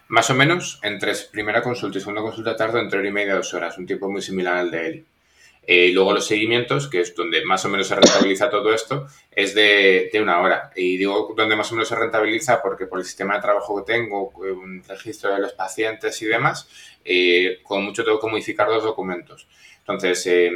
más 0.09 0.29
o 0.29 0.35
menos 0.35 0.79
entre 0.83 1.13
primera 1.31 1.61
consulta 1.61 1.97
y 1.97 2.01
segunda 2.01 2.21
consulta 2.21 2.55
tardo 2.55 2.79
entre 2.79 2.99
hora 2.99 3.09
y 3.09 3.11
media 3.11 3.35
dos 3.35 3.53
horas, 3.53 3.77
un 3.77 3.85
tiempo 3.87 4.09
muy 4.09 4.21
similar 4.21 4.55
al 4.57 4.71
de. 4.71 5.03
Eh, 5.69 5.87
y 5.87 5.91
luego 5.91 6.13
los 6.13 6.25
seguimientos, 6.25 6.87
que 6.87 7.01
es 7.01 7.13
donde 7.13 7.43
más 7.43 7.65
o 7.65 7.69
menos 7.69 7.87
se 7.89 7.95
rentabiliza 7.95 8.49
todo 8.49 8.73
esto, 8.73 9.05
es 9.31 9.53
de, 9.53 10.09
de 10.13 10.21
una 10.21 10.39
hora. 10.39 10.71
Y 10.77 10.95
digo 10.95 11.33
donde 11.35 11.57
más 11.57 11.69
o 11.71 11.75
menos 11.75 11.89
se 11.89 11.95
rentabiliza 11.95 12.61
porque 12.61 12.85
por 12.85 12.99
el 12.99 13.05
sistema 13.05 13.35
de 13.35 13.41
trabajo 13.41 13.75
que 13.83 13.91
tengo, 13.93 14.31
eh, 14.45 14.51
un 14.51 14.81
registro 14.87 15.33
de 15.33 15.39
los 15.41 15.51
pacientes 15.53 16.21
y 16.21 16.25
demás, 16.25 16.69
eh, 17.03 17.59
con 17.63 17.83
mucho 17.83 18.05
tengo 18.05 18.19
que 18.21 18.27
modificar 18.29 18.69
los 18.69 18.83
documentos. 18.83 19.47
Entonces, 19.79 20.25
eh, 20.27 20.51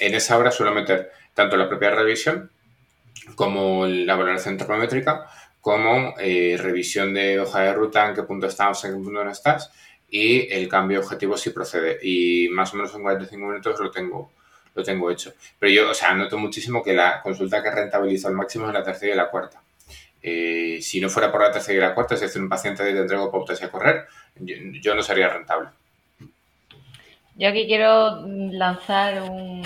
en 0.00 0.14
esa 0.14 0.36
hora 0.36 0.50
suelo 0.50 0.72
meter 0.72 1.12
tanto 1.32 1.56
la 1.56 1.68
propia 1.68 1.90
revisión 1.90 2.50
como 3.36 3.86
la 3.86 4.16
valoración 4.16 4.56
termométrica, 4.56 5.26
como 5.66 6.14
eh, 6.20 6.56
revisión 6.56 7.12
de 7.12 7.40
hoja 7.40 7.62
de 7.62 7.72
ruta, 7.72 8.08
en 8.08 8.14
qué 8.14 8.22
punto 8.22 8.46
estamos, 8.46 8.84
en 8.84 8.92
qué 8.92 9.02
punto 9.02 9.24
no 9.24 9.32
estás, 9.32 9.72
y 10.08 10.46
el 10.54 10.68
cambio 10.68 11.00
objetivo 11.00 11.36
si 11.36 11.50
procede. 11.50 11.98
Y 12.02 12.48
más 12.50 12.72
o 12.72 12.76
menos 12.76 12.94
en 12.94 13.02
45 13.02 13.44
minutos 13.44 13.80
lo 13.80 13.90
tengo, 13.90 14.30
lo 14.76 14.82
tengo 14.84 15.10
hecho. 15.10 15.32
Pero 15.58 15.72
yo, 15.72 15.90
o 15.90 15.94
sea, 15.94 16.14
noto 16.14 16.38
muchísimo 16.38 16.84
que 16.84 16.92
la 16.92 17.20
consulta 17.20 17.64
que 17.64 17.72
rentabilizo 17.72 18.28
al 18.28 18.34
máximo 18.34 18.68
es 18.68 18.74
la 18.74 18.84
tercera 18.84 19.12
y 19.12 19.16
la 19.16 19.28
cuarta. 19.28 19.60
Eh, 20.22 20.78
si 20.80 21.00
no 21.00 21.08
fuera 21.08 21.32
por 21.32 21.40
la 21.40 21.50
tercera 21.50 21.78
y 21.78 21.80
la 21.80 21.94
cuarta, 21.96 22.14
es 22.14 22.20
decir, 22.20 22.40
un 22.40 22.48
paciente 22.48 22.84
de 22.84 23.00
entrego 23.00 23.32
pautas 23.32 23.60
y 23.60 23.64
a 23.64 23.68
correr, 23.68 24.06
yo, 24.36 24.94
no 24.94 25.02
sería 25.02 25.30
rentable. 25.30 25.70
Yo 27.34 27.48
aquí 27.48 27.66
quiero 27.66 28.24
lanzar 28.24 29.20
un 29.28 29.64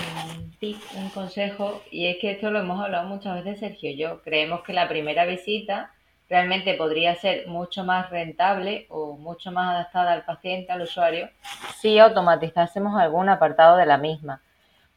un 0.61 1.09
consejo, 1.09 1.81
y 1.89 2.07
es 2.07 2.17
que 2.19 2.31
esto 2.31 2.51
lo 2.51 2.59
hemos 2.59 2.83
hablado 2.83 3.07
muchas 3.07 3.43
veces 3.43 3.59
Sergio 3.59 3.89
y 3.89 3.97
yo. 3.97 4.21
Creemos 4.21 4.61
que 4.61 4.73
la 4.73 4.87
primera 4.87 5.25
visita 5.25 5.91
realmente 6.29 6.75
podría 6.75 7.15
ser 7.15 7.47
mucho 7.47 7.83
más 7.83 8.09
rentable 8.09 8.85
o 8.89 9.17
mucho 9.17 9.51
más 9.51 9.73
adaptada 9.73 10.13
al 10.13 10.23
paciente, 10.23 10.71
al 10.71 10.83
usuario, 10.83 11.29
si 11.79 11.97
automatizásemos 11.97 12.99
algún 12.99 13.27
apartado 13.27 13.75
de 13.75 13.85
la 13.85 13.97
misma. 13.97 14.41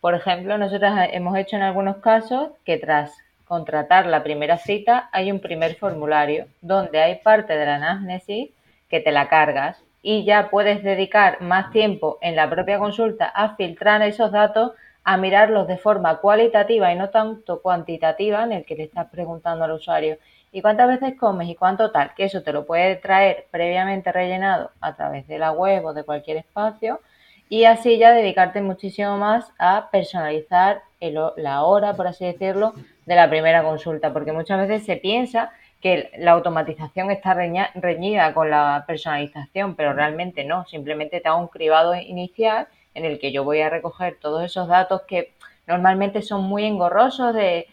Por 0.01 0.15
ejemplo, 0.15 0.59
nosotros 0.59 0.93
hemos 1.13 1.37
hecho 1.39 1.57
en 1.57 1.63
algunos 1.63 1.97
casos 1.97 2.51
que 2.65 2.77
tras 2.77 3.13
contratar 3.47 4.07
la 4.07 4.23
primera 4.23 4.59
cita 4.59 5.09
hay 5.13 5.33
un 5.33 5.41
primer 5.41 5.77
formulario 5.77 6.47
donde 6.61 7.01
hay 7.01 7.17
parte 7.17 7.57
de 7.57 7.65
la 7.65 7.77
anamnesis 7.77 8.51
que 8.89 9.01
te 9.01 9.13
la 9.13 9.29
cargas 9.29 9.83
y 10.03 10.25
ya 10.25 10.51
puedes 10.51 10.83
dedicar 10.83 11.41
más 11.41 11.73
tiempo 11.73 12.19
en 12.21 12.37
la 12.37 12.51
propia 12.51 12.79
consulta 12.79 13.25
a 13.27 13.57
filtrar 13.57 14.03
esos 14.03 14.31
datos, 14.31 14.73
a 15.05 15.17
mirarlos 15.17 15.69
de 15.69 15.77
forma 15.77 16.17
cualitativa 16.17 16.93
y 16.93 16.97
no 16.97 17.11
tanto 17.11 17.61
cuantitativa 17.63 18.43
en 18.43 18.53
el 18.53 18.65
que 18.65 18.75
le 18.75 18.85
estás 18.85 19.09
preguntando 19.11 19.65
al 19.65 19.73
usuario 19.73 20.19
¿y 20.55 20.63
cuántas 20.63 20.87
veces 20.87 21.19
comes 21.19 21.49
y 21.49 21.57
cuánto 21.57 21.91
tal? 21.91 22.15
Que 22.15 22.25
eso 22.25 22.43
te 22.43 22.53
lo 22.53 22.65
puede 22.65 22.95
traer 22.95 23.47
previamente 23.51 24.13
rellenado 24.13 24.71
a 24.81 24.95
través 24.95 25.27
de 25.27 25.39
la 25.39 25.51
web 25.51 25.85
o 25.85 25.93
de 25.93 26.05
cualquier 26.05 26.37
espacio 26.37 27.01
y 27.49 27.65
así 27.65 27.99
ya 27.99 28.13
dedicarte 28.13 28.63
muchísimo 28.63 29.19
más 29.19 29.53
a 29.59 29.89
personalizar 29.91 30.83
el, 31.01 31.19
la 31.37 31.65
hora, 31.65 31.95
por 31.95 32.07
así 32.07 32.25
decirlo, 32.25 32.73
de 33.05 33.17
la 33.17 33.29
primera 33.29 33.65
consulta, 33.65 34.13
porque 34.13 34.33
muchas 34.33 34.67
veces 34.67 34.87
se 34.87 34.97
piensa 34.97 35.51
que 35.81 36.11
la 36.19 36.31
automatización 36.31 37.11
está 37.11 37.35
reñida 37.35 38.33
con 38.33 38.49
la 38.49 38.85
personalización, 38.87 39.75
pero 39.75 39.93
realmente 39.93 40.45
no, 40.45 40.65
simplemente 40.67 41.21
te 41.21 41.29
hago 41.29 41.41
un 41.41 41.49
cribado 41.49 41.95
inicial 41.97 42.69
en 42.95 43.05
el 43.05 43.19
que 43.19 43.33
yo 43.33 43.45
voy 43.45 43.61
a 43.61 43.71
recoger 43.71 44.17
todos 44.21 44.43
esos 44.45 44.69
datos 44.69 45.03
que 45.03 45.35
normalmente 45.67 46.23
son 46.23 46.45
muy 46.45 46.65
engorrosos 46.65 47.35
de, 47.35 47.67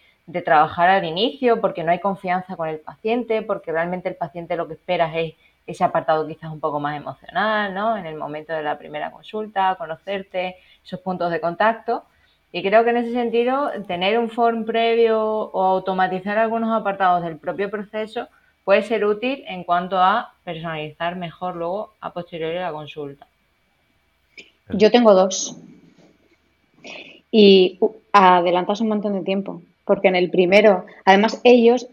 trabajar 0.45 0.89
al 0.89 1.03
inicio 1.03 1.59
porque 1.59 1.83
no 1.83 1.91
hay 1.91 1.99
confianza 1.99 2.55
con 2.55 2.69
el 2.69 2.79
paciente, 2.79 3.41
porque 3.41 3.73
realmente 3.73 4.07
el 4.07 4.15
paciente 4.15 4.55
lo 4.55 4.65
que 4.65 4.75
esperas 4.75 5.13
es 5.13 5.33
ese 5.67 5.83
apartado 5.83 6.25
quizás 6.25 6.49
un 6.51 6.61
poco 6.61 6.79
más 6.79 6.95
emocional, 6.95 7.73
¿no? 7.73 7.97
En 7.97 8.05
el 8.05 8.15
momento 8.15 8.53
de 8.53 8.63
la 8.63 8.77
primera 8.77 9.11
consulta, 9.11 9.75
conocerte, 9.77 10.55
esos 10.85 11.01
puntos 11.01 11.31
de 11.31 11.41
contacto. 11.41 12.05
Y 12.53 12.63
creo 12.63 12.85
que 12.85 12.91
en 12.91 12.97
ese 12.97 13.11
sentido, 13.11 13.71
tener 13.87 14.17
un 14.19 14.29
form 14.29 14.63
previo 14.63 15.21
o 15.21 15.63
automatizar 15.63 16.37
algunos 16.37 16.71
apartados 16.79 17.23
del 17.23 17.37
propio 17.37 17.69
proceso 17.69 18.29
puede 18.63 18.83
ser 18.83 19.03
útil 19.03 19.43
en 19.47 19.65
cuanto 19.65 19.97
a 19.97 20.33
personalizar 20.45 21.17
mejor 21.17 21.57
luego 21.57 21.93
a 21.99 22.13
posteriori 22.13 22.57
la 22.57 22.71
consulta. 22.71 23.27
Yo 24.73 24.91
tengo 24.91 25.13
dos. 25.13 25.57
Y 27.31 27.77
uh, 27.79 27.91
adelantas 28.11 28.81
un 28.81 28.89
montón 28.89 29.13
de 29.13 29.21
tiempo, 29.21 29.61
porque 29.85 30.07
en 30.07 30.15
el 30.15 30.29
primero, 30.29 30.85
además 31.05 31.39
ellos, 31.43 31.87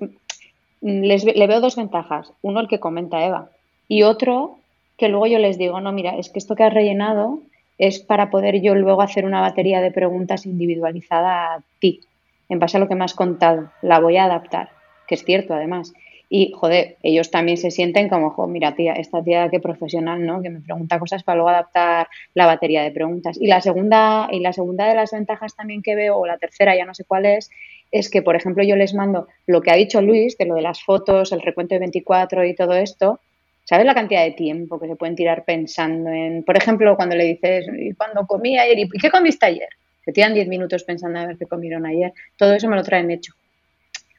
les, 0.80 1.24
le 1.24 1.46
veo 1.46 1.60
dos 1.60 1.76
ventajas. 1.76 2.32
Uno, 2.42 2.60
el 2.60 2.68
que 2.68 2.80
comenta 2.80 3.24
Eva, 3.24 3.50
y 3.86 4.02
otro, 4.02 4.58
que 4.96 5.08
luego 5.08 5.26
yo 5.26 5.38
les 5.38 5.58
digo, 5.58 5.80
no, 5.80 5.92
mira, 5.92 6.16
es 6.16 6.28
que 6.28 6.38
esto 6.38 6.56
que 6.56 6.64
has 6.64 6.74
rellenado 6.74 7.40
es 7.78 8.00
para 8.00 8.30
poder 8.30 8.60
yo 8.60 8.74
luego 8.74 9.02
hacer 9.02 9.24
una 9.24 9.40
batería 9.40 9.80
de 9.80 9.92
preguntas 9.92 10.46
individualizada 10.46 11.54
a 11.54 11.62
ti, 11.78 12.00
en 12.48 12.58
base 12.58 12.76
a 12.76 12.80
lo 12.80 12.88
que 12.88 12.96
me 12.96 13.04
has 13.04 13.14
contado. 13.14 13.70
La 13.82 14.00
voy 14.00 14.16
a 14.16 14.24
adaptar, 14.24 14.70
que 15.06 15.14
es 15.14 15.24
cierto 15.24 15.54
además. 15.54 15.92
Y, 16.30 16.52
joder, 16.52 16.96
ellos 17.02 17.30
también 17.30 17.56
se 17.56 17.70
sienten 17.70 18.08
como, 18.08 18.34
mira, 18.46 18.74
tía, 18.74 18.92
esta 18.92 19.22
tía 19.22 19.48
qué 19.48 19.60
profesional, 19.60 20.24
¿no? 20.26 20.42
Que 20.42 20.50
me 20.50 20.60
pregunta 20.60 20.98
cosas 20.98 21.22
para 21.22 21.36
luego 21.36 21.48
adaptar 21.48 22.08
la 22.34 22.46
batería 22.46 22.82
de 22.82 22.90
preguntas. 22.90 23.38
Y 23.40 23.46
la 23.46 23.60
segunda, 23.60 24.28
y 24.30 24.40
la 24.40 24.52
segunda 24.52 24.86
de 24.86 24.94
las 24.94 25.12
ventajas 25.12 25.56
también 25.56 25.82
que 25.82 25.94
veo, 25.94 26.18
o 26.18 26.26
la 26.26 26.36
tercera, 26.36 26.76
ya 26.76 26.84
no 26.84 26.94
sé 26.94 27.04
cuál 27.04 27.24
es, 27.26 27.50
es 27.90 28.10
que, 28.10 28.20
por 28.20 28.36
ejemplo, 28.36 28.62
yo 28.62 28.76
les 28.76 28.92
mando 28.92 29.28
lo 29.46 29.62
que 29.62 29.70
ha 29.70 29.76
dicho 29.76 30.02
Luis, 30.02 30.36
de 30.36 30.44
lo 30.44 30.54
de 30.54 30.62
las 30.62 30.82
fotos, 30.82 31.32
el 31.32 31.40
recuento 31.40 31.74
de 31.74 31.80
24 31.80 32.44
y 32.44 32.54
todo 32.54 32.74
esto, 32.74 33.20
¿Sabes 33.64 33.84
la 33.84 33.94
cantidad 33.94 34.24
de 34.24 34.30
tiempo 34.30 34.80
que 34.80 34.88
se 34.88 34.96
pueden 34.96 35.14
tirar 35.14 35.44
pensando 35.44 36.08
en, 36.08 36.42
por 36.42 36.56
ejemplo, 36.56 36.96
cuando 36.96 37.14
le 37.16 37.24
dices, 37.24 37.66
¿y 37.78 37.92
cuando 37.92 38.26
comí 38.26 38.58
ayer? 38.58 38.78
¿Y 38.78 38.88
qué 38.88 39.10
comiste 39.10 39.44
ayer? 39.44 39.68
se 40.08 40.12
tiran 40.14 40.32
10 40.32 40.48
minutos 40.48 40.84
pensando 40.84 41.18
a 41.18 41.26
ver 41.26 41.36
qué 41.36 41.44
comieron 41.44 41.84
ayer. 41.84 42.14
Todo 42.38 42.54
eso 42.54 42.66
me 42.66 42.76
lo 42.76 42.82
traen 42.82 43.10
hecho. 43.10 43.34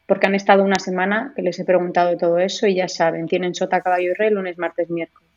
Porque 0.09 0.25
han 0.27 0.35
estado 0.35 0.63
una 0.63 0.79
semana 0.79 1.33
que 1.35 1.43
les 1.43 1.59
he 1.59 1.65
preguntado 1.65 2.17
todo 2.17 2.39
eso 2.39 2.67
y 2.67 2.75
ya 2.75 2.89
saben, 2.89 3.27
tienen 3.27 3.55
sota, 3.55 3.81
caballo 3.81 4.11
y 4.11 4.13
rey 4.15 4.31
lunes, 4.31 4.57
martes, 4.57 4.89
miércoles. 4.89 5.29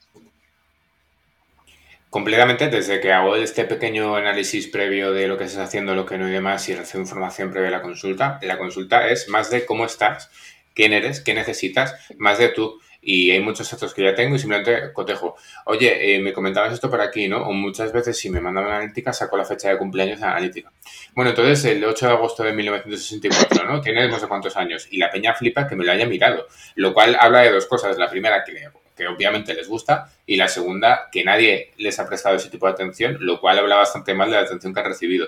Completamente, 2.09 2.69
desde 2.69 3.01
que 3.01 3.13
hago 3.13 3.37
este 3.37 3.65
pequeño 3.65 4.17
análisis 4.17 4.67
previo 4.69 5.13
de 5.13 5.29
lo 5.29 5.39
que 5.39 5.45
estás 5.45 5.69
haciendo, 5.69 5.95
lo 5.95 6.07
que 6.07 6.19
no 6.19 6.27
y 6.27 6.33
demás, 6.33 6.69
y 6.71 6.75
recibo 6.75 7.03
información 7.03 7.51
previa 7.51 7.69
a 7.69 7.73
la 7.73 7.83
consulta, 7.83 8.39
la 8.43 8.59
consulta 8.59 9.09
es 9.09 9.29
más 9.29 9.51
de 9.51 9.67
cómo 9.67 9.85
estás, 9.85 10.31
quién 10.75 10.95
eres, 10.95 11.21
qué 11.21 11.35
necesitas, 11.35 11.95
más 12.17 12.39
de 12.39 12.49
tú 12.49 12.81
y 13.05 13.33
hay 13.33 13.41
muchos 13.41 13.69
datos 13.69 13.93
que 13.93 14.05
ya 14.05 14.15
tengo 14.15 14.37
y 14.37 14.39
simplemente 14.39 14.93
cotejo. 14.93 15.37
Oye, 15.67 16.15
eh, 16.15 16.21
me 16.21 16.33
comentabas 16.33 16.73
esto 16.73 16.89
por 16.89 17.01
aquí, 17.01 17.27
¿no? 17.27 17.43
O 17.43 17.53
muchas 17.53 17.93
veces 17.93 18.17
si 18.17 18.31
me 18.31 18.41
mandan 18.41 18.65
una 18.65 18.77
analítica 18.77 19.13
saco 19.13 19.37
la 19.37 19.45
fecha 19.45 19.71
de 19.71 19.77
cumpleaños 19.77 20.21
de 20.21 20.27
analítica. 20.27 20.71
Bueno, 21.13 21.31
entonces 21.31 21.65
el 21.65 21.85
8 21.85 22.07
de 22.07 22.13
agosto 22.13 22.45
de 22.45 22.53
1964, 22.53 23.65
¿no? 23.65 23.81
Tiene 23.81 24.07
no 24.07 24.21
sé 24.21 24.29
cuántos 24.29 24.57
años 24.57 24.87
y 24.89 24.99
la 24.99 25.11
peña 25.11 25.35
flipa 25.35 25.67
que 25.67 25.75
me 25.75 25.85
lo 25.85 25.91
haya 25.91 26.07
mirado, 26.07 26.47
lo 26.77 26.95
cual 26.95 27.17
habla 27.19 27.41
de 27.41 27.51
dos 27.51 27.67
cosas. 27.67 27.99
La 27.99 28.09
primera, 28.09 28.45
que, 28.45 29.09
obviamente 29.09 29.53
les 29.53 29.67
gusta 29.67 30.13
y 30.25 30.37
la 30.37 30.47
segunda, 30.47 31.09
que 31.11 31.25
nadie 31.25 31.73
les 31.79 31.99
ha 31.99 32.07
prestado 32.07 32.37
ese 32.37 32.51
tipo 32.51 32.67
de 32.67 32.73
atención, 32.73 33.17
lo 33.19 33.41
cual 33.41 33.59
habla 33.59 33.77
bastante 33.77 34.15
mal 34.15 34.31
de 34.31 34.37
la 34.37 34.43
atención 34.43 34.73
que 34.73 34.79
han 34.79 34.87
recibido. 34.87 35.27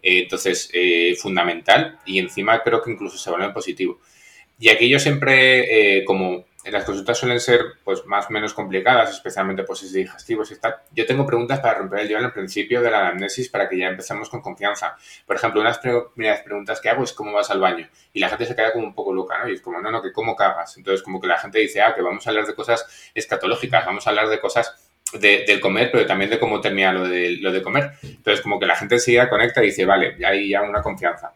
Eh, 0.00 0.20
entonces, 0.20 0.70
eh, 0.72 1.16
fundamental 1.18 1.98
y 2.06 2.20
encima 2.20 2.62
creo 2.62 2.80
que 2.82 2.92
incluso 2.92 3.18
se 3.18 3.30
en 3.30 3.52
positivo. 3.52 3.98
Y 4.60 4.68
aquí 4.68 4.88
yo 4.88 5.00
siempre, 5.00 6.04
como 6.06 6.46
las 6.70 6.84
consultas 6.84 7.18
suelen 7.18 7.40
ser 7.40 7.60
pues 7.84 8.04
más 8.06 8.26
o 8.28 8.32
menos 8.32 8.52
complicadas, 8.54 9.10
especialmente 9.10 9.62
pues 9.62 9.92
digestivos 9.92 10.50
y 10.50 10.56
tal. 10.58 10.76
Yo 10.92 11.06
tengo 11.06 11.26
preguntas 11.26 11.60
para 11.60 11.78
romper 11.78 12.00
el 12.00 12.08
hielo 12.08 12.20
en 12.20 12.26
el 12.26 12.32
principio 12.32 12.82
de 12.82 12.90
la 12.90 13.00
anamnesis 13.00 13.48
para 13.48 13.68
que 13.68 13.78
ya 13.78 13.86
empecemos 13.86 14.28
con 14.28 14.40
confianza. 14.40 14.96
Por 15.26 15.36
ejemplo, 15.36 15.60
unas 15.60 15.78
primeras 15.78 16.40
preguntas 16.42 16.80
que 16.80 16.88
hago 16.88 17.04
es 17.04 17.12
cómo 17.12 17.32
vas 17.32 17.50
al 17.50 17.60
baño 17.60 17.88
y 18.12 18.20
la 18.20 18.28
gente 18.28 18.46
se 18.46 18.56
queda 18.56 18.72
como 18.72 18.86
un 18.86 18.94
poco 18.94 19.12
loca, 19.12 19.38
¿no? 19.38 19.48
Y 19.48 19.54
es 19.54 19.60
como, 19.60 19.80
no, 19.80 19.90
no, 19.90 20.02
que 20.02 20.12
cómo 20.12 20.34
cagas. 20.34 20.76
Entonces 20.76 21.02
como 21.02 21.20
que 21.20 21.26
la 21.26 21.38
gente 21.38 21.58
dice, 21.58 21.80
ah, 21.82 21.94
que 21.94 22.02
vamos 22.02 22.26
a 22.26 22.30
hablar 22.30 22.46
de 22.46 22.54
cosas 22.54 23.10
escatológicas, 23.14 23.86
vamos 23.86 24.06
a 24.06 24.10
hablar 24.10 24.28
de 24.28 24.40
cosas 24.40 24.74
de, 25.12 25.44
del 25.46 25.60
comer, 25.60 25.90
pero 25.92 26.06
también 26.06 26.30
de 26.30 26.38
cómo 26.38 26.60
termina 26.60 26.92
lo 26.92 27.06
de, 27.06 27.36
lo 27.40 27.52
de 27.52 27.62
comer. 27.62 27.92
Entonces 28.02 28.40
como 28.40 28.58
que 28.58 28.66
la 28.66 28.76
gente 28.76 28.96
enseguida 28.96 29.28
conecta 29.28 29.62
y 29.62 29.66
dice, 29.66 29.84
vale, 29.84 30.16
ya 30.18 30.28
hay 30.28 30.50
ya 30.50 30.62
una 30.62 30.82
confianza. 30.82 31.32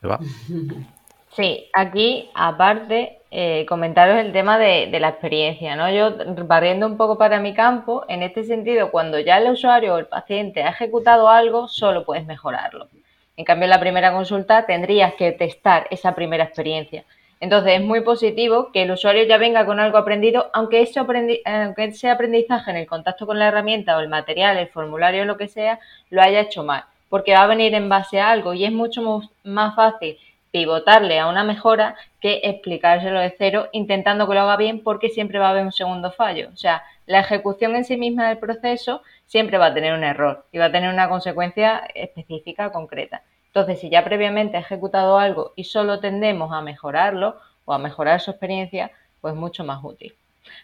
¿Se 0.00 0.06
va? 0.06 0.20
Sí, 1.38 1.70
aquí 1.72 2.28
aparte 2.34 3.20
eh, 3.30 3.64
comentaros 3.68 4.18
el 4.18 4.32
tema 4.32 4.58
de, 4.58 4.90
la 4.98 5.10
experiencia, 5.10 5.76
¿no? 5.76 5.88
Yo 5.88 6.12
barriendo 6.48 6.84
un 6.84 6.96
poco 6.96 7.16
para 7.16 7.38
mi 7.38 7.54
campo, 7.54 8.04
en 8.08 8.24
este 8.24 8.42
sentido, 8.42 8.90
cuando 8.90 9.20
ya 9.20 9.38
el 9.38 9.48
usuario 9.48 9.94
o 9.94 9.98
el 9.98 10.06
paciente 10.06 10.64
ha 10.64 10.70
ejecutado 10.70 11.28
algo, 11.28 11.68
solo 11.68 12.04
puedes 12.04 12.26
mejorarlo. 12.26 12.88
En 13.36 13.44
cambio, 13.44 13.66
en 13.66 13.70
la 13.70 13.78
primera 13.78 14.12
consulta 14.12 14.66
tendrías 14.66 15.14
que 15.14 15.30
testar 15.30 15.86
esa 15.92 16.16
primera 16.16 16.42
experiencia. 16.42 17.04
Entonces, 17.38 17.74
es 17.74 17.82
muy 17.82 18.00
positivo 18.00 18.72
que 18.72 18.82
el 18.82 18.90
usuario 18.90 19.22
ya 19.22 19.38
venga 19.38 19.64
con 19.64 19.78
algo 19.78 19.96
aprendido, 19.96 20.50
aunque 20.52 20.82
ese, 20.82 20.98
aunque 20.98 21.84
ese 21.84 22.10
aprendizaje 22.10 22.72
en 22.72 22.78
el 22.78 22.88
contacto 22.88 23.28
con 23.28 23.38
la 23.38 23.46
herramienta 23.46 23.96
o 23.96 24.00
el 24.00 24.08
material, 24.08 24.56
el 24.56 24.70
formulario 24.70 25.22
o 25.22 25.26
lo 25.26 25.36
que 25.36 25.46
sea, 25.46 25.78
lo 26.10 26.20
haya 26.20 26.40
hecho 26.40 26.64
mal, 26.64 26.82
porque 27.08 27.34
va 27.34 27.44
a 27.44 27.46
venir 27.46 27.74
en 27.74 27.88
base 27.88 28.20
a 28.20 28.28
algo 28.28 28.54
y 28.54 28.64
es 28.64 28.72
mucho 28.72 29.22
más 29.44 29.76
fácil 29.76 30.18
pivotarle 30.50 31.18
a 31.18 31.28
una 31.28 31.44
mejora 31.44 31.96
que 32.20 32.40
explicárselo 32.44 33.20
de 33.20 33.34
cero 33.36 33.68
intentando 33.72 34.26
que 34.28 34.34
lo 34.34 34.40
haga 34.40 34.56
bien 34.56 34.82
porque 34.82 35.08
siempre 35.08 35.38
va 35.38 35.48
a 35.48 35.50
haber 35.50 35.64
un 35.64 35.72
segundo 35.72 36.10
fallo. 36.10 36.48
O 36.52 36.56
sea, 36.56 36.82
la 37.06 37.20
ejecución 37.20 37.76
en 37.76 37.84
sí 37.84 37.96
misma 37.96 38.28
del 38.28 38.38
proceso 38.38 39.02
siempre 39.26 39.58
va 39.58 39.66
a 39.66 39.74
tener 39.74 39.94
un 39.94 40.04
error 40.04 40.46
y 40.52 40.58
va 40.58 40.66
a 40.66 40.72
tener 40.72 40.92
una 40.92 41.08
consecuencia 41.08 41.82
específica, 41.94 42.70
concreta. 42.72 43.22
Entonces, 43.46 43.80
si 43.80 43.90
ya 43.90 44.04
previamente 44.04 44.56
ha 44.56 44.60
ejecutado 44.60 45.18
algo 45.18 45.52
y 45.56 45.64
solo 45.64 46.00
tendemos 46.00 46.52
a 46.52 46.60
mejorarlo 46.60 47.36
o 47.64 47.72
a 47.72 47.78
mejorar 47.78 48.20
su 48.20 48.30
experiencia, 48.30 48.90
pues 49.20 49.34
mucho 49.34 49.64
más 49.64 49.80
útil. 49.82 50.14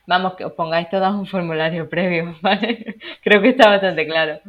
Vamos, 0.07 0.35
que 0.35 0.45
os 0.45 0.53
pongáis 0.53 0.89
todas 0.91 1.13
un 1.15 1.27
formulario 1.27 1.89
previo, 1.91 2.37
¿vale? 2.41 2.97
Creo 3.23 3.43
que 3.43 3.51
está 3.51 3.69
bastante 3.69 4.07
claro. 4.07 4.41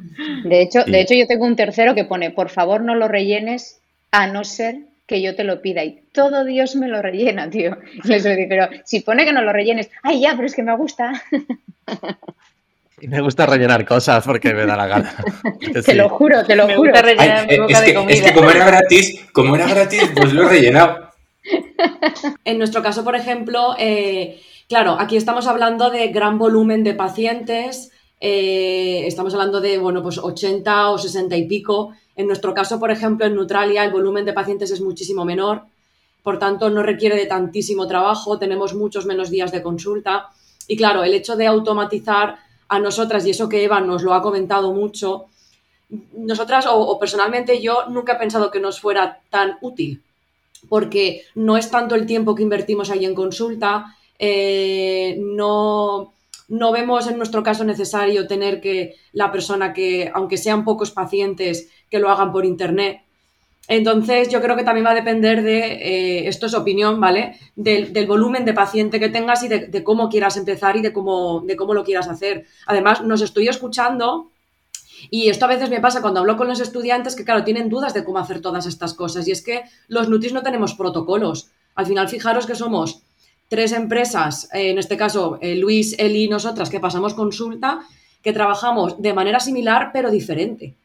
De 0.44 0.62
hecho, 0.62 0.84
de 0.84 1.02
hecho, 1.02 1.14
yo 1.14 1.28
tengo 1.28 1.46
un 1.46 1.56
tercero 1.56 1.96
que 1.96 2.06
pone, 2.06 2.32
por 2.32 2.50
favor 2.50 2.82
no 2.82 2.96
lo 2.96 3.08
rellenes 3.08 3.82
a 4.12 4.28
no 4.28 4.44
ser 4.44 4.78
que 5.06 5.22
yo 5.22 5.36
te 5.36 5.44
lo 5.44 5.62
pida 5.62 5.84
y 5.84 6.02
todo 6.12 6.44
Dios 6.46 6.76
me 6.76 6.88
lo 6.88 7.02
rellena, 7.02 7.50
tío. 7.50 7.78
Les 8.04 8.24
digo, 8.24 8.46
pero 8.50 8.70
si 8.84 9.02
pone 9.02 9.26
que 9.26 9.34
no 9.34 9.42
lo 9.42 9.54
rellenes, 9.54 9.90
ay, 10.04 10.22
ya, 10.22 10.34
pero 10.36 10.48
es 10.48 10.56
que 10.56 10.64
me 10.64 10.76
gusta. 10.76 11.24
Y 13.02 13.08
me 13.08 13.22
gusta 13.22 13.46
rellenar 13.46 13.86
cosas 13.86 14.24
porque 14.26 14.54
me 14.54 14.66
da 14.66 14.78
la 14.78 14.88
gana. 14.88 15.16
Te 15.86 15.94
lo 15.94 16.10
juro, 16.10 16.46
te 16.46 16.56
lo 16.56 16.68
juro. 16.74 16.94
es, 16.94 17.82
que, 17.84 18.06
es 18.10 18.22
que 18.22 18.34
como 18.34 18.50
era 18.50 18.66
gratis, 18.66 19.26
como 19.34 19.56
era 19.56 19.68
gratis, 19.68 20.12
pues 20.16 20.34
lo 20.34 20.44
he 20.44 20.50
rellenado. 20.50 21.12
En 22.46 22.58
nuestro 22.58 22.82
caso, 22.82 23.04
por 23.04 23.16
ejemplo, 23.16 23.76
eh, 23.78 24.42
claro, 24.68 24.98
aquí 25.00 25.18
estamos 25.18 25.46
hablando 25.46 25.90
de 25.90 26.08
gran 26.08 26.40
volumen 26.40 26.84
de 26.84 26.96
pacientes, 26.96 27.92
eh, 28.20 29.04
estamos 29.06 29.34
hablando 29.34 29.62
de, 29.62 29.78
bueno, 29.78 30.02
pues 30.02 30.18
80 30.18 30.90
o 30.90 30.98
60 30.98 31.36
y 31.36 31.48
pico, 31.48 31.94
en 32.16 32.28
nuestro 32.28 32.54
caso, 32.54 32.80
por 32.80 32.92
ejemplo, 32.92 33.26
en 33.26 33.36
Neutralia 33.36 33.84
el 33.84 33.92
volumen 33.92 34.26
de 34.26 34.34
pacientes 34.34 34.72
es 34.72 34.82
muchísimo 34.82 35.26
menor, 35.26 35.64
por 36.24 36.40
tanto 36.40 36.70
no 36.70 36.82
requiere 36.82 37.16
de 37.16 37.26
tantísimo 37.26 37.88
trabajo, 37.88 38.40
tenemos 38.40 38.74
muchos 38.74 39.06
menos 39.06 39.30
días 39.30 39.52
de 39.52 39.62
consulta. 39.62 40.30
Y 40.68 40.76
claro, 40.76 41.04
el 41.04 41.14
hecho 41.14 41.36
de 41.36 41.46
automatizar 41.46 42.40
a 42.68 42.80
nosotras, 42.80 43.26
y 43.26 43.30
eso 43.30 43.48
que 43.48 43.64
Eva 43.64 43.80
nos 43.82 44.02
lo 44.02 44.14
ha 44.14 44.22
comentado 44.22 44.74
mucho, 44.74 45.26
nosotras 46.14 46.66
o, 46.68 46.98
personalmente 47.00 47.62
yo 47.62 47.86
nunca 47.90 48.14
he 48.14 48.20
pensado 48.20 48.50
que 48.50 48.60
nos 48.60 48.80
fuera 48.80 49.22
tan 49.30 49.58
útil, 49.62 50.02
porque 50.68 51.24
no 51.36 51.58
es 51.58 51.70
tanto 51.70 51.94
el 51.94 52.08
tiempo 52.08 52.34
que 52.34 52.44
invertimos 52.44 52.90
ahí 52.90 53.06
en 53.06 53.14
consulta, 53.14 53.96
eh, 54.18 55.18
no, 55.20 56.14
no 56.48 56.72
vemos 56.72 57.08
en 57.08 57.18
nuestro 57.18 57.44
caso 57.44 57.64
necesario 57.64 58.28
tener 58.28 58.62
que 58.62 58.96
la 59.12 59.32
persona 59.32 59.74
que, 59.74 60.12
aunque 60.14 60.38
sean 60.38 60.66
pocos 60.66 60.90
pacientes, 60.90 61.70
que 61.90 62.00
lo 62.00 62.10
hagan 62.10 62.32
por 62.32 62.46
internet. 62.46 63.02
Entonces, 63.68 64.30
yo 64.30 64.42
creo 64.42 64.56
que 64.56 64.64
también 64.64 64.86
va 64.86 64.92
a 64.92 64.96
depender 64.96 65.42
de, 65.42 65.60
eh, 65.60 66.28
esto 66.28 66.46
es 66.46 66.54
opinión, 66.54 67.00
¿vale? 67.00 67.40
Del, 67.56 68.06
volumen 68.06 68.46
de 68.46 68.54
paciente 68.54 69.00
que 69.00 69.10
tengas 69.10 69.44
y 69.44 69.48
de, 69.48 69.84
cómo 69.84 70.10
quieras 70.10 70.38
empezar 70.38 70.78
y 70.78 70.82
de 70.82 70.94
cómo, 70.94 71.42
de 71.42 71.56
cómo 71.56 71.74
lo 71.74 71.84
quieras 71.84 72.08
hacer. 72.08 72.46
Además, 72.68 73.04
nos 73.04 73.22
estoy 73.22 73.48
escuchando 73.48 74.30
y 75.10 75.30
esto 75.30 75.46
a 75.46 75.50
veces 75.50 75.70
me 75.70 75.82
pasa 75.82 76.02
cuando 76.02 76.20
hablo 76.20 76.38
con 76.38 76.48
los 76.48 76.60
estudiantes 76.60 77.16
que, 77.16 77.26
claro, 77.26 77.44
tienen 77.44 77.70
dudas 77.70 77.94
de 77.94 78.04
cómo 78.04 78.20
hacer 78.20 78.40
todas 78.40 78.68
estas 78.68 78.94
cosas. 78.94 79.28
Y 79.28 79.32
es 79.32 79.42
que 79.42 79.64
los 79.88 80.10
Nutris 80.10 80.34
no 80.34 80.44
tenemos 80.44 80.76
protocolos. 80.76 81.50
Al 81.76 81.88
final, 81.88 82.08
fijaros 82.08 82.46
que 82.46 82.56
somos 82.56 83.02
tres 83.50 83.72
empresas, 83.72 84.50
eh, 84.54 84.72
en 84.72 84.78
este 84.78 84.98
caso 84.98 85.38
eh, 85.42 85.56
Luis, 85.56 85.96
Eli 86.00 86.26
y 86.26 86.30
nosotras, 86.30 86.70
que 86.70 86.80
pasamos 86.80 87.14
consulta, 87.14 87.82
que 88.22 88.34
trabajamos 88.34 89.02
de 89.02 89.14
manera 89.14 89.40
similar 89.40 89.92
pero 89.94 90.10
diferente. 90.10 90.76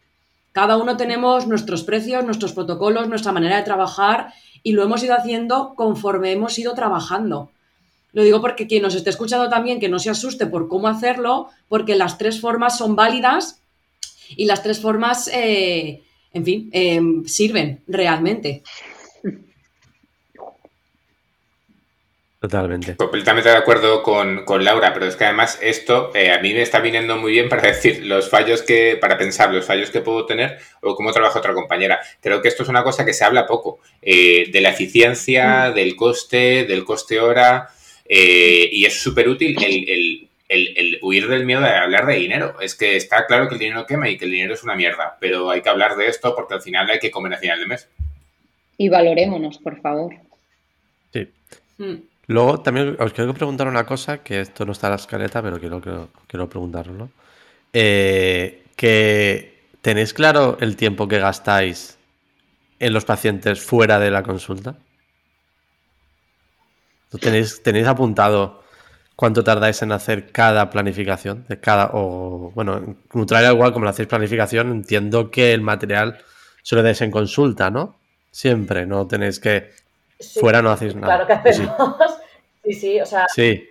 Cada 0.52 0.76
uno 0.76 0.96
tenemos 0.96 1.46
nuestros 1.46 1.84
precios, 1.84 2.24
nuestros 2.24 2.52
protocolos, 2.52 3.08
nuestra 3.08 3.32
manera 3.32 3.56
de 3.56 3.62
trabajar 3.62 4.32
y 4.62 4.72
lo 4.72 4.82
hemos 4.82 5.02
ido 5.02 5.14
haciendo 5.14 5.74
conforme 5.74 6.32
hemos 6.32 6.58
ido 6.58 6.74
trabajando. 6.74 7.50
Lo 8.12 8.22
digo 8.24 8.40
porque 8.40 8.66
quien 8.66 8.82
nos 8.82 8.94
esté 8.94 9.10
escuchando 9.10 9.48
también 9.48 9.78
que 9.78 9.88
no 9.88 9.98
se 9.98 10.10
asuste 10.10 10.46
por 10.46 10.68
cómo 10.68 10.88
hacerlo, 10.88 11.48
porque 11.68 11.94
las 11.94 12.18
tres 12.18 12.40
formas 12.40 12.76
son 12.76 12.96
válidas 12.96 13.60
y 14.36 14.46
las 14.46 14.62
tres 14.62 14.80
formas, 14.80 15.28
eh, 15.32 16.02
en 16.32 16.44
fin, 16.44 17.24
sirven 17.26 17.80
realmente. 17.86 18.62
Totalmente. 22.40 22.96
Completamente 22.96 23.50
de 23.50 23.56
acuerdo 23.56 24.02
con, 24.02 24.46
Laura, 24.64 24.94
pero 24.94 25.04
es 25.04 25.14
que 25.14 25.24
además 25.24 25.58
esto 25.60 26.10
eh, 26.14 26.32
a 26.32 26.40
mí 26.40 26.54
me 26.54 26.62
está 26.62 26.80
viniendo 26.80 27.18
muy 27.18 27.32
bien 27.32 27.50
para 27.50 27.60
decir 27.68 28.06
los 28.06 28.30
fallos 28.30 28.62
que, 28.62 28.96
para 28.98 29.18
pensar 29.18 29.52
los 29.52 29.66
fallos 29.66 29.90
que 29.90 30.00
puedo 30.00 30.24
tener 30.24 30.58
o 30.80 30.94
cómo 30.94 31.12
trabaja 31.12 31.38
otra 31.38 31.52
compañera. 31.52 32.00
Creo 32.22 32.40
que 32.40 32.48
esto 32.48 32.62
es 32.62 32.70
una 32.70 32.82
cosa 32.82 33.04
que 33.04 33.12
se 33.12 33.24
habla 33.24 33.46
poco, 33.46 33.80
eh, 34.00 34.48
de 34.50 34.60
la 34.62 34.70
eficiencia, 34.70 35.68
mm. 35.70 35.74
del 35.74 35.94
coste, 35.96 36.64
del 36.64 36.82
coste 36.84 37.20
hora, 37.20 37.68
eh, 38.06 38.70
y 38.72 38.86
es 38.86 39.02
súper 39.02 39.28
útil 39.28 39.62
el, 39.62 40.28
el, 40.48 40.98
huir 41.02 41.28
del 41.28 41.44
miedo 41.44 41.60
de 41.60 41.68
hablar 41.68 42.06
de 42.06 42.14
dinero. 42.14 42.58
Es 42.62 42.74
que 42.74 42.96
está 42.96 43.26
claro 43.26 43.48
que 43.48 43.56
el 43.56 43.60
dinero 43.60 43.84
quema 43.84 44.08
y 44.08 44.16
que 44.16 44.24
el 44.24 44.30
dinero 44.30 44.54
es 44.54 44.64
una 44.64 44.76
mierda, 44.76 45.18
pero 45.20 45.50
hay 45.50 45.60
que 45.60 45.68
hablar 45.68 45.94
de 45.94 46.08
esto 46.08 46.34
porque 46.34 46.54
al 46.54 46.62
final 46.62 46.88
hay 46.88 47.00
que 47.00 47.10
comer 47.10 47.34
a 47.34 47.38
final 47.38 47.60
de 47.60 47.66
mes. 47.66 47.86
Y 48.78 48.88
valorémonos, 48.88 49.58
por 49.58 49.78
favor. 49.82 50.14
Sí. 51.12 51.28
Mm. 51.76 52.09
Luego 52.30 52.60
también 52.60 52.96
os 53.00 53.12
quiero 53.12 53.34
preguntar 53.34 53.66
una 53.66 53.84
cosa, 53.84 54.18
que 54.18 54.40
esto 54.40 54.64
no 54.64 54.70
está 54.70 54.86
en 54.86 54.90
la 54.92 54.96
escaleta, 54.98 55.42
pero 55.42 55.58
quiero, 55.58 55.80
quiero, 55.80 56.10
quiero 56.28 56.48
preguntarlo. 56.48 57.10
Eh, 57.72 58.62
que 58.76 59.66
tenéis 59.80 60.14
claro 60.14 60.56
el 60.60 60.76
tiempo 60.76 61.08
que 61.08 61.18
gastáis 61.18 61.98
en 62.78 62.92
los 62.92 63.04
pacientes 63.04 63.60
fuera 63.60 63.98
de 63.98 64.12
la 64.12 64.22
consulta. 64.22 64.76
¿Tenéis, 67.20 67.64
tenéis 67.64 67.88
apuntado 67.88 68.62
cuánto 69.16 69.42
tardáis 69.42 69.82
en 69.82 69.90
hacer 69.90 70.30
cada 70.30 70.70
planificación 70.70 71.44
de 71.48 71.58
cada 71.58 71.90
o 71.94 72.52
bueno, 72.54 72.76
en 72.76 72.96
Nutralia 73.12 73.50
igual 73.50 73.72
como 73.72 73.86
lo 73.86 73.90
hacéis 73.90 74.06
planificación, 74.06 74.70
entiendo 74.70 75.32
que 75.32 75.52
el 75.52 75.62
material 75.62 76.18
se 76.62 76.76
lo 76.76 76.84
dais 76.84 77.00
en 77.00 77.10
consulta, 77.10 77.72
¿no? 77.72 77.98
Siempre, 78.30 78.86
no 78.86 79.08
tenéis 79.08 79.40
que 79.40 79.72
Sí, 80.20 80.38
fuera 80.38 80.60
no 80.60 80.70
hacéis 80.70 80.94
nada. 80.94 81.24
Claro 81.24 81.26
que 81.26 81.32
hacemos. 81.32 81.74
Sí, 81.98 82.19
sí, 82.72 83.00
o 83.00 83.06
sea, 83.06 83.26
Sí. 83.34 83.68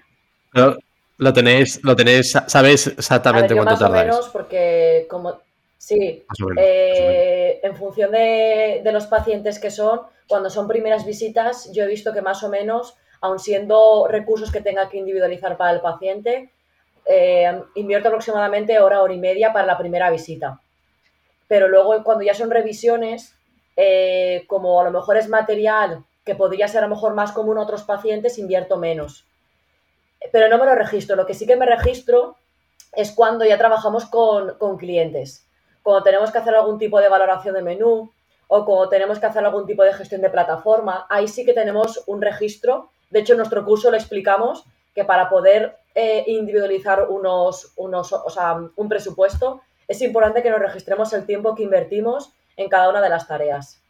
Lo, 0.54 0.78
lo 1.18 1.34
tenéis, 1.34 1.84
lo 1.84 1.96
tenéis, 1.96 2.32
sabéis 2.48 2.88
ver, 2.88 2.96
exactamente 2.98 3.56
cuánto 3.56 3.74
más 3.74 3.82
o 3.82 3.86
tardáis. 3.86 4.06
menos 4.08 4.30
porque 4.30 5.06
como... 5.10 5.42
Sí, 5.78 6.26
Más 6.28 6.42
o 6.42 6.48
menos, 6.48 6.68
más 6.86 7.00
o 7.02 7.08
menos. 7.08 7.26
Eh, 7.26 7.60
en 7.64 7.76
función 7.78 8.12
de, 8.12 8.82
de 8.84 8.92
los 8.92 9.08
pacientes 9.08 9.60
que 9.60 9.72
son, 9.72 10.02
cuando 10.28 10.50
son 10.50 10.68
primeras 10.68 11.06
visitas, 11.06 11.72
yo 11.74 11.84
he 11.84 11.88
visto 11.88 12.14
que 12.14 12.22
más 12.22 12.44
o 12.44 12.50
menos, 12.50 12.96
aun 13.22 13.40
siendo 13.40 14.08
recursos 14.10 14.52
que 14.52 14.62
tenga 14.62 14.90
que 14.90 14.98
individualizar 14.98 15.56
para 15.58 15.72
el 15.72 15.82
paciente, 15.82 16.52
eh, 17.06 17.62
invierto 17.76 18.10
aproximadamente 18.10 18.80
hora, 18.80 19.02
hora 19.02 19.14
y 19.14 19.18
media 19.18 19.54
para 19.54 19.66
la 19.66 19.78
primera 19.78 20.12
visita. 20.12 20.60
Pero 21.48 21.68
luego 21.68 22.04
cuando 22.04 22.24
ya 22.24 22.34
son 22.34 22.52
revisiones, 22.52 23.36
eh, 23.76 24.44
como 24.48 24.82
a 24.82 24.84
lo 24.84 24.92
mejor 24.92 25.18
es 25.18 25.30
material 25.30 26.04
que 26.30 26.36
podría 26.36 26.68
ser 26.68 26.84
a 26.84 26.88
lo 26.88 26.96
mejor 26.96 27.14
más 27.16 27.32
común 27.32 27.58
a 27.58 27.62
otros 27.62 27.84
pacientes, 27.84 28.38
invierto 28.38 28.78
menos. 28.78 29.26
Pero 30.32 30.48
no 30.48 30.60
me 30.60 30.66
lo 30.66 30.76
registro. 30.76 31.16
Lo 31.16 31.26
que 31.26 31.34
sí 31.34 31.48
que 31.48 31.56
me 31.56 31.66
registro 31.66 32.36
es 32.94 33.12
cuando 33.12 33.46
ya 33.46 33.58
trabajamos 33.58 34.06
con, 34.06 34.58
con 34.60 34.78
clientes 34.78 35.46
cuando 35.90 36.04
tenemos 36.04 36.32
que 36.32 36.38
hacer 36.38 36.56
algún 36.56 36.78
tipo 36.78 37.00
de 37.00 37.10
valoración 37.10 37.56
de 37.56 37.62
menú 37.62 38.12
o 38.48 38.66
cuando 38.66 38.90
tenemos 38.90 39.20
que 39.20 39.26
hacer 39.26 39.44
algún 39.46 39.66
tipo 39.66 39.84
de 39.84 39.94
gestión 39.94 40.22
de 40.22 40.30
plataforma, 40.30 41.06
ahí 41.10 41.28
sí 41.28 41.46
que 41.46 41.54
tenemos 41.54 42.04
un 42.08 42.22
registro. 42.22 42.90
De 43.10 43.20
hecho, 43.20 43.34
en 43.34 43.38
nuestro 43.38 43.64
curso 43.66 43.92
lo 43.92 43.98
explicamos 43.98 44.66
que 44.94 45.06
para 45.06 45.30
poder 45.30 45.78
eh, 45.96 46.24
individualizar 46.28 47.10
unos, 47.10 47.74
unos, 47.76 48.12
o 48.14 48.30
sea, 48.30 48.60
un 48.76 48.90
presupuesto, 48.90 49.62
es 49.88 50.02
importante 50.02 50.44
que 50.44 50.50
nos 50.50 50.60
registremos 50.60 51.14
el 51.14 51.26
tiempo 51.26 51.56
que 51.56 51.64
invertimos 51.64 52.32
en 52.58 52.70
cada 52.70 52.90
una 52.90 53.02
de 53.02 53.10
las 53.10 53.28
tareas. 53.28 53.82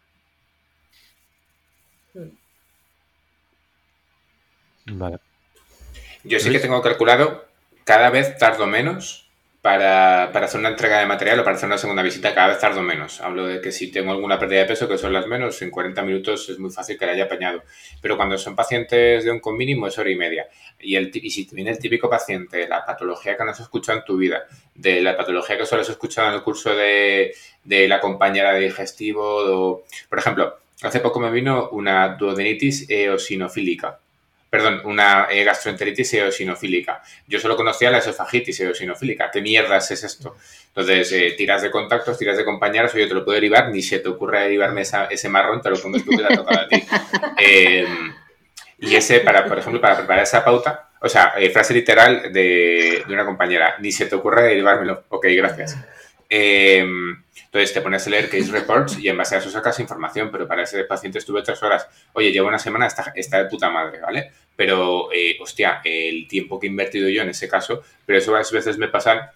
Vale. 4.92 5.18
Yo 6.24 6.40
sí 6.40 6.52
que 6.52 6.60
tengo 6.60 6.82
calculado, 6.82 7.46
cada 7.84 8.10
vez 8.10 8.38
tardo 8.38 8.68
menos 8.68 9.30
para, 9.62 10.32
para 10.32 10.46
hacer 10.46 10.60
una 10.60 10.70
entrega 10.70 11.00
de 11.00 11.06
material 11.06 11.40
o 11.40 11.44
para 11.44 11.56
hacer 11.56 11.68
una 11.68 11.78
segunda 11.78 12.02
visita, 12.02 12.34
cada 12.34 12.48
vez 12.48 12.60
tardo 12.60 12.82
menos. 12.82 13.20
Hablo 13.22 13.46
de 13.46 13.62
que 13.62 13.72
si 13.72 13.92
tengo 13.92 14.12
alguna 14.12 14.40
pérdida 14.40 14.62
de 14.62 14.66
peso, 14.66 14.88
que 14.88 14.98
son 14.98 15.12
las 15.12 15.28
menos, 15.28 15.62
en 15.62 15.70
40 15.70 16.02
minutos 16.04 16.48
es 16.50 16.60
muy 16.60 16.72
fácil 16.72 16.98
que 16.98 17.06
la 17.06 17.12
haya 17.12 17.26
apañado. 17.26 17.64
Pero 18.02 18.16
cuando 18.16 18.38
son 18.38 18.56
pacientes 18.56 19.24
de 19.24 19.32
un 19.32 19.40
con 19.40 19.58
mínimo 19.58 19.88
es 19.88 19.98
hora 19.98 20.10
y 20.10 20.16
media. 20.16 20.48
Y, 20.80 20.96
el, 20.96 21.12
y 21.14 21.30
si 21.30 21.48
viene 21.52 21.72
el 21.72 21.80
típico 21.80 22.10
paciente, 22.10 22.68
la 22.68 22.86
patología 22.86 23.36
que 23.36 23.44
no 23.44 23.52
has 23.52 23.60
escuchado 23.60 24.00
en 24.00 24.06
tu 24.06 24.18
vida, 24.18 24.46
de 24.76 25.02
la 25.02 25.18
patología 25.18 25.58
que 25.58 25.66
solo 25.66 25.82
has 25.82 25.90
escuchado 25.90 26.30
en 26.30 26.36
el 26.36 26.44
curso 26.44 26.74
de, 26.74 27.34
de 27.64 27.88
la 27.88 28.00
compañera 28.00 28.54
de 28.54 28.62
digestivo, 28.62 29.24
o, 29.24 29.84
por 30.10 30.20
ejemplo, 30.20 30.58
hace 30.82 31.02
poco 31.02 31.20
me 31.20 31.32
vino 31.32 31.70
una 31.72 32.16
duodenitis 32.16 32.90
eosinofílica. 32.90 34.00
Perdón, 34.50 34.82
una 34.86 35.28
eh, 35.30 35.44
gastroenteritis 35.44 36.14
eosinofílica. 36.16 37.04
Yo 37.28 37.40
solo 37.40 37.56
conocía 37.56 37.92
la 37.92 38.00
esofagitis 38.00 38.60
eosinofílica. 38.62 39.30
¿Qué 39.32 39.42
mierdas 39.42 39.92
es 39.92 40.04
esto? 40.04 40.36
Entonces, 40.70 41.12
eh, 41.12 41.36
tiras 41.38 41.62
de 41.62 41.70
contactos, 41.70 42.18
tiras 42.18 42.36
de 42.38 42.46
compañeros, 42.46 42.94
oye, 42.96 43.06
te 43.08 43.14
lo 43.14 43.24
puedo 43.24 43.36
derivar, 43.36 43.70
ni 43.70 43.82
se 43.84 44.00
te 44.00 44.10
ocurre 44.10 44.42
derivarme 44.42 44.82
esa- 44.82 45.06
ese 45.06 45.30
marrón, 45.30 45.62
te 45.62 45.70
lo 45.70 45.80
comes 45.80 46.04
tú 46.04 46.12
que 46.12 46.18
te 46.18 46.26
ha 46.26 46.36
tocado 46.36 46.62
a 46.62 46.68
ti. 46.68 46.84
Eh, 47.42 47.86
y 48.80 48.96
ese, 48.96 49.20
para, 49.20 49.46
por 49.46 49.60
ejemplo, 49.60 49.80
para 49.82 49.98
preparar 49.98 50.24
esa 50.24 50.44
pauta, 50.44 50.90
o 51.02 51.10
sea, 51.10 51.34
eh, 51.38 51.50
frase 51.50 51.74
literal 51.74 52.32
de, 52.34 53.04
de 53.08 53.14
una 53.14 53.26
compañera, 53.26 53.76
ni 53.80 53.92
se 53.92 54.06
te 54.08 54.16
ocurre 54.16 54.44
derivármelo. 54.44 55.04
Ok, 55.10 55.26
gracias. 55.32 55.78
Eh, 56.30 56.86
entonces 57.52 57.74
te 57.74 57.82
pones 57.82 58.06
a 58.06 58.10
leer 58.12 58.30
case 58.30 58.52
reports 58.52 59.00
y 59.00 59.10
en 59.10 59.18
base 59.18 59.36
a 59.36 59.40
eso 59.40 59.50
sacas 59.50 59.80
información, 59.80 60.30
pero 60.32 60.48
para 60.48 60.64
ese 60.64 60.84
paciente 60.84 61.18
estuve 61.18 61.42
tres 61.42 61.64
horas. 61.64 61.88
Oye, 62.14 62.32
llevo 62.32 62.48
una 62.48 62.60
semana, 62.60 62.86
está, 62.86 63.12
está 63.16 63.44
de 63.44 63.50
puta 63.50 63.72
madre, 63.72 64.00
¿vale? 64.00 64.32
Pero, 64.56 65.12
eh, 65.12 65.36
hostia, 65.42 65.82
el 65.84 66.28
tiempo 66.28 66.60
que 66.60 66.68
he 66.68 66.70
invertido 66.70 67.10
yo 67.10 67.24
en 67.24 67.30
ese 67.30 67.50
caso, 67.50 67.82
pero 68.06 68.20
eso 68.20 68.36
a 68.36 68.40
veces 68.40 68.78
me 68.78 68.88
pasa 68.88 69.34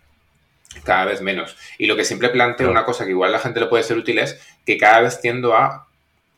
cada 0.84 1.06
vez 1.06 1.22
menos. 1.22 1.58
Y 1.80 1.88
lo 1.88 1.96
que 1.96 2.06
siempre 2.06 2.30
planteo, 2.30 2.70
una 2.70 2.86
cosa 2.86 3.06
que 3.06 3.12
igual 3.12 3.30
a 3.30 3.38
la 3.38 3.40
gente 3.40 3.60
le 3.60 3.66
puede 3.66 3.84
ser 3.84 3.98
útil 3.98 4.20
es 4.20 4.40
que 4.66 4.78
cada 4.78 5.02
vez 5.02 5.20
tiendo 5.20 5.56
a 5.56 5.88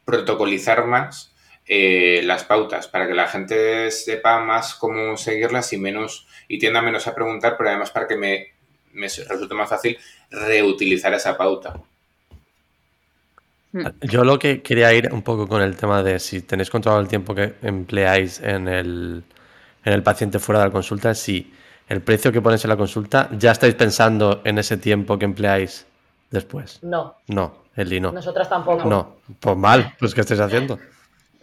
protocolizar 0.06 0.86
más 0.86 1.34
eh, 1.68 2.22
las 2.24 2.44
pautas 2.44 2.88
para 2.88 3.08
que 3.08 3.16
la 3.16 3.28
gente 3.28 3.92
sepa 3.92 4.40
más 4.40 4.76
cómo 4.76 5.18
seguirlas 5.18 5.74
y 5.74 5.78
menos 5.78 6.28
y 6.48 6.60
tienda 6.60 6.82
menos 6.82 7.08
a 7.08 7.16
preguntar, 7.16 7.56
pero 7.58 7.70
además 7.70 7.92
para 7.92 8.08
que 8.08 8.16
me, 8.16 8.55
me 8.96 9.08
resulte 9.08 9.54
más 9.54 9.70
fácil 9.70 9.98
reutilizar 10.32 11.14
esa 11.14 11.38
pauta. 11.38 11.76
Yo 14.02 14.24
lo 14.24 14.40
que 14.40 14.62
quería 14.62 14.94
ir 14.94 15.12
un 15.12 15.22
poco 15.22 15.48
con 15.48 15.62
el 15.62 15.76
tema 15.76 16.02
de 16.02 16.18
si 16.20 16.42
tenéis 16.42 16.70
controlado 16.70 17.02
el 17.02 17.10
tiempo 17.10 17.36
que 17.36 17.56
empleáis 17.62 18.40
en 18.40 18.70
el, 18.70 19.24
en 19.84 19.94
el 19.94 20.02
paciente 20.02 20.40
fuera 20.40 20.60
de 20.62 20.68
la 20.68 20.72
consulta, 20.72 21.14
si 21.14 21.52
el 21.90 22.02
precio 22.02 22.32
que 22.32 22.42
ponéis 22.42 22.64
en 22.64 22.70
la 22.70 22.78
consulta, 22.78 23.30
ya 23.38 23.52
estáis 23.52 23.76
pensando 23.76 24.42
en 24.46 24.58
ese 24.60 24.78
tiempo 24.78 25.20
que 25.20 25.26
empleáis 25.26 25.86
después. 26.32 26.80
No, 26.84 27.16
No, 27.28 27.66
Eli, 27.76 28.00
no. 28.00 28.14
nosotras 28.14 28.48
tampoco. 28.48 28.86
No, 28.90 29.18
pues 29.42 29.58
mal, 29.58 29.94
pues 30.00 30.14
¿qué 30.16 30.22
estáis 30.22 30.40
haciendo? 30.40 30.80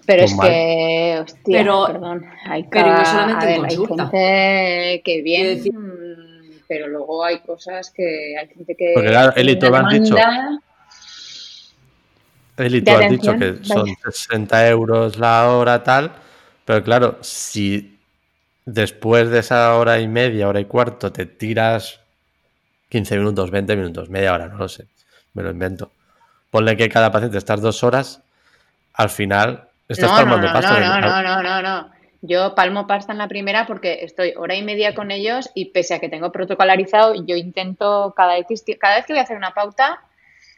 Pero 0.07 0.23
Pues 0.23 0.31
es 0.33 0.37
mal. 0.37 0.49
que, 0.49 1.19
hostia, 1.23 1.59
Pero- 1.59 1.87
perdón, 1.87 2.27
hay 2.47 2.65
pero 2.65 2.93
no 2.95 3.05
solamente 3.05 3.47
a 3.47 3.55
en 3.55 3.63
ver, 3.63 3.71
hay 3.71 3.77
consulta. 3.77 4.05
gente 4.09 5.03
que 5.05 5.23
bien, 5.23 5.61
mm, 5.63 6.22
pero 6.73 6.89
luego 6.89 7.23
hay 7.23 7.41
cosas 7.41 7.91
que 7.95 8.35
hay 8.35 8.49
gente 8.49 8.75
que 8.75 8.93
Porque 8.95 9.11
claro, 9.11 9.35
Eli, 9.37 9.57
tú 9.57 9.61
tiene 9.61 9.83
me 9.83 9.85
has 9.85 10.01
dicho-. 10.01 10.17
Eli, 12.57 12.81
De 12.81 12.93
tú 12.93 12.97
has 12.99 13.11
dicho 13.11 13.37
que 13.39 13.59
son 13.63 13.83
vaya. 13.85 13.95
60 14.11 14.69
euros 14.69 15.19
la 15.19 15.51
hora, 15.53 15.85
tal, 15.85 16.13
pero 16.65 16.83
claro, 16.83 17.19
si 17.21 17.99
después 18.65 19.29
de 19.29 19.41
esa 19.41 19.77
hora 19.77 20.01
y 20.01 20.09
media, 20.09 20.49
hora 20.49 20.61
y 20.61 20.65
cuarto, 20.65 21.13
te 21.13 21.27
tiras 21.27 22.01
15 22.89 23.19
minutos, 23.19 23.51
20 23.51 23.77
minutos, 23.77 24.09
media 24.09 24.33
hora, 24.33 24.49
no 24.49 24.57
lo 24.57 24.69
sé, 24.71 24.87
me 25.35 25.43
lo 25.43 25.51
invento. 25.51 25.93
Ponle 26.51 26.75
que 26.75 26.89
cada 26.89 27.13
paciente 27.13 27.37
estás 27.37 27.61
dos 27.61 27.85
horas, 27.85 28.23
al 28.95 29.11
final 29.11 29.69
estás 29.89 30.11
No, 30.11 30.17
no, 30.17 30.23
palmando 30.23 30.47
no, 30.47 30.53
pasta. 30.55 30.73
no, 30.73 30.79
de- 30.81 31.01
no, 31.03 31.23
no, 31.23 31.23
no, 31.23 31.43
no, 31.43 31.63
no. 31.63 32.02
Yo 32.25 32.55
palmo 32.55 32.87
pasta 32.87 33.11
en 33.11 33.19
la 33.19 33.27
primera 33.27 33.67
porque 33.67 34.05
estoy 34.05 34.33
hora 34.37 34.55
y 34.55 34.63
media 34.63 34.95
con 34.95 35.11
ellos 35.11 35.51
y 35.55 35.67
pese 35.67 35.95
a 35.95 35.99
que 35.99 36.09
tengo 36.09 36.31
protocolarizado, 36.31 37.15
yo 37.15 37.35
intento 37.35 38.15
cada 38.17 38.37
cada 38.81 38.97
vez 38.97 39.07
que 39.07 39.13
voy 39.13 39.19
a 39.19 39.25
hacer 39.25 39.37
una 39.37 39.55
pauta, 39.55 40.01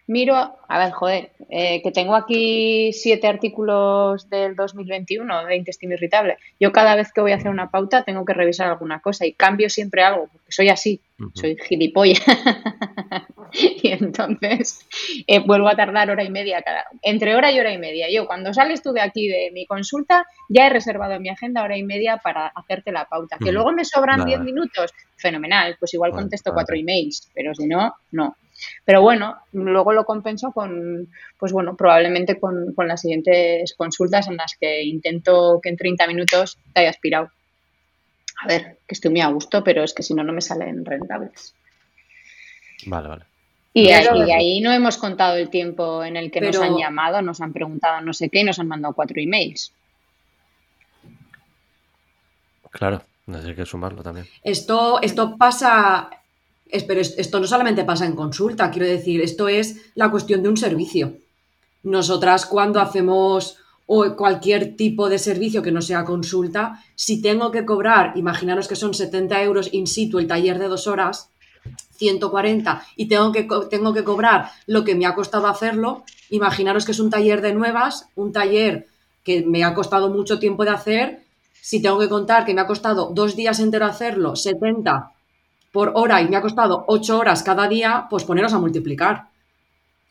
miro, 0.07 0.35
a 0.35 0.79
ver, 0.79 0.93
joder, 0.93 1.31
eh, 1.51 1.83
que 1.83 1.91
tengo 1.93 2.15
aquí 2.15 2.93
siete 2.93 3.27
artículos 3.27 4.29
del 4.29 4.55
2021 4.57 5.47
de 5.47 5.57
intestino 5.57 5.95
irritable. 5.95 6.37
Yo 6.61 6.73
cada 6.73 6.95
vez 6.95 7.13
que 7.13 7.21
voy 7.21 7.33
a 7.33 7.37
hacer 7.37 7.51
una 7.51 7.71
pauta 7.71 8.05
tengo 8.05 8.25
que 8.25 8.35
revisar 8.35 8.69
alguna 8.69 9.01
cosa 9.01 9.27
y 9.27 9.33
cambio 9.33 9.71
siempre 9.71 10.03
algo 10.03 10.29
porque 10.31 10.53
soy 10.53 10.69
así, 10.69 11.01
soy 11.35 11.57
gilipollas. 11.57 12.21
y 13.53 13.89
entonces 13.93 14.81
eh, 15.27 15.39
vuelvo 15.41 15.69
a 15.69 15.77
tardar 15.77 16.11
hora 16.11 16.25
y 16.25 16.31
media 16.31 16.63
cada, 16.63 16.85
entre 17.03 17.35
hora 17.37 17.53
y 17.53 17.61
hora 17.61 17.73
y 17.73 17.79
media. 17.79 18.09
Yo 18.11 18.27
cuando 18.27 18.53
sales 18.53 18.83
tú 18.83 18.93
de 18.93 19.01
aquí 19.01 19.29
de 19.29 19.51
mi 19.53 19.67
consulta 19.67 20.27
ya 20.49 20.67
he 20.67 20.71
reservado 20.71 21.15
en 21.15 21.23
mi 21.23 21.29
agenda 21.29 21.63
hora 21.63 21.77
y 21.77 21.83
media 21.83 22.19
para 22.19 22.49
hacerte 22.49 22.93
la 22.93 23.07
pauta. 23.07 23.37
Que 23.39 23.53
luego 23.53 23.73
me 23.73 23.85
sobran 23.85 24.21
Vale, 24.21 24.31
10 24.31 24.39
vale. 24.41 24.53
minutos, 24.53 24.93
fenomenal, 25.17 25.77
pues 25.79 25.95
igual 25.95 26.11
Vale, 26.11 26.23
contesto 26.23 26.51
vale. 26.51 26.57
cuatro 26.57 26.77
emails, 26.77 27.31
pero 27.35 27.55
si 27.55 27.67
no, 27.67 27.95
no. 28.13 28.37
Pero 28.85 29.03
bueno, 29.03 29.37
luego 29.53 29.93
lo 29.93 30.05
compenso 30.05 30.53
con, 30.53 31.09
pues 31.39 31.53
bueno, 31.53 31.77
probablemente 31.77 32.39
con, 32.39 32.75
con 32.75 32.89
las 32.89 33.01
siguientes 33.01 33.75
consultas 33.75 34.29
en 34.29 34.37
las 34.37 34.57
que 34.59 34.83
intento 34.83 35.61
que 35.63 35.71
en 35.71 35.77
30 35.77 36.07
minutos 36.07 36.59
te 36.73 36.81
hayas 36.81 36.99
pirado. 36.99 37.31
A 38.43 38.47
ver, 38.47 38.79
que 38.87 38.95
estoy 38.95 39.11
muy 39.11 39.21
a 39.21 39.29
gusto, 39.29 39.65
pero 39.65 39.83
es 39.83 39.95
que 39.95 40.03
si 40.03 40.15
no, 40.15 40.25
no 40.25 40.33
me 40.33 40.41
salen 40.41 40.85
rentables. 40.85 41.55
Vale, 42.87 43.09
vale. 43.09 43.25
Y, 43.77 43.91
ahí, 43.91 44.07
y 44.29 44.31
ahí 44.31 44.61
no 44.61 44.73
hemos 44.73 44.99
contado 44.99 45.37
el 45.37 45.51
tiempo 45.51 46.05
en 46.05 46.17
el 46.17 46.31
que 46.31 46.41
nos 46.41 46.57
han 46.59 46.77
llamado, 46.77 47.21
nos 47.23 47.41
han 47.41 47.53
preguntado 47.53 48.01
no 48.03 48.13
sé 48.13 48.29
qué 48.29 48.41
y 48.41 48.45
nos 48.45 48.61
han 48.61 48.69
mandado 48.69 48.95
cuatro 48.95 49.21
emails. 49.21 49.73
Claro, 52.71 53.03
no 53.27 53.41
sé, 53.41 53.49
hay 53.49 53.55
que 53.55 53.67
sumarlo 53.67 54.03
también. 54.03 54.27
Esto, 54.43 55.01
esto 55.03 55.37
pasa, 55.37 56.09
pero 56.87 57.01
es- 57.01 57.15
esto 57.19 57.41
no 57.41 57.47
solamente 57.47 57.85
pasa 57.85 58.07
en 58.07 58.15
consulta, 58.17 58.71
quiero 58.71 58.87
decir, 58.89 59.21
esto 59.21 59.49
es 59.49 59.77
la 59.95 60.11
cuestión 60.11 60.43
de 60.43 60.49
un 60.49 60.57
servicio. 60.57 61.17
Nosotras 61.83 62.47
cuando 62.47 62.81
hacemos 62.81 63.57
o 63.87 64.17
cualquier 64.17 64.77
tipo 64.77 65.11
de 65.11 65.19
servicio 65.19 65.63
que 65.63 65.71
no 65.71 65.83
sea 65.83 66.05
consulta, 66.05 66.83
si 66.95 67.21
tengo 67.21 67.51
que 67.51 67.67
cobrar, 67.67 68.13
imaginaros 68.17 68.67
que 68.67 68.77
son 68.77 68.95
70 68.95 69.43
euros 69.43 69.69
in 69.73 69.87
situ 69.87 70.19
el 70.19 70.27
taller 70.27 70.59
de 70.59 70.69
dos 70.69 70.87
horas, 70.87 71.29
140 71.97 72.83
y 72.97 73.07
tengo 73.07 73.31
que, 73.33 73.47
tengo 73.71 73.93
que 73.93 74.05
cobrar 74.05 74.51
lo 74.67 74.85
que 74.85 74.95
me 74.95 75.07
ha 75.07 75.15
costado 75.15 75.47
hacerlo, 75.47 76.05
imaginaros 76.31 76.85
que 76.87 76.93
es 76.93 76.99
un 77.01 77.11
taller 77.11 77.41
de 77.43 77.53
nuevas, 77.55 78.09
un 78.17 78.33
taller 78.33 78.89
que 79.23 79.43
me 79.43 79.65
ha 79.65 79.75
costado 79.75 80.09
mucho 80.11 80.39
tiempo 80.39 80.65
de 80.65 80.71
hacer, 80.71 81.23
si 81.61 81.81
tengo 81.81 81.99
que 81.99 82.09
contar 82.09 82.45
que 82.45 82.55
me 82.55 82.61
ha 82.63 82.67
costado 82.67 83.11
dos 83.15 83.37
días 83.37 83.61
entero 83.61 83.87
hacerlo, 83.87 84.35
70 84.37 85.13
por 85.75 85.91
hora 85.97 86.23
y 86.23 86.29
me 86.29 86.37
ha 86.37 86.41
costado 86.41 86.85
8 86.87 87.19
horas 87.19 87.43
cada 87.43 87.67
día, 87.67 88.07
pues 88.09 88.23
poneros 88.23 88.53
a 88.53 88.61
multiplicar. 88.61 89.25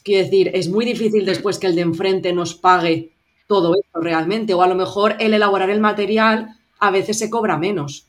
Quiero 0.04 0.26
decir, 0.26 0.52
es 0.54 0.68
muy 0.68 0.84
difícil 0.84 1.26
después 1.26 1.58
que 1.58 1.68
el 1.68 1.76
de 1.76 1.82
enfrente 1.82 2.34
nos 2.34 2.54
pague 2.54 3.14
todo 3.48 3.74
esto 3.74 4.02
realmente, 4.02 4.54
o 4.54 4.62
a 4.62 4.68
lo 4.68 4.76
mejor 4.76 5.16
el 5.20 5.34
elaborar 5.34 5.70
el 5.70 5.80
material 5.80 6.50
a 6.80 6.92
veces 6.92 7.18
se 7.18 7.30
cobra 7.30 7.58
menos. 7.58 8.08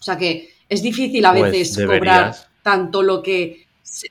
O 0.00 0.04
sea 0.04 0.18
que 0.18 0.50
es 0.68 0.82
difícil 0.82 1.24
a 1.24 1.32
Pues 1.32 1.50
veces 1.52 1.86
cobrar 1.86 2.34
tanto 2.62 3.02
lo 3.02 3.22
que... 3.22 3.66
se- 3.82 4.10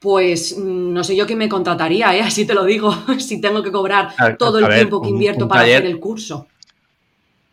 Pues 0.00 0.58
mm, 0.58 0.92
no 0.92 1.04
sé 1.04 1.14
yo 1.14 1.24
quién 1.24 1.38
me 1.38 1.48
contrataría, 1.48 2.16
¿eh? 2.16 2.20
así 2.30 2.46
te 2.46 2.54
lo 2.54 2.64
digo, 2.64 2.92
si 3.20 3.40
tengo 3.40 3.62
que 3.62 3.70
cobrar 3.70 4.08
A- 4.18 4.36
todo 4.36 4.58
el 4.58 4.64
ver, 4.66 4.74
tiempo 4.78 5.00
que 5.00 5.06
un- 5.08 5.14
invierto 5.14 5.44
un 5.44 5.48
para 5.48 5.62
taller- 5.62 5.76
hacer 5.78 5.86
el 5.86 6.00
curso. 6.00 6.48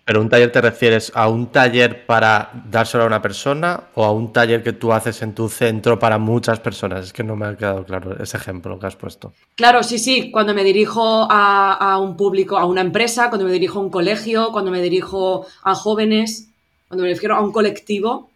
¿Pero 0.06 0.22
un 0.22 0.30
taller 0.30 0.52
te 0.52 0.62
refieres 0.62 1.12
a 1.16 1.28
un 1.30 1.48
taller 1.48 2.06
para 2.06 2.52
dárselo 2.70 3.06
a 3.06 3.08
una 3.08 3.24
persona 3.24 3.86
o 3.96 4.06
a 4.06 4.12
un 4.12 4.32
taller 4.32 4.62
que 4.62 4.72
tú 4.72 4.94
haces 4.94 5.24
en 5.24 5.34
tu 5.34 5.50
centro 5.50 5.98
para 5.98 6.20
muchas 6.20 6.60
personas? 6.60 7.08
Es 7.08 7.14
que 7.14 7.24
no 7.24 7.36
me 7.36 7.48
ha 7.48 7.58
quedado 7.58 7.84
claro 7.84 8.16
ese 8.22 8.38
ejemplo 8.38 8.78
que 8.78 8.86
has 8.86 8.96
puesto. 8.96 9.34
Claro, 9.56 9.82
sí, 9.82 9.98
sí, 9.98 10.30
cuando 10.30 10.54
me 10.54 10.64
dirijo 10.64 11.28
a, 11.28 11.98
un 12.00 12.16
público, 12.16 12.56
a 12.56 12.66
una 12.66 12.82
empresa, 12.82 13.30
cuando 13.30 13.48
me 13.48 13.52
dirijo 13.52 13.80
a 13.80 13.82
un 13.82 13.90
colegio, 13.90 14.52
cuando 14.52 14.70
me 14.70 14.80
dirijo 14.80 15.48
a 15.64 15.74
jóvenes, 15.74 16.50
cuando 16.88 17.02
me 17.02 17.10
refiero 17.10 17.36
a 17.36 17.42
un 17.42 17.52
colectivo, 17.52 18.30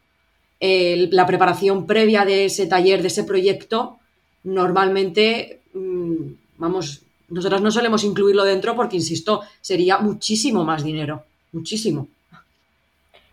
la 0.60 1.26
preparación 1.28 1.86
previa 1.86 2.26
de 2.26 2.46
ese 2.46 2.66
taller, 2.66 3.04
de 3.04 3.10
ese 3.10 3.26
proyecto, 3.26 4.00
normalmente, 4.44 5.62
mm, 5.76 6.16
vamos, 6.58 7.04
nosotros 7.30 7.62
no 7.62 7.70
solemos 7.70 8.04
incluirlo 8.04 8.44
dentro 8.44 8.76
porque, 8.76 8.96
insisto, 8.96 9.42
sería 9.62 10.00
muchísimo 10.00 10.66
más 10.66 10.84
dinero, 10.84 11.26
muchísimo. 11.52 12.08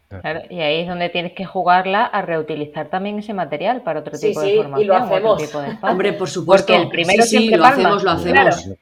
Claro, 0.08 0.42
y 0.48 0.60
ahí 0.60 0.82
es 0.82 0.88
donde 0.88 1.08
tienes 1.08 1.32
que 1.32 1.44
jugarla 1.44 2.04
a 2.04 2.22
reutilizar 2.22 2.86
también 2.86 3.18
ese 3.18 3.34
material 3.34 3.82
para 3.82 4.00
otro 4.00 4.16
Sí, 4.16 4.28
tipo 4.28 4.40
sí, 4.40 4.46
de 4.46 4.52
y 4.52 4.56
lo 4.56 4.62
formación, 4.62 4.90
o 4.90 4.94
otro 4.94 5.04
hacemos. 5.16 5.38
tipo 5.42 5.60
de 5.60 5.68
espacio. 5.70 5.90
Hombre, 5.92 6.12
por 6.12 6.28
supuesto. 6.30 6.66
Porque 6.72 6.82
el 6.84 6.88
primero 6.88 7.22
sí, 7.24 7.28
sí, 7.28 7.36
siempre 7.38 7.56
lo 7.58 7.62
palma. 7.64 7.76
hacemos, 7.82 8.02
lo 8.04 8.10
hacemos. 8.12 8.32
Claro. 8.62 8.76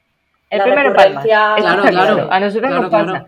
El 0.51 0.57
La 0.59 0.63
primero 0.63 0.93
palma. 0.93 1.21
Claro, 1.23 1.83
claro. 1.83 2.27
A 2.31 2.39
nosotros 2.39 2.69
Claro, 2.69 2.81
nos 2.83 2.91
pasa. 2.91 3.05
claro. 3.05 3.25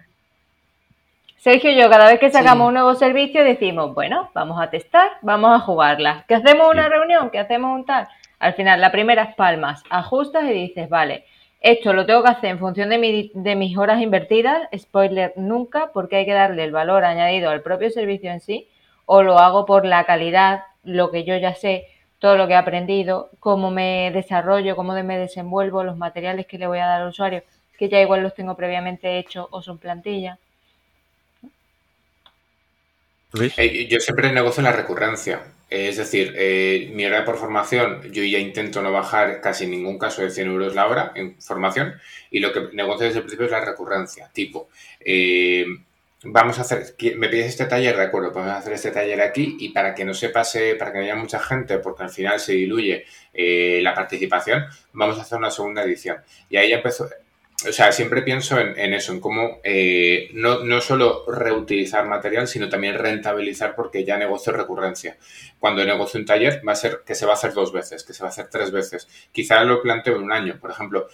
Sergio 1.38 1.72
y 1.72 1.76
yo, 1.82 1.90
cada 1.90 2.08
vez 2.08 2.20
que 2.20 2.30
sacamos 2.30 2.66
Sí. 2.66 2.68
un 2.68 2.74
nuevo 2.76 2.96
servicio, 2.96 3.44
decimos, 3.44 3.94
bueno, 3.96 4.30
vamos 4.34 4.62
a 4.62 4.70
testar, 4.70 5.12
vamos 5.22 5.56
a 5.56 5.60
jugarla. 5.64 6.24
¿Que 6.28 6.36
hacemos 6.36 6.70
una 6.72 6.84
Sí. 6.84 6.90
reunión? 6.90 7.30
¿Que 7.32 7.40
hacemos 7.40 7.74
un 7.80 7.86
tal? 7.86 8.08
Al 8.40 8.54
final, 8.54 8.80
la 8.80 8.92
primera 8.92 9.24
es 9.24 9.36
palmas, 9.36 9.82
ajustas 9.90 10.44
y 10.46 10.54
dices, 10.54 10.88
vale, 10.90 11.26
esto 11.62 11.94
lo 11.94 12.06
tengo 12.06 12.24
que 12.24 12.30
hacer 12.30 12.50
en 12.52 12.60
función 12.60 12.90
de, 12.90 12.98
mi- 12.98 13.32
de 13.34 13.56
mis 13.56 13.78
horas 13.78 14.02
invertidas, 14.02 14.68
spoiler 14.78 15.34
nunca, 15.36 15.92
porque 15.94 16.18
hay 16.18 16.26
que 16.26 16.34
darle 16.34 16.64
el 16.64 16.72
valor 16.72 17.04
añadido 17.06 17.50
al 17.50 17.62
propio 17.62 17.90
servicio 17.90 18.32
en 18.32 18.40
sí, 18.42 18.68
o 19.06 19.24
lo 19.24 19.40
hago 19.40 19.66
por 19.66 19.86
la 19.86 20.04
calidad, 20.06 20.64
lo 20.84 21.12
que 21.12 21.24
yo 21.24 21.36
ya 21.38 21.54
sé, 21.56 21.86
todo 22.20 22.38
lo 22.38 22.48
que 22.48 22.54
he 22.54 22.56
aprendido, 22.58 23.30
cómo 23.40 23.72
me 23.72 24.12
desarrollo, 24.12 24.76
cómo 24.76 24.94
me 24.94 25.18
desenvuelvo, 25.18 25.84
los 25.84 25.98
materiales 25.98 26.46
que 26.48 26.58
le 26.58 26.68
voy 26.68 26.80
a 26.80 26.88
dar 26.88 27.02
al 27.02 27.10
usuario, 27.10 27.44
que 27.78 27.90
ya 27.90 28.02
igual 28.02 28.24
los 28.24 28.34
tengo 28.36 28.56
previamente 28.56 29.18
hechos 29.20 29.48
o 29.52 29.62
son 29.62 29.78
plantilla. 29.78 30.40
Eh, 33.34 33.88
yo 33.90 34.00
siempre 34.00 34.32
negocio 34.32 34.64
la 34.64 34.72
recurrencia. 34.72 35.42
Eh, 35.70 35.90
es 35.90 35.98
decir, 35.98 36.34
eh, 36.38 36.90
mi 36.94 37.06
hora 37.06 37.26
por 37.26 37.38
formación, 37.38 38.02
yo 38.12 38.24
ya 38.24 38.40
intento 38.40 38.82
no 38.82 38.92
bajar 38.92 39.42
casi 39.42 39.66
en 39.66 39.72
ningún 39.72 40.00
caso 40.00 40.22
de 40.22 40.32
100 40.32 40.48
euros 40.48 40.76
la 40.76 40.88
hora 40.88 41.12
en 41.16 41.40
formación 41.42 41.96
y 42.32 42.40
lo 42.40 42.54
que 42.54 42.70
negocio 42.74 43.06
desde 43.06 43.20
el 43.20 43.26
principio 43.26 43.48
es 43.48 43.52
la 43.52 43.66
recurrencia. 43.66 44.30
Tipo, 44.34 44.70
vamos 46.24 46.58
a 46.60 46.62
hacer, 46.62 46.96
me 47.18 47.28
pides 47.28 47.48
este 47.48 47.66
taller, 47.66 47.98
de 47.98 48.04
acuerdo, 48.04 48.32
pues 48.32 48.46
vamos 48.46 48.56
a 48.56 48.60
hacer 48.60 48.74
este 48.74 48.92
taller 48.92 49.22
aquí 49.22 49.58
y 49.60 49.70
para 49.70 49.94
que 49.94 50.06
no 50.06 50.14
se 50.14 50.30
pase, 50.30 50.76
para 50.76 50.94
que 50.94 51.00
no 51.00 51.04
haya 51.04 51.16
mucha 51.16 51.40
gente, 51.40 51.80
porque 51.80 52.04
al 52.04 52.10
final 52.10 52.40
se 52.40 52.54
diluye 52.54 53.06
la 53.34 53.94
participación, 53.94 54.66
vamos 54.94 55.20
a 55.20 55.24
hacer 55.24 55.38
una 55.38 55.52
segunda 55.52 55.84
edición. 55.84 56.18
Y 56.50 56.56
ahí 56.58 56.70
ya 56.70 56.78
empezó, 56.78 57.10
o 57.66 57.72
sea, 57.72 57.92
siempre 57.92 58.22
pienso 58.22 58.60
en, 58.60 58.94
eso, 58.94 59.14
en 59.14 59.20
cómo 59.20 59.60
eh, 59.64 60.30
no, 60.34 60.64
no 60.64 60.80
solo 60.80 61.26
reutilizar 61.28 62.06
material, 62.08 62.48
sino 62.48 62.70
también 62.70 63.00
rentabilizar 63.00 63.74
porque 63.76 64.06
ya 64.06 64.16
negocio 64.16 64.54
recurrencia. 64.54 65.18
Cuando 65.60 65.84
negocio 65.84 66.20
un 66.20 66.28
taller 66.28 66.62
va 66.68 66.74
a 66.74 66.76
ser 66.76 67.02
que 67.04 67.16
se 67.16 67.26
va 67.26 67.32
a 67.32 67.36
hacer 67.36 67.54
dos 67.54 67.74
veces, 67.74 68.04
que 68.04 68.14
se 68.14 68.22
va 68.22 68.28
a 68.28 68.30
hacer 68.30 68.50
tres 68.52 68.70
veces. 68.72 69.08
Quizá 69.32 69.64
lo 69.64 69.82
planteo 69.82 70.18
en 70.18 70.24
un 70.24 70.32
año, 70.32 70.60
por 70.62 70.70
ejemplo. 70.70 71.08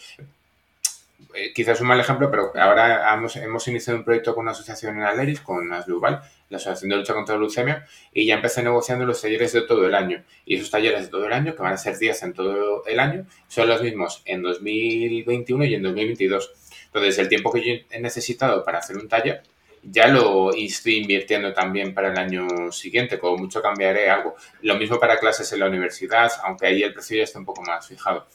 eh, 1.33 1.53
quizás 1.53 1.79
un 1.81 1.87
mal 1.87 1.99
ejemplo, 1.99 2.29
pero 2.29 2.51
ahora 2.55 3.13
hemos, 3.13 3.35
hemos 3.37 3.67
iniciado 3.67 3.99
un 3.99 4.05
proyecto 4.05 4.35
con 4.35 4.43
una 4.43 4.51
asociación 4.51 4.97
en 4.97 5.03
Aleris, 5.03 5.41
con 5.41 5.71
Asluval, 5.71 6.21
la 6.53 6.57
Asociación 6.57 6.89
de 6.89 6.95
Lucha 6.97 7.13
contra 7.13 7.35
la 7.35 7.41
Leucemia, 7.41 7.85
y 8.13 8.25
ya 8.25 8.35
empecé 8.35 8.63
negociando 8.63 9.05
los 9.05 9.21
talleres 9.21 9.51
de 9.51 9.61
todo 9.63 9.85
el 9.85 9.95
año. 9.95 10.23
Y 10.45 10.55
esos 10.55 10.69
talleres 10.69 11.03
de 11.03 11.07
todo 11.09 11.25
el 11.25 11.33
año, 11.33 11.55
que 11.55 11.61
van 11.61 11.73
a 11.73 11.77
ser 11.77 11.97
10 11.97 12.23
en 12.23 12.33
todo 12.33 12.85
el 12.85 12.99
año, 12.99 13.25
son 13.47 13.67
los 13.67 13.81
mismos 13.81 14.21
en 14.25 14.41
2021 14.41 15.65
y 15.65 15.75
en 15.75 15.83
2022. 15.83 16.53
Entonces, 16.85 17.17
el 17.17 17.27
tiempo 17.27 17.51
que 17.51 17.61
yo 17.61 17.73
he 17.89 17.99
necesitado 17.99 18.63
para 18.63 18.79
hacer 18.79 18.97
un 18.97 19.07
taller, 19.09 19.41
ya 19.81 20.07
lo 20.07 20.53
estoy 20.53 20.97
invirtiendo 20.97 21.51
también 21.51 21.93
para 21.93 22.09
el 22.11 22.17
año 22.17 22.71
siguiente, 22.71 23.19
como 23.19 23.37
mucho 23.37 23.61
cambiaré 23.61 24.09
algo. 24.09 24.35
Lo 24.61 24.75
mismo 24.75 24.99
para 24.99 25.17
clases 25.17 25.51
en 25.51 25.59
la 25.59 25.67
universidad, 25.67 26.31
aunque 26.43 26.67
ahí 26.67 26.83
el 26.83 26.93
precio 26.93 27.17
ya 27.17 27.23
está 27.23 27.39
un 27.39 27.45
poco 27.45 27.63
más 27.63 27.87
fijado. 27.87 28.27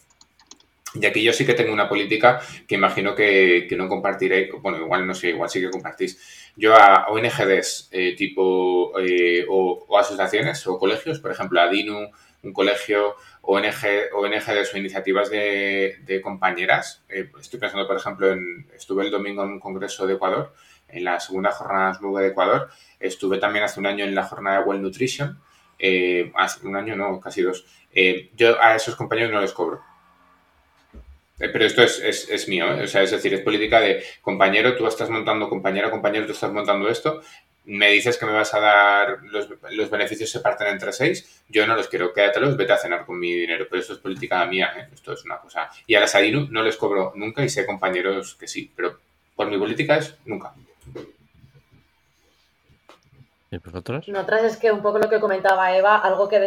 Y 0.94 1.04
aquí 1.04 1.22
yo 1.22 1.32
sí 1.32 1.44
que 1.44 1.54
tengo 1.54 1.72
una 1.72 1.88
política 1.88 2.40
que 2.66 2.74
imagino 2.74 3.14
que, 3.14 3.66
que 3.68 3.76
no 3.76 3.88
compartiré, 3.88 4.50
bueno, 4.60 4.78
igual 4.78 5.06
no 5.06 5.14
sé, 5.14 5.28
igual 5.28 5.48
sí 5.48 5.60
que 5.60 5.70
compartís. 5.70 6.47
Yo 6.58 6.74
a 6.74 7.06
ONGDs 7.08 7.88
eh, 7.92 8.16
tipo 8.16 8.98
eh, 8.98 9.46
o, 9.48 9.86
asociaciones 9.96 10.66
o 10.66 10.76
colegios, 10.76 11.20
por 11.20 11.30
ejemplo, 11.30 11.60
a 11.60 11.68
DINU, 11.68 12.10
un 12.42 12.52
colegio, 12.52 13.14
ONG, 13.42 14.10
ONGDs 14.12 14.74
o 14.74 14.76
iniciativas 14.76 15.30
de, 15.30 15.98
de 16.02 16.20
compañeras. 16.20 17.04
Eh, 17.08 17.30
estoy 17.40 17.60
pensando, 17.60 17.86
por 17.86 17.96
ejemplo, 17.96 18.32
en, 18.32 18.68
estuve 18.74 19.04
el 19.04 19.12
domingo 19.12 19.44
en 19.44 19.50
un 19.50 19.60
congreso 19.60 20.04
de 20.04 20.14
Ecuador, 20.14 20.52
en 20.88 21.04
la 21.04 21.20
segunda 21.20 21.52
jornada 21.52 21.96
de 22.20 22.26
Ecuador. 22.26 22.70
Estuve 22.98 23.38
también 23.38 23.64
hace 23.64 23.78
un 23.78 23.86
año 23.86 24.04
en 24.04 24.16
la 24.16 24.24
jornada 24.24 24.58
de 24.58 24.64
Well 24.64 24.82
Nutrition. 24.82 25.40
Eh, 25.78 26.32
hace 26.34 26.66
un 26.66 26.74
año, 26.74 26.96
no, 26.96 27.20
casi 27.20 27.42
dos. 27.42 27.66
Eh, 27.92 28.30
yo 28.34 28.60
a 28.60 28.74
esos 28.74 28.96
compañeros 28.96 29.30
no 29.30 29.40
les 29.40 29.52
cobro. 29.52 29.80
Eh, 31.38 31.48
Pero 31.48 31.64
esto 31.64 31.82
es, 31.82 32.00
es, 32.00 32.28
es 32.28 32.48
mío, 32.48 32.72
¿eh? 32.72 32.84
o 32.84 32.86
sea, 32.88 33.02
es 33.02 33.10
decir, 33.10 33.32
es 33.32 33.40
política 33.42 33.80
de 33.80 34.02
compañero, 34.20 34.76
tú 34.76 34.86
estás 34.86 35.08
montando, 35.08 35.48
compañera, 35.48 35.90
compañero, 35.90 36.26
tú 36.26 36.32
estás 36.32 36.52
montando 36.52 36.88
esto, 36.88 37.20
me 37.66 37.90
dices 37.90 38.18
que 38.18 38.26
me 38.26 38.32
vas 38.32 38.52
a 38.54 38.60
dar, 38.60 39.18
los, 39.22 39.48
los 39.70 39.90
beneficios 39.90 40.30
se 40.30 40.40
parten 40.40 40.68
entre 40.68 40.92
seis, 40.92 41.44
yo 41.48 41.66
no 41.66 41.76
los 41.76 41.86
quiero, 41.86 42.12
quédatelos, 42.12 42.56
vete 42.56 42.72
a 42.72 42.78
cenar 42.78 43.06
con 43.06 43.20
mi 43.20 43.32
dinero, 43.32 43.66
pero 43.70 43.80
esto 43.80 43.92
es 43.92 44.00
política 44.00 44.44
mía, 44.46 44.72
¿eh? 44.76 44.88
esto 44.92 45.12
es 45.12 45.24
una 45.24 45.38
cosa. 45.38 45.70
Y 45.86 45.94
a 45.94 46.00
la 46.00 46.08
Sadinu 46.08 46.48
no 46.50 46.62
les 46.62 46.76
cobro 46.76 47.12
nunca 47.14 47.44
y 47.44 47.48
sé 47.48 47.64
compañeros 47.64 48.34
que 48.34 48.48
sí, 48.48 48.72
pero 48.74 48.98
por 49.36 49.48
mi 49.48 49.58
política 49.58 49.96
es 49.96 50.16
nunca. 50.24 50.52
¿Y 53.50 53.58
vosotros? 53.58 54.08
Nosotras 54.08 54.44
es 54.44 54.56
que 54.56 54.72
un 54.72 54.82
poco 54.82 54.98
lo 54.98 55.08
que 55.08 55.20
comentaba 55.20 55.74
Eva, 55.74 55.98
algo 55.98 56.28
que 56.28 56.38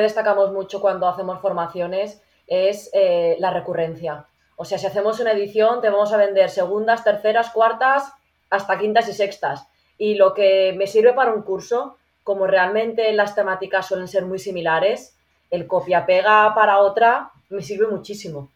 destacamos 0.00 0.52
mucho 0.52 0.80
cuando 0.80 1.08
hacemos 1.08 1.40
formaciones 1.40 2.22
es 2.50 2.90
eh, 2.92 3.36
la 3.38 3.50
recurrencia. 3.50 4.26
O 4.56 4.66
sea, 4.66 4.76
si 4.76 4.86
hacemos 4.86 5.20
una 5.20 5.32
edición, 5.32 5.80
te 5.80 5.88
vamos 5.88 6.12
a 6.12 6.18
vender 6.18 6.50
segundas, 6.50 7.02
terceras, 7.02 7.48
cuartas, 7.50 8.12
hasta 8.50 8.78
quintas 8.78 9.08
y 9.08 9.14
sextas. 9.14 9.66
Y 9.96 10.16
lo 10.16 10.34
que 10.34 10.74
me 10.76 10.86
sirve 10.86 11.14
para 11.14 11.32
un 11.32 11.42
curso, 11.42 11.96
como 12.24 12.46
realmente 12.46 13.10
las 13.12 13.34
temáticas 13.34 13.86
suelen 13.86 14.08
ser 14.08 14.26
muy 14.26 14.38
similares, 14.38 15.16
el 15.50 15.66
copia-pega 15.66 16.54
para 16.54 16.78
otra 16.78 17.30
me 17.48 17.62
sirve 17.62 17.86
muchísimo. 17.86 18.50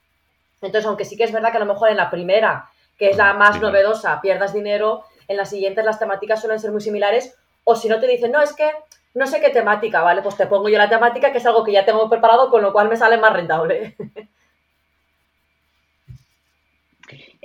Entonces, 0.60 0.86
aunque 0.86 1.04
sí 1.04 1.16
que 1.16 1.24
es 1.24 1.32
verdad 1.32 1.50
que 1.50 1.56
a 1.56 1.64
lo 1.64 1.72
mejor 1.72 1.90
en 1.90 1.96
la 1.96 2.10
primera, 2.10 2.68
que 2.98 3.10
es 3.10 3.16
la 3.16 3.32
más 3.32 3.60
novedosa, 3.60 4.20
pierdas 4.20 4.52
dinero, 4.52 5.04
en 5.28 5.36
las 5.36 5.50
siguientes 5.50 5.84
las 5.84 5.98
temáticas 5.98 6.40
suelen 6.40 6.60
ser 6.60 6.72
muy 6.72 6.80
similares, 6.80 7.36
o 7.64 7.76
si 7.76 7.88
no 7.88 8.00
te 8.00 8.06
dicen, 8.06 8.32
no, 8.32 8.42
es 8.42 8.52
que 8.52 8.70
no 9.14 9.26
sé 9.26 9.40
qué 9.40 9.50
temática, 9.50 10.02
¿vale? 10.02 10.22
Pues 10.22 10.36
te 10.36 10.46
pongo 10.46 10.68
yo 10.68 10.76
la 10.76 10.88
temática, 10.88 11.32
que 11.32 11.38
es 11.38 11.46
algo 11.46 11.64
que 11.64 11.72
ya 11.72 11.84
tengo 11.84 12.10
preparado, 12.10 12.50
con 12.50 12.62
lo 12.62 12.72
cual 12.72 12.88
me 12.88 12.96
sale 12.96 13.16
más 13.16 13.32
rentable. 13.32 13.96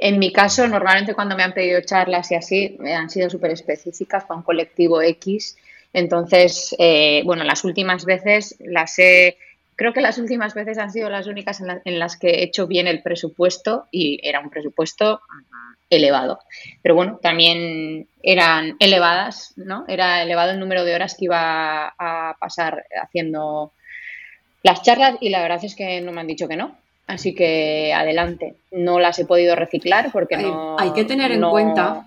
En 0.01 0.17
mi 0.17 0.31
caso, 0.31 0.65
normalmente 0.65 1.13
cuando 1.13 1.35
me 1.35 1.43
han 1.43 1.53
pedido 1.53 1.81
charlas 1.81 2.31
y 2.31 2.35
así, 2.35 2.77
eh, 2.85 2.93
han 2.93 3.09
sido 3.09 3.29
súper 3.29 3.51
específicas 3.51 4.23
para 4.23 4.37
un 4.37 4.43
colectivo 4.43 5.01
X. 5.01 5.57
Entonces, 5.91 6.73
eh, 6.79 7.21
bueno, 7.25 7.43
las 7.43 7.65
últimas 7.65 8.05
veces 8.05 8.55
las 8.59 8.97
he, 8.97 9.37
creo 9.79 9.93
que 9.93 10.01
las 10.01 10.17
últimas 10.17 10.53
veces 10.53 10.77
han 10.77 10.91
sido 10.91 11.09
las 11.09 11.25
únicas 11.27 11.61
en, 11.61 11.67
la- 11.67 11.81
en 11.85 11.99
las 11.99 12.17
que 12.17 12.27
he 12.31 12.43
hecho 12.43 12.67
bien 12.67 12.85
el 12.85 13.01
presupuesto 13.01 13.87
y 13.91 14.19
era 14.27 14.41
un 14.41 14.49
presupuesto 14.49 15.21
elevado. 15.89 16.39
Pero 16.83 16.95
bueno, 16.95 17.17
también 17.21 18.07
eran 18.21 18.75
elevadas, 18.79 19.53
¿no? 19.55 19.85
Era 19.87 20.21
elevado 20.21 20.51
el 20.51 20.59
número 20.59 20.83
de 20.83 20.93
horas 20.95 21.15
que 21.17 21.25
iba 21.25 21.93
a 21.97 22.35
pasar 22.39 22.83
haciendo 23.01 23.71
las 24.63 24.81
charlas 24.81 25.15
y 25.21 25.29
la 25.29 25.41
verdad 25.41 25.63
es 25.63 25.75
que 25.75 26.01
no 26.01 26.11
me 26.11 26.19
han 26.21 26.27
dicho 26.27 26.47
que 26.49 26.57
no. 26.57 26.75
Así 27.07 27.33
que 27.33 27.93
adelante. 27.93 28.55
No 28.71 28.99
las 28.99 29.17
he 29.17 29.25
podido 29.25 29.55
reciclar 29.55 30.11
porque 30.11 30.35
Hay- 30.35 30.43
no. 30.43 30.77
hay 30.77 30.91
que 30.91 31.05
tener 31.05 31.31
en 31.31 31.41
cuenta 31.49 32.05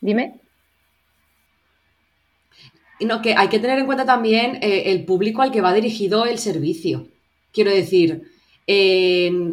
Dime. 0.00 0.34
No, 3.00 3.22
que 3.22 3.34
hay 3.34 3.48
que 3.48 3.58
tener 3.58 3.78
en 3.78 3.86
cuenta 3.86 4.04
también 4.04 4.56
eh, 4.62 4.84
el 4.86 5.04
público 5.04 5.42
al 5.42 5.50
que 5.50 5.60
va 5.60 5.72
dirigido 5.72 6.24
el 6.26 6.38
servicio. 6.38 7.06
Quiero 7.52 7.70
decir, 7.70 8.30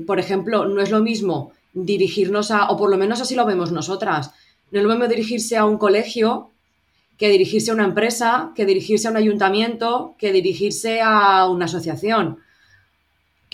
por 0.06 0.20
ejemplo, 0.20 0.66
no 0.66 0.82
es 0.82 0.92
lo 0.92 1.02
mismo 1.02 1.54
dirigirnos 1.74 2.52
a, 2.52 2.70
o 2.70 2.78
por 2.78 2.90
lo 2.90 2.98
menos 2.98 3.22
así 3.22 3.36
lo 3.36 3.46
vemos 3.46 3.72
nosotras, 3.72 4.32
no 4.72 4.80
es 4.80 4.84
lo 4.86 4.90
mismo 4.90 5.08
dirigirse 5.08 5.58
a 5.58 5.66
un 5.66 5.78
colegio 5.78 6.50
que 7.18 7.30
dirigirse 7.30 7.72
a 7.72 7.74
una 7.74 7.86
empresa, 7.86 8.52
que 8.56 8.66
dirigirse 8.66 9.08
a 9.08 9.12
un 9.12 9.18
ayuntamiento, 9.18 10.16
que 10.18 10.34
dirigirse 10.34 11.00
a 11.02 11.48
una 11.50 11.66
asociación. 11.66 12.40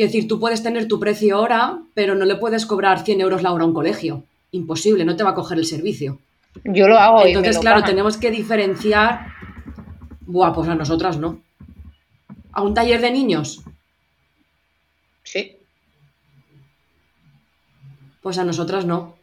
Es 0.01 0.07
decir, 0.07 0.27
tú 0.27 0.39
puedes 0.39 0.63
tener 0.63 0.87
tu 0.87 0.99
precio 0.99 1.39
hora, 1.39 1.77
pero 1.93 2.15
no 2.15 2.25
le 2.25 2.35
puedes 2.35 2.65
cobrar 2.65 3.05
100 3.05 3.21
euros 3.21 3.43
la 3.43 3.53
hora 3.53 3.65
a 3.65 3.67
un 3.67 3.73
colegio. 3.73 4.23
Imposible, 4.51 5.05
no 5.05 5.15
te 5.15 5.23
va 5.23 5.29
a 5.29 5.35
coger 5.35 5.59
el 5.59 5.65
servicio. 5.65 6.17
Yo 6.63 6.87
lo 6.87 6.97
hago. 6.97 7.23
Entonces, 7.23 7.59
claro, 7.59 7.83
tenemos 7.83 8.17
que 8.17 8.31
diferenciar. 8.31 9.27
Buah, 10.21 10.53
pues 10.53 10.69
a 10.69 10.75
nosotras 10.75 11.17
no. 11.17 11.41
¿A 12.53 12.61
un 12.61 12.73
taller 12.73 13.01
de 13.01 13.11
niños? 13.11 13.63
Sí. 15.23 15.57
Pues 18.21 18.37
a 18.37 18.43
nosotras 18.43 18.85
no. 18.85 19.15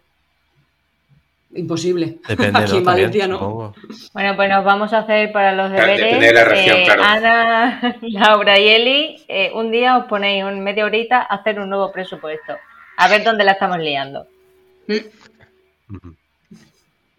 Imposible. 1.55 2.19
Depende, 2.29 2.59
Aquí 2.61 2.77
en 2.77 2.85
Valencia 2.85 3.27
no. 3.27 3.75
Bueno, 4.13 4.37
pues 4.37 4.49
nos 4.49 4.65
vamos 4.65 4.93
a 4.93 4.99
hacer 4.99 5.33
para 5.33 5.53
los 5.53 5.71
deberes. 5.71 6.01
Depende 6.01 6.27
de 6.27 6.33
la 6.35 6.45
región, 6.45 6.77
eh, 6.77 6.85
claro. 6.85 7.03
Ana, 7.03 7.97
Laura 8.03 8.59
y 8.59 8.69
Eli, 8.69 9.25
eh, 9.29 9.51
un 9.55 9.71
día 9.71 9.99
os 9.99 10.05
ponéis 10.07 10.45
un 10.45 10.61
media 10.61 10.85
horita 10.85 11.21
a 11.21 11.37
hacer 11.37 11.59
un 11.59 11.71
nuevo 11.71 11.91
presupuesto. 11.93 12.57
A 12.97 13.09
ver 13.09 13.25
dónde 13.25 13.45
la 13.45 13.53
estamos 13.53 13.79
liando. 13.79 14.27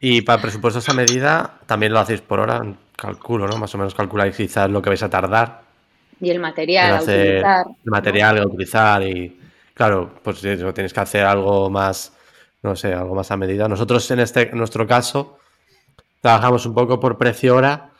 Y 0.01 0.21
para 0.21 0.41
presupuestos 0.41 0.87
a 0.89 0.93
medida, 0.93 1.59
también 1.65 1.93
lo 1.93 1.99
hacéis 1.99 2.21
por 2.21 2.39
hora, 2.39 2.61
calculo, 2.99 3.47
¿no? 3.47 3.57
Más 3.57 3.73
o 3.75 3.77
menos 3.77 3.95
calculáis 3.95 4.35
quizás 4.35 4.69
lo 4.69 4.81
que 4.81 4.89
vais 4.89 5.03
a 5.03 5.09
tardar. 5.09 5.61
Y 6.19 6.29
el 6.29 6.39
material 6.39 6.97
a 6.97 7.01
utilizar. 7.01 7.65
El 7.85 7.91
material 7.91 8.37
a 8.39 8.45
utilizar 8.45 9.03
y, 9.03 9.39
claro, 9.73 10.15
pues 10.21 10.41
tenéis 10.41 10.93
que 10.93 10.99
hacer 10.99 11.25
algo 11.25 11.69
más 11.69 12.13
no 12.61 12.75
sé, 12.75 12.93
algo 12.93 13.15
más 13.15 13.31
a 13.31 13.37
medida. 13.37 13.67
Nosotros 13.67 14.09
en, 14.11 14.19
este, 14.19 14.51
nuestro 14.53 14.85
caso 14.87 15.37
trabajamos 16.21 16.65
un 16.65 16.73
poco 16.73 16.99
por 16.99 17.17
precio 17.17 17.55
hora, 17.55 17.91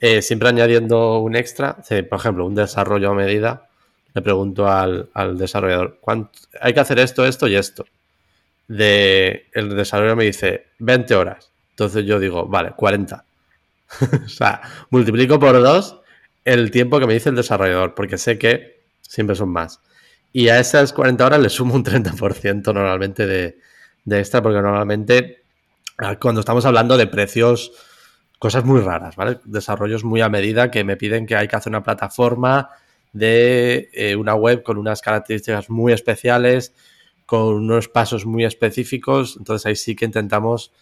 eh, 0.00 0.22
siempre 0.22 0.48
añadiendo 0.48 1.18
un 1.18 1.36
extra, 1.36 1.76
por 2.08 2.18
ejemplo, 2.18 2.46
un 2.46 2.54
desarrollo 2.54 3.10
a 3.10 3.14
medida. 3.14 3.68
Le 4.14 4.22
pregunto 4.22 4.68
al, 4.68 5.10
desarrollador, 5.36 5.98
hay 6.60 6.72
que 6.72 6.80
hacer 6.80 6.98
esto, 6.98 7.26
esto 7.26 7.46
y 7.46 7.56
esto. 7.56 7.84
De, 8.66 9.46
el 9.52 9.76
desarrollador 9.76 10.16
me 10.16 10.24
dice 10.24 10.66
20 10.78 11.14
horas. 11.14 11.50
Entonces 11.70 12.04
yo 12.06 12.18
digo, 12.18 12.46
vale, 12.46 12.72
40. 12.72 13.24
o 14.24 14.28
sea, 14.28 14.60
multiplico 14.90 15.38
por 15.38 15.60
dos 15.60 16.00
el 16.44 16.70
tiempo 16.70 16.98
que 16.98 17.06
me 17.06 17.14
dice 17.14 17.28
el 17.28 17.36
desarrollador, 17.36 17.94
porque 17.94 18.18
sé 18.18 18.38
que 18.38 18.84
siempre 19.02 19.36
son 19.36 19.50
más. 19.50 19.80
Y 20.32 20.48
a 20.48 20.60
esas 20.60 20.92
40 20.92 21.26
horas 21.26 21.40
le 21.40 21.48
sumo 21.48 21.74
un 21.74 21.84
30% 21.84 22.72
normalmente 22.72 23.26
de, 23.26 23.58
de 24.04 24.18
extra, 24.18 24.42
porque 24.42 24.60
normalmente 24.60 25.42
cuando 26.20 26.40
estamos 26.40 26.64
hablando 26.64 26.96
de 26.96 27.06
precios, 27.06 27.72
cosas 28.38 28.64
muy 28.64 28.80
raras, 28.80 29.16
¿vale? 29.16 29.40
Desarrollos 29.44 30.04
muy 30.04 30.20
a 30.20 30.28
medida 30.28 30.70
que 30.70 30.84
me 30.84 30.96
piden 30.96 31.26
que 31.26 31.36
hay 31.36 31.48
que 31.48 31.56
hacer 31.56 31.70
una 31.70 31.82
plataforma 31.82 32.70
de 33.12 33.90
eh, 33.92 34.14
una 34.14 34.34
web 34.34 34.62
con 34.62 34.78
unas 34.78 35.02
características 35.02 35.70
muy 35.70 35.92
especiales, 35.92 36.72
con 37.26 37.54
unos 37.54 37.88
pasos 37.88 38.26
muy 38.26 38.44
específicos, 38.44 39.36
entonces 39.38 39.66
ahí 39.66 39.76
sí 39.76 39.96
que 39.96 40.04
intentamos 40.04 40.72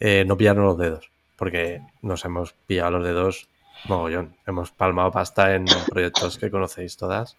eh, 0.00 0.24
no 0.26 0.36
pillarnos 0.36 0.64
los 0.64 0.78
dedos, 0.78 1.10
porque 1.36 1.82
nos 2.02 2.24
hemos 2.24 2.52
pillado 2.52 2.92
los 2.92 3.04
dedos 3.04 3.48
mogollón. 3.84 4.36
Hemos 4.46 4.70
palmado 4.70 5.10
pasta 5.12 5.54
en 5.54 5.66
proyectos 5.88 6.38
que 6.38 6.50
conocéis 6.50 6.96
todas, 6.96 7.36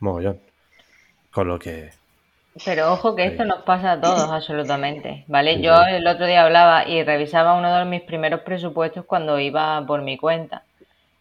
mogollón. 0.00 0.40
Con 1.30 1.48
lo 1.48 1.58
que 1.58 1.92
pero 2.64 2.92
ojo 2.92 3.14
que 3.14 3.26
esto 3.26 3.44
nos 3.44 3.62
pasa 3.62 3.92
a 3.92 4.00
todos 4.00 4.28
absolutamente, 4.30 5.24
¿vale? 5.28 5.60
Yo 5.60 5.80
el 5.82 6.06
otro 6.06 6.26
día 6.26 6.44
hablaba 6.44 6.86
y 6.86 7.02
revisaba 7.04 7.54
uno 7.54 7.74
de 7.74 7.84
mis 7.84 8.02
primeros 8.02 8.40
presupuestos 8.40 9.04
cuando 9.04 9.38
iba 9.38 9.84
por 9.86 10.02
mi 10.02 10.16
cuenta. 10.16 10.64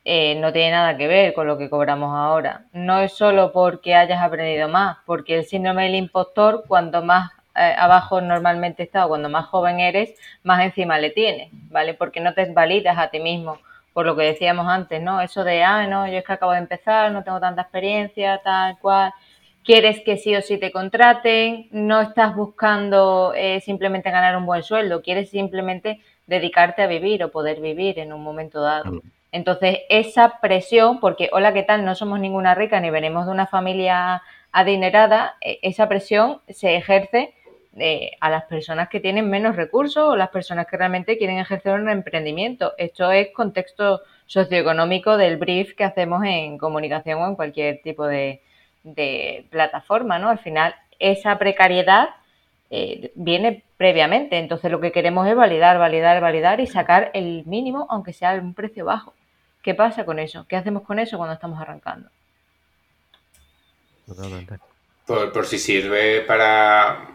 Eh, 0.05 0.35
no 0.35 0.51
tiene 0.51 0.71
nada 0.71 0.97
que 0.97 1.07
ver 1.07 1.33
con 1.33 1.45
lo 1.45 1.57
que 1.57 1.69
cobramos 1.69 2.15
ahora. 2.15 2.65
No 2.73 2.99
es 2.99 3.13
solo 3.13 3.51
porque 3.51 3.95
hayas 3.95 4.21
aprendido 4.21 4.67
más, 4.67 4.97
porque 5.05 5.37
el 5.37 5.45
síndrome 5.45 5.83
del 5.83 5.95
impostor, 5.95 6.63
cuanto 6.67 7.03
más 7.03 7.31
eh, 7.55 7.75
abajo 7.77 8.21
normalmente 8.21 8.83
está 8.83 9.05
o 9.05 9.09
cuando 9.09 9.29
más 9.29 9.47
joven 9.47 9.79
eres, 9.79 10.13
más 10.43 10.63
encima 10.63 10.99
le 10.99 11.09
tienes, 11.09 11.49
¿vale? 11.69 11.93
Porque 11.93 12.19
no 12.19 12.33
te 12.33 12.45
validas 12.51 12.97
a 12.97 13.09
ti 13.09 13.19
mismo, 13.19 13.59
por 13.93 14.05
lo 14.05 14.15
que 14.15 14.23
decíamos 14.23 14.67
antes, 14.67 15.01
¿no? 15.01 15.21
Eso 15.21 15.43
de, 15.43 15.63
ah, 15.63 15.87
no, 15.87 16.07
yo 16.07 16.19
es 16.19 16.23
que 16.23 16.33
acabo 16.33 16.51
de 16.53 16.59
empezar, 16.59 17.11
no 17.11 17.23
tengo 17.23 17.39
tanta 17.39 17.63
experiencia, 17.63 18.39
tal 18.43 18.77
cual 18.79 19.13
quieres 19.63 20.01
que 20.01 20.17
sí 20.17 20.35
o 20.35 20.41
sí 20.41 20.57
te 20.57 20.71
contraten, 20.71 21.67
no 21.71 22.01
estás 22.01 22.35
buscando 22.35 23.33
eh, 23.35 23.61
simplemente 23.61 24.09
ganar 24.09 24.35
un 24.37 24.45
buen 24.45 24.63
sueldo, 24.63 25.01
quieres 25.01 25.29
simplemente 25.29 26.01
dedicarte 26.27 26.81
a 26.81 26.87
vivir 26.87 27.23
o 27.23 27.31
poder 27.31 27.59
vivir 27.59 27.99
en 27.99 28.13
un 28.13 28.23
momento 28.23 28.61
dado. 28.61 29.01
Entonces, 29.31 29.79
esa 29.89 30.39
presión, 30.39 30.99
porque 30.99 31.29
hola, 31.31 31.53
¿qué 31.53 31.63
tal? 31.63 31.85
No 31.85 31.93
somos 31.95 32.19
ninguna 32.19 32.55
rica 32.55 32.79
ni 32.79 32.89
venimos 32.89 33.25
de 33.25 33.31
una 33.31 33.47
familia 33.47 34.23
adinerada, 34.51 35.35
e, 35.41 35.59
esa 35.61 35.87
presión 35.87 36.41
se 36.47 36.75
ejerce 36.75 37.33
eh, 37.77 38.11
a 38.19 38.29
las 38.29 38.45
personas 38.45 38.89
que 38.89 38.99
tienen 38.99 39.29
menos 39.29 39.55
recursos 39.55 40.03
o 40.03 40.15
las 40.15 40.29
personas 40.29 40.67
que 40.67 40.77
realmente 40.77 41.17
quieren 41.17 41.37
ejercer 41.39 41.79
un 41.79 41.89
emprendimiento. 41.89 42.73
Esto 42.77 43.11
es 43.11 43.29
contexto 43.33 44.01
socioeconómico 44.25 45.17
del 45.17 45.37
brief 45.37 45.75
que 45.75 45.83
hacemos 45.83 46.23
en 46.23 46.57
comunicación 46.57 47.21
o 47.21 47.27
en 47.27 47.35
cualquier 47.35 47.81
tipo 47.81 48.05
de, 48.05 48.41
de 48.83 49.45
plataforma, 49.49 50.19
¿no? 50.19 50.29
Al 50.29 50.39
final, 50.39 50.75
esa 50.99 51.37
precariedad 51.37 52.09
eh, 52.69 53.11
viene 53.15 53.63
previamente. 53.77 54.37
Entonces, 54.37 54.71
lo 54.71 54.79
que 54.79 54.91
queremos 54.91 55.27
es 55.27 55.35
validar, 55.35 55.79
validar, 55.79 56.21
validar 56.21 56.59
y 56.59 56.67
sacar 56.67 57.11
el 57.13 57.45
mínimo, 57.45 57.87
aunque 57.89 58.13
sea 58.13 58.33
un 58.35 58.53
precio 58.53 58.85
bajo. 58.85 59.13
¿Qué 59.61 59.73
pasa 59.73 60.05
con 60.05 60.19
eso? 60.19 60.45
¿Qué 60.47 60.55
hacemos 60.55 60.83
con 60.83 60.99
eso 60.99 61.17
cuando 61.17 61.33
estamos 61.33 61.59
arrancando? 61.59 62.09
Por, 65.05 65.45
si 65.45 65.59
sirve 65.59 66.21
para 66.21 67.09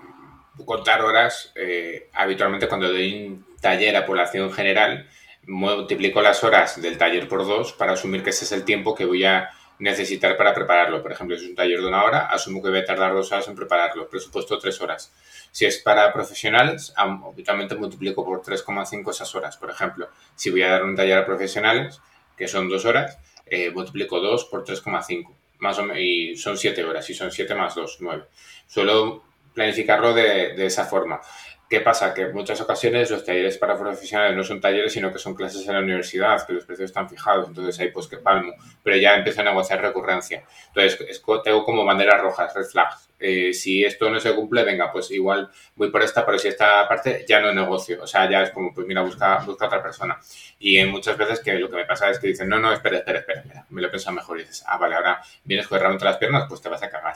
contar 0.64 1.02
horas, 1.02 1.52
eh, 1.54 2.08
habitualmente 2.12 2.68
cuando 2.68 2.88
doy 2.88 3.26
un 3.26 3.46
taller 3.60 3.96
a 3.96 4.06
población 4.06 4.52
general, 4.52 5.08
multiplico 5.46 6.22
las 6.22 6.42
horas 6.44 6.80
del 6.80 6.98
taller 6.98 7.28
por 7.28 7.44
dos 7.46 7.72
para 7.72 7.92
asumir 7.92 8.22
que 8.22 8.30
ese 8.30 8.44
es 8.44 8.52
el 8.52 8.64
tiempo 8.64 8.94
que 8.94 9.04
voy 9.04 9.24
a 9.24 9.50
necesitar 9.78 10.36
para 10.36 10.54
prepararlo. 10.54 11.02
Por 11.02 11.12
ejemplo, 11.12 11.36
si 11.36 11.44
es 11.44 11.50
un 11.50 11.56
taller 11.56 11.80
de 11.80 11.86
una 11.86 12.04
hora, 12.04 12.26
asumo 12.26 12.62
que 12.62 12.70
voy 12.70 12.78
a 12.78 12.84
tardar 12.84 13.12
dos 13.12 13.30
horas 13.32 13.48
en 13.48 13.54
prepararlo. 13.54 14.08
Presupuesto 14.08 14.58
tres 14.58 14.80
horas. 14.80 15.12
Si 15.50 15.64
es 15.64 15.78
para 15.78 16.12
profesionales, 16.12 16.92
habitualmente 16.96 17.74
multiplico 17.74 18.24
por 18.24 18.42
3,5 18.42 19.10
esas 19.10 19.34
horas. 19.34 19.56
Por 19.56 19.70
ejemplo, 19.70 20.08
si 20.34 20.50
voy 20.50 20.62
a 20.62 20.70
dar 20.70 20.84
un 20.84 20.96
taller 20.96 21.18
a 21.18 21.26
profesionales, 21.26 22.00
que 22.36 22.48
son 22.48 22.68
dos 22.68 22.84
horas, 22.84 23.18
eh, 23.46 23.70
multiplico 23.70 24.20
2 24.20 24.46
por 24.46 24.64
3,5. 24.64 25.34
Más 25.58 25.78
o 25.78 25.82
menos, 25.82 25.98
y 25.98 26.36
son 26.36 26.56
siete 26.56 26.84
horas. 26.84 27.08
Y 27.10 27.14
son 27.14 27.30
7 27.30 27.54
más 27.54 27.74
2, 27.74 27.98
9. 28.00 28.24
Suelo 28.66 29.22
planificarlo 29.54 30.12
de, 30.12 30.66
esa 30.66 30.84
forma. 30.84 31.20
¿Qué 31.68 31.80
pasa? 31.80 32.12
Que 32.12 32.22
en 32.22 32.34
muchas 32.34 32.60
ocasiones 32.60 33.10
los 33.10 33.24
talleres 33.24 33.56
para 33.56 33.78
profesionales 33.78 34.36
no 34.36 34.44
son 34.44 34.60
talleres, 34.60 34.92
sino 34.92 35.10
que 35.10 35.18
son 35.18 35.34
clases 35.34 35.66
en 35.66 35.74
la 35.74 35.80
universidad, 35.80 36.46
que 36.46 36.52
los 36.52 36.64
precios 36.66 36.90
están 36.90 37.08
fijados, 37.08 37.48
entonces 37.48 37.80
ahí 37.80 37.90
pues 37.90 38.06
que 38.06 38.18
palmo, 38.18 38.52
pero 38.82 38.96
ya 38.96 39.14
empiezo 39.14 39.40
a 39.40 39.44
negociar 39.44 39.80
recurrencia. 39.80 40.44
Entonces, 40.68 41.22
tengo 41.42 41.64
como 41.64 41.84
banderas 41.84 42.20
rojas, 42.20 42.54
red 42.54 42.66
flags. 42.66 43.08
Eh, 43.18 43.54
si 43.54 43.82
esto 43.82 44.10
no 44.10 44.20
se 44.20 44.34
cumple, 44.34 44.64
venga, 44.64 44.92
pues 44.92 45.10
igual 45.10 45.50
voy 45.76 45.90
por 45.90 46.02
esta, 46.02 46.26
pero 46.26 46.38
si 46.38 46.48
esta 46.48 46.86
parte 46.86 47.24
ya 47.26 47.40
no 47.40 47.52
negocio. 47.54 48.02
O 48.02 48.06
sea, 48.06 48.28
ya 48.28 48.42
es 48.42 48.50
como, 48.50 48.74
pues 48.74 48.86
mira, 48.86 49.00
busca, 49.00 49.38
busca 49.38 49.66
otra 49.66 49.82
persona. 49.82 50.20
Y 50.58 50.76
en 50.76 50.90
muchas 50.90 51.16
veces 51.16 51.40
que 51.40 51.54
lo 51.54 51.70
que 51.70 51.76
me 51.76 51.86
pasa 51.86 52.10
es 52.10 52.18
que 52.18 52.26
dicen, 52.26 52.48
no, 52.48 52.58
no, 52.58 52.72
espera, 52.72 52.98
espera, 52.98 53.20
espera, 53.20 53.40
espera. 53.40 53.66
me 53.70 53.80
lo 53.80 53.90
pienso 53.90 54.12
mejor 54.12 54.38
y 54.38 54.42
dices, 54.42 54.62
ah, 54.66 54.76
vale, 54.76 54.96
ahora 54.96 55.22
vienes 55.42 55.66
con 55.66 55.80
las 55.80 56.16
piernas, 56.18 56.44
pues 56.48 56.60
te 56.60 56.68
vas 56.68 56.82
a 56.82 56.90
cagar. 56.90 57.14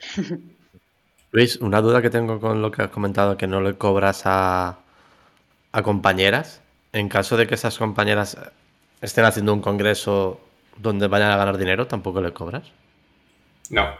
Luis, 1.34 1.56
una 1.56 1.80
duda 1.80 2.00
que 2.00 2.10
tengo 2.10 2.38
con 2.38 2.62
lo 2.62 2.70
que 2.70 2.82
has 2.82 2.90
comentado, 2.90 3.36
que 3.36 3.48
no 3.48 3.60
le 3.60 3.74
cobras 3.74 4.22
a, 4.24 4.78
compañeras. 5.82 6.62
En 6.92 7.08
caso 7.08 7.36
de 7.36 7.48
que 7.48 7.56
esas 7.56 7.76
compañeras 7.76 8.38
estén 9.00 9.24
haciendo 9.24 9.52
un 9.52 9.60
congreso 9.60 10.40
donde 10.76 11.08
vayan 11.08 11.32
a 11.32 11.36
ganar 11.36 11.58
dinero, 11.58 11.88
¿tampoco 11.88 12.20
le 12.20 12.32
cobras? 12.32 12.70
No. 13.68 13.96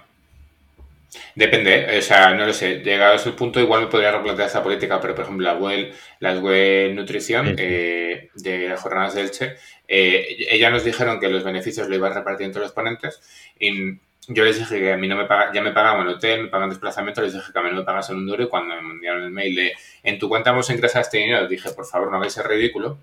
Depende, 1.35 1.99
o 1.99 2.03
sea, 2.03 2.33
no 2.35 2.47
lo 2.47 2.53
sé. 2.53 2.85
Llegado 2.85 3.15
a 3.15 3.17
ese 3.17 3.33
punto, 3.33 3.59
igual 3.59 3.81
me 3.81 3.87
podría 3.89 4.13
replantear 4.13 4.47
esa 4.47 4.63
política, 4.63 5.01
pero 5.01 5.17
por 5.17 5.25
ejemplo, 5.25 5.45
la 5.45 5.59
web, 5.59 5.93
la 6.21 6.39
web 6.39 6.95
nutrición 6.95 7.57
eh, 7.59 8.31
de 8.37 8.69
las 8.69 8.81
jornadas 8.81 9.15
de 9.15 9.23
Elche, 9.23 9.57
eh, 9.89 10.37
ellas 10.51 10.71
nos 10.71 10.85
dijeron 10.85 11.19
que 11.19 11.29
los 11.29 11.43
beneficios 11.43 11.89
lo 11.89 11.97
iban 11.97 12.13
a 12.13 12.15
repartir 12.15 12.47
entre 12.47 12.63
los 12.63 12.71
ponentes 12.71 13.21
y 13.59 13.99
yo 14.29 14.45
les 14.45 14.59
dije 14.59 14.79
que 14.79 14.93
a 14.93 14.97
mí 14.97 15.07
no 15.09 15.17
me 15.17 15.27
paga, 15.27 15.53
ya 15.53 15.63
me 15.63 15.73
pagaban 15.73 16.07
hotel, 16.09 16.45
me 16.45 16.49
pagan 16.49 16.71
desplazamiento, 16.71 17.21
les 17.21 17.35
dije 17.35 17.53
que 17.53 17.59
a 17.59 17.63
mí 17.63 17.71
no 17.71 17.77
me 17.77 17.83
pagasen 17.83 18.17
un 18.17 18.27
duro 18.27 18.45
y 18.45 18.49
cuando 18.49 18.75
me 18.81 18.93
enviaron 18.93 19.23
el 19.23 19.31
mail 19.31 19.55
de 19.55 19.73
en 20.03 20.19
tu 20.19 20.29
cuenta 20.29 20.51
hemos 20.51 20.71
ingresado 20.71 21.03
este 21.03 21.19
dinero, 21.19 21.47
dije, 21.47 21.71
por 21.71 21.87
favor, 21.87 22.11
no 22.11 22.17
hagáis 22.17 22.37
el 22.39 22.45
ridículo, 22.45 22.99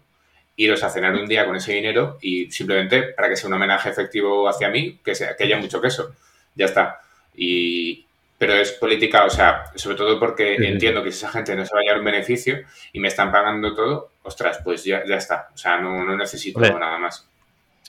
iros 0.55 0.83
a 0.83 0.89
cenar 0.89 1.13
un 1.13 1.27
día 1.27 1.45
con 1.45 1.55
ese 1.55 1.73
dinero 1.73 2.17
y 2.21 2.51
simplemente 2.51 3.03
para 3.03 3.29
que 3.29 3.35
sea 3.35 3.47
un 3.47 3.53
homenaje 3.53 3.89
efectivo 3.89 4.47
hacia 4.47 4.69
mí, 4.69 4.99
que, 5.03 5.15
sea, 5.15 5.35
que 5.35 5.43
haya 5.43 5.57
mucho 5.57 5.81
queso. 5.81 6.15
Ya 6.55 6.65
está. 6.65 7.01
Y, 7.35 8.05
pero 8.37 8.53
es 8.53 8.71
política, 8.71 9.25
o 9.25 9.29
sea, 9.29 9.65
sobre 9.75 9.95
todo 9.95 10.19
porque 10.19 10.55
entiendo 10.55 11.03
que 11.03 11.11
si 11.11 11.19
esa 11.19 11.29
gente 11.29 11.55
no 11.55 11.65
se 11.65 11.73
va 11.73 11.81
a 11.81 11.83
llevar 11.83 11.99
un 11.99 12.05
beneficio 12.05 12.61
y 12.91 12.99
me 12.99 13.07
están 13.07 13.31
pagando 13.31 13.73
todo, 13.75 14.11
ostras, 14.23 14.59
pues 14.63 14.83
ya, 14.83 15.03
ya 15.05 15.15
está. 15.15 15.49
O 15.53 15.57
sea, 15.57 15.77
no, 15.77 16.03
no 16.03 16.17
necesito 16.17 16.59
nada 16.59 16.97
más. 16.97 17.27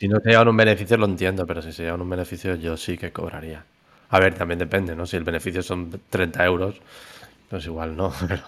Si 0.02 0.08
no 0.08 0.18
se 0.18 0.30
llevan 0.30 0.48
un 0.48 0.56
beneficio 0.56 0.96
lo 0.96 1.06
entiendo, 1.06 1.46
pero 1.46 1.62
si 1.62 1.72
se 1.72 1.84
llevan 1.84 2.00
un 2.00 2.10
beneficio 2.10 2.56
yo 2.56 2.76
sí 2.76 2.98
que 2.98 3.12
cobraría. 3.12 3.64
A 4.08 4.18
ver, 4.18 4.34
también 4.34 4.58
depende, 4.58 4.96
¿no? 4.96 5.06
Si 5.06 5.16
el 5.16 5.22
beneficio 5.22 5.62
son 5.62 5.92
30 6.10 6.44
euros, 6.44 6.74
pues 7.48 7.64
igual 7.66 7.96
no, 7.96 8.12
pero, 8.28 8.42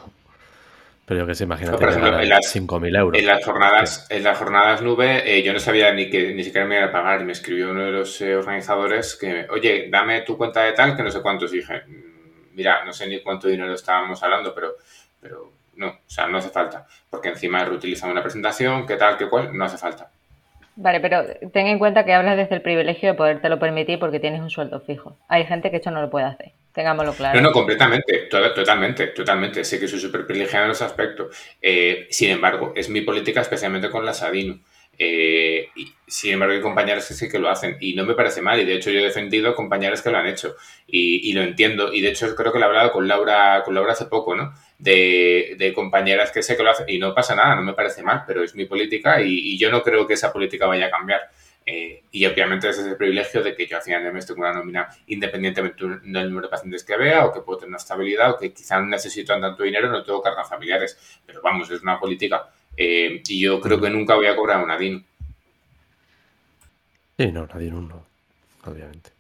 pero 1.06 1.20
yo 1.20 1.26
que 1.28 1.36
sé, 1.36 1.44
imagínate 1.44 1.78
que 1.78 1.92
en 1.92 2.28
las 2.28 2.52
5.000 2.52 2.98
euros. 2.98 3.20
En 3.20 3.26
las 3.26 3.44
jornadas, 3.44 4.04
en 4.10 4.24
las 4.24 4.36
jornadas 4.36 4.82
nube 4.82 5.22
eh, 5.24 5.44
yo 5.44 5.52
no 5.52 5.60
sabía 5.60 5.94
ni 5.94 6.10
que 6.10 6.34
ni 6.34 6.42
siquiera 6.42 6.66
me 6.66 6.74
iba 6.74 6.86
a 6.86 6.90
pagar 6.90 7.20
y 7.20 7.24
me 7.24 7.30
escribió 7.30 7.70
uno 7.70 7.84
de 7.84 7.92
los 7.92 8.20
eh, 8.20 8.34
organizadores 8.34 9.14
que, 9.14 9.46
oye, 9.48 9.86
dame 9.88 10.22
tu 10.22 10.36
cuenta 10.36 10.64
de 10.64 10.72
tal, 10.72 10.96
que 10.96 11.04
no 11.04 11.10
sé 11.12 11.22
cuántos. 11.22 11.52
dije, 11.52 11.84
mm, 11.86 12.56
mira, 12.56 12.84
no 12.84 12.92
sé 12.92 13.06
ni 13.06 13.22
cuánto 13.22 13.46
dinero 13.46 13.72
estábamos 13.72 14.20
hablando, 14.24 14.52
pero, 14.52 14.74
pero 15.20 15.52
no, 15.76 15.86
o 15.86 16.00
sea, 16.04 16.26
no 16.26 16.38
hace 16.38 16.50
falta. 16.50 16.84
Porque 17.08 17.28
encima 17.28 17.64
reutilizando 17.64 18.10
una 18.10 18.22
presentación, 18.22 18.84
qué 18.84 18.96
tal, 18.96 19.16
qué 19.16 19.28
cual, 19.28 19.56
no 19.56 19.64
hace 19.64 19.78
falta. 19.78 20.10
Vale, 20.76 21.00
pero 21.00 21.24
ten 21.52 21.68
en 21.68 21.78
cuenta 21.78 22.04
que 22.04 22.12
hablas 22.12 22.36
desde 22.36 22.56
el 22.56 22.62
privilegio 22.62 23.10
de 23.10 23.14
podértelo 23.14 23.58
permitir 23.58 23.98
porque 23.98 24.18
tienes 24.18 24.40
un 24.40 24.50
sueldo 24.50 24.80
fijo. 24.80 25.16
Hay 25.28 25.44
gente 25.44 25.70
que 25.70 25.76
esto 25.76 25.90
no 25.90 26.00
lo 26.00 26.10
puede 26.10 26.26
hacer. 26.26 26.52
Tengámoslo 26.72 27.12
claro. 27.12 27.40
No, 27.40 27.48
no, 27.48 27.52
completamente, 27.52 28.28
totalmente, 28.28 29.08
totalmente. 29.08 29.64
Sé 29.64 29.78
que 29.78 29.86
soy 29.86 30.00
súper 30.00 30.26
privilegiado 30.26 30.64
en 30.64 30.72
ese 30.72 30.84
aspecto. 30.84 31.28
Eh, 31.62 32.08
sin 32.10 32.30
embargo, 32.30 32.72
es 32.74 32.88
mi 32.88 33.02
política, 33.02 33.40
especialmente 33.40 33.90
con 33.90 34.04
la 34.04 34.12
Sadino. 34.12 34.58
Eh, 34.98 35.68
y, 35.76 35.92
sin 36.06 36.32
embargo, 36.32 36.54
hay 36.54 36.60
compañeros 36.60 37.06
que 37.06 37.14
sí 37.14 37.28
que 37.28 37.38
lo 37.38 37.48
hacen 37.48 37.76
y 37.80 37.94
no 37.94 38.04
me 38.04 38.14
parece 38.14 38.42
mal. 38.42 38.60
Y 38.60 38.64
de 38.64 38.74
hecho, 38.74 38.90
yo 38.90 38.98
he 38.98 39.04
defendido 39.04 39.54
compañeros 39.54 40.02
que 40.02 40.10
lo 40.10 40.18
han 40.18 40.26
hecho 40.26 40.56
y, 40.88 41.32
lo 41.32 41.42
entiendo. 41.42 41.92
Y 41.92 42.00
de 42.00 42.08
hecho, 42.08 42.34
creo 42.34 42.52
que 42.52 42.58
lo 42.58 42.64
he 42.64 42.68
hablado 42.68 42.90
con 42.90 43.06
Laura, 43.06 43.62
con 43.64 43.74
Laura 43.74 43.92
hace 43.92 44.06
poco, 44.06 44.34
¿no? 44.34 44.52
De, 44.84 45.72
compañeras 45.74 46.30
que 46.30 46.42
sé 46.42 46.56
que 46.56 46.62
lo 46.62 46.70
hacen 46.70 46.86
y 46.88 46.98
no 46.98 47.14
pasa 47.14 47.34
nada, 47.34 47.56
no 47.56 47.62
me 47.62 47.72
parece 47.72 48.02
mal, 48.02 48.24
pero 48.26 48.42
es 48.42 48.54
mi 48.54 48.66
política 48.66 49.22
y, 49.22 49.56
yo 49.56 49.70
no 49.70 49.82
creo 49.82 50.06
que 50.06 50.14
esa 50.14 50.32
política 50.32 50.66
vaya 50.66 50.86
a 50.86 50.90
cambiar. 50.90 51.22
Eh, 51.66 52.02
y 52.12 52.26
obviamente 52.26 52.68
ese 52.68 52.82
es 52.82 52.88
el 52.88 52.96
privilegio 52.96 53.42
de 53.42 53.56
que 53.56 53.66
yo 53.66 53.78
al 53.78 53.82
final 53.82 54.04
de 54.04 54.12
mes 54.12 54.26
tengo 54.26 54.42
una 54.42 54.52
nómina 54.52 54.86
independientemente 55.06 55.82
del 55.82 56.28
número 56.28 56.48
de 56.48 56.50
pacientes 56.50 56.84
que 56.84 56.94
vea 56.98 57.24
o 57.24 57.32
que 57.32 57.40
puedo 57.40 57.60
tener 57.60 57.70
una 57.70 57.78
estabilidad 57.78 58.32
o 58.32 58.38
que 58.38 58.52
quizá 58.52 58.78
no 58.78 58.86
necesito 58.86 59.32
tanto 59.40 59.62
dinero, 59.62 59.88
no 59.88 60.04
tengo 60.04 60.20
cargas 60.20 60.46
familiares. 60.46 61.20
Pero 61.24 61.40
vamos, 61.42 61.70
es 61.70 61.82
una 61.82 61.98
política 61.98 62.50
eh, 62.76 63.22
y 63.26 63.40
yo 63.40 63.60
creo 63.60 63.80
que 63.80 63.88
nunca 63.88 64.14
voy 64.14 64.26
a 64.26 64.36
cobrar 64.36 64.62
una 64.62 64.76
DIN. 64.76 65.04
Sí, 67.16 67.32
no, 67.32 67.44
una 67.44 67.58
DIN 67.58 67.88
no, 67.88 68.04
obviamente. 68.66 69.10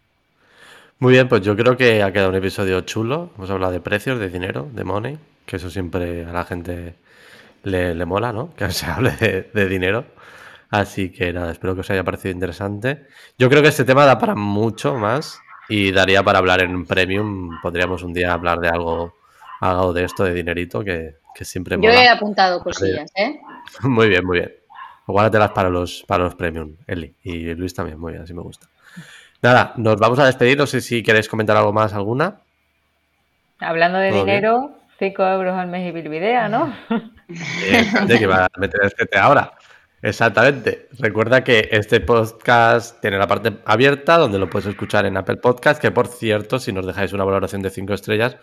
Muy 0.98 1.12
bien, 1.12 1.28
pues 1.28 1.42
yo 1.42 1.56
creo 1.56 1.76
que 1.76 2.02
ha 2.02 2.12
quedado 2.12 2.30
un 2.30 2.36
episodio 2.36 2.80
chulo. 2.82 3.30
Hemos 3.36 3.50
hablado 3.50 3.72
de 3.72 3.80
precios, 3.80 4.18
de 4.18 4.28
dinero, 4.28 4.68
de 4.72 4.84
money, 4.84 5.18
que 5.46 5.56
eso 5.56 5.70
siempre 5.70 6.24
a 6.24 6.32
la 6.32 6.44
gente 6.44 6.96
le, 7.62 8.04
mola, 8.04 8.32
¿no? 8.32 8.54
Que 8.54 8.70
se 8.70 8.86
hable 8.86 9.12
de, 9.12 9.68
dinero. 9.68 10.04
Así 10.70 11.10
que 11.10 11.32
nada, 11.32 11.52
espero 11.52 11.74
que 11.74 11.82
os 11.82 11.90
haya 11.90 12.04
parecido 12.04 12.32
interesante. 12.32 13.06
Yo 13.38 13.48
creo 13.48 13.62
que 13.62 13.68
este 13.68 13.84
tema 13.84 14.04
da 14.04 14.18
para 14.18 14.34
mucho 14.34 14.94
más 14.94 15.38
y 15.68 15.92
daría 15.92 16.22
para 16.22 16.38
hablar 16.38 16.62
en 16.62 16.84
Premium. 16.84 17.60
Podríamos 17.62 18.02
un 18.02 18.12
día 18.12 18.32
hablar 18.32 18.58
de 18.58 18.68
algo, 18.68 19.14
algo 19.60 19.92
de 19.92 20.04
esto, 20.04 20.24
de 20.24 20.34
dinerito, 20.34 20.82
que, 20.82 21.16
que 21.34 21.44
siempre 21.44 21.76
Yo 21.80 21.90
he 21.90 22.08
apuntado 22.08 22.62
cosillas, 22.62 23.10
¿eh? 23.14 23.40
Muy 23.82 24.08
bien, 24.08 24.24
muy 24.24 24.38
bien. 24.38 24.52
Guárdatelas 25.06 25.50
para 25.50 25.68
los, 25.68 26.04
para 26.06 26.24
los 26.24 26.34
premium, 26.34 26.76
Eli. 26.86 27.14
Y 27.22 27.54
Luis 27.54 27.74
también, 27.74 27.98
muy 27.98 28.12
bien, 28.12 28.22
así 28.22 28.32
me 28.32 28.42
gusta. 28.42 28.68
Nada, 29.42 29.74
nos 29.76 29.96
vamos 29.98 30.18
a 30.18 30.24
despedir. 30.24 30.56
No 30.56 30.66
sé 30.66 30.80
si 30.80 31.02
queréis 31.02 31.28
comentar 31.28 31.56
algo 31.56 31.72
más, 31.72 31.92
alguna. 31.92 32.40
Hablando 33.60 33.98
de 33.98 34.12
dinero, 34.12 34.72
5 35.04 35.22
euros 35.22 35.54
al 35.54 35.68
mes 35.68 35.86
y 35.86 35.92
Bilvidea, 35.92 36.48
¿no? 36.48 36.74
de 38.06 38.18
que 38.18 38.26
va 38.26 38.46
a 38.46 38.58
meter 38.58 38.80
el 38.96 39.18
ahora. 39.18 39.52
Exactamente. 40.00 40.88
Recuerda 40.98 41.44
que 41.44 41.68
este 41.72 42.00
podcast 42.00 43.02
tiene 43.02 43.18
la 43.18 43.26
parte 43.26 43.52
abierta 43.66 44.16
donde 44.16 44.38
lo 44.38 44.48
puedes 44.48 44.66
escuchar 44.66 45.04
en 45.04 45.18
Apple 45.18 45.36
Podcast, 45.36 45.78
que 45.80 45.90
por 45.90 46.06
cierto, 46.06 46.58
si 46.58 46.72
nos 46.72 46.86
dejáis 46.86 47.12
una 47.12 47.24
valoración 47.24 47.60
de 47.60 47.68
5 47.68 47.92
estrellas, 47.92 48.38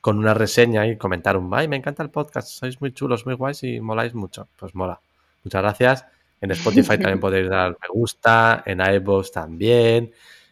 con 0.00 0.18
una 0.18 0.34
reseña 0.34 0.84
y 0.88 0.96
comentar 0.96 1.36
un, 1.36 1.48
ay, 1.54 1.68
me 1.68 1.76
encanta 1.76 2.02
el 2.02 2.10
podcast, 2.10 2.48
sois 2.48 2.80
muy 2.80 2.92
chulos, 2.92 3.24
muy 3.24 3.34
guays 3.34 3.62
y 3.62 3.80
moláis 3.80 4.12
mucho. 4.12 4.48
Pues 4.56 4.74
mola. 4.74 5.00
Muchas 5.44 5.62
gracias. 5.62 6.06
En 6.40 6.50
Spotify 6.50 6.98
también 6.98 7.20
podéis 7.20 7.48
dar 7.48 7.70
me 7.70 7.88
gusta, 7.92 8.64
en 8.66 8.80
iVoox 8.80 9.30
también, 9.30 10.10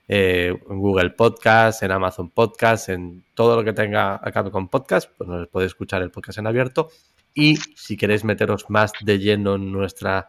eh, 0.09 0.59
en 0.69 0.79
Google 0.79 1.11
Podcast, 1.11 1.83
en 1.83 1.93
Amazon 1.93 2.31
Podcast, 2.31 2.89
en 2.89 3.25
todo 3.35 3.57
lo 3.57 3.65
que 3.65 3.75
tenga 3.75 4.15
acá 4.15 4.51
con 4.51 4.69
podcast, 4.69 5.11
pues 5.17 5.29
nos 5.29 5.49
podéis 5.49 5.73
escuchar 5.73 6.01
el 6.01 6.11
podcast 6.11 6.39
en 6.39 6.47
abierto. 6.47 6.89
Y 7.35 7.57
si 7.77 7.97
queréis 7.97 8.25
meteros 8.25 8.71
más 8.71 8.93
de 9.03 9.19
lleno 9.19 9.57
en 9.57 9.71
nuestra 9.71 10.29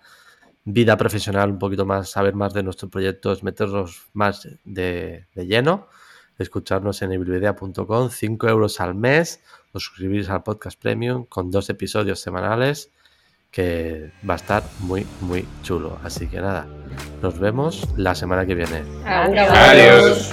vida 0.65 0.97
profesional, 0.97 1.51
un 1.51 1.59
poquito 1.59 1.85
más, 1.85 2.09
saber 2.09 2.35
más 2.35 2.53
de 2.53 2.61
nuestros 2.61 2.91
proyectos, 2.91 3.41
meteros 3.41 4.09
más 4.13 4.47
de, 4.65 5.25
lleno, 5.33 5.87
escucharnos 6.37 7.01
en 7.01 7.13
evilvidea.com, 7.13 8.09
5 8.09 8.47
euros 8.49 8.81
al 8.81 8.95
mes, 8.95 9.41
o 9.71 9.79
suscribirse 9.79 10.31
al 10.31 10.43
podcast 10.43 10.79
premium 10.79 11.25
con 11.25 11.51
dos 11.51 11.69
episodios 11.69 12.19
semanales 12.19 12.91
que 13.51 14.11
va 14.27 14.35
a 14.35 14.37
estar 14.37 14.63
muy, 14.79 15.05
muy 15.21 15.47
chulo. 15.63 15.99
Así 16.03 16.27
que 16.27 16.39
nada, 16.39 16.67
nos 17.21 17.39
vemos 17.39 17.87
la 17.97 18.15
semana 18.15 18.45
que 18.45 18.55
viene. 18.55 18.83
Adiós. 19.05 20.31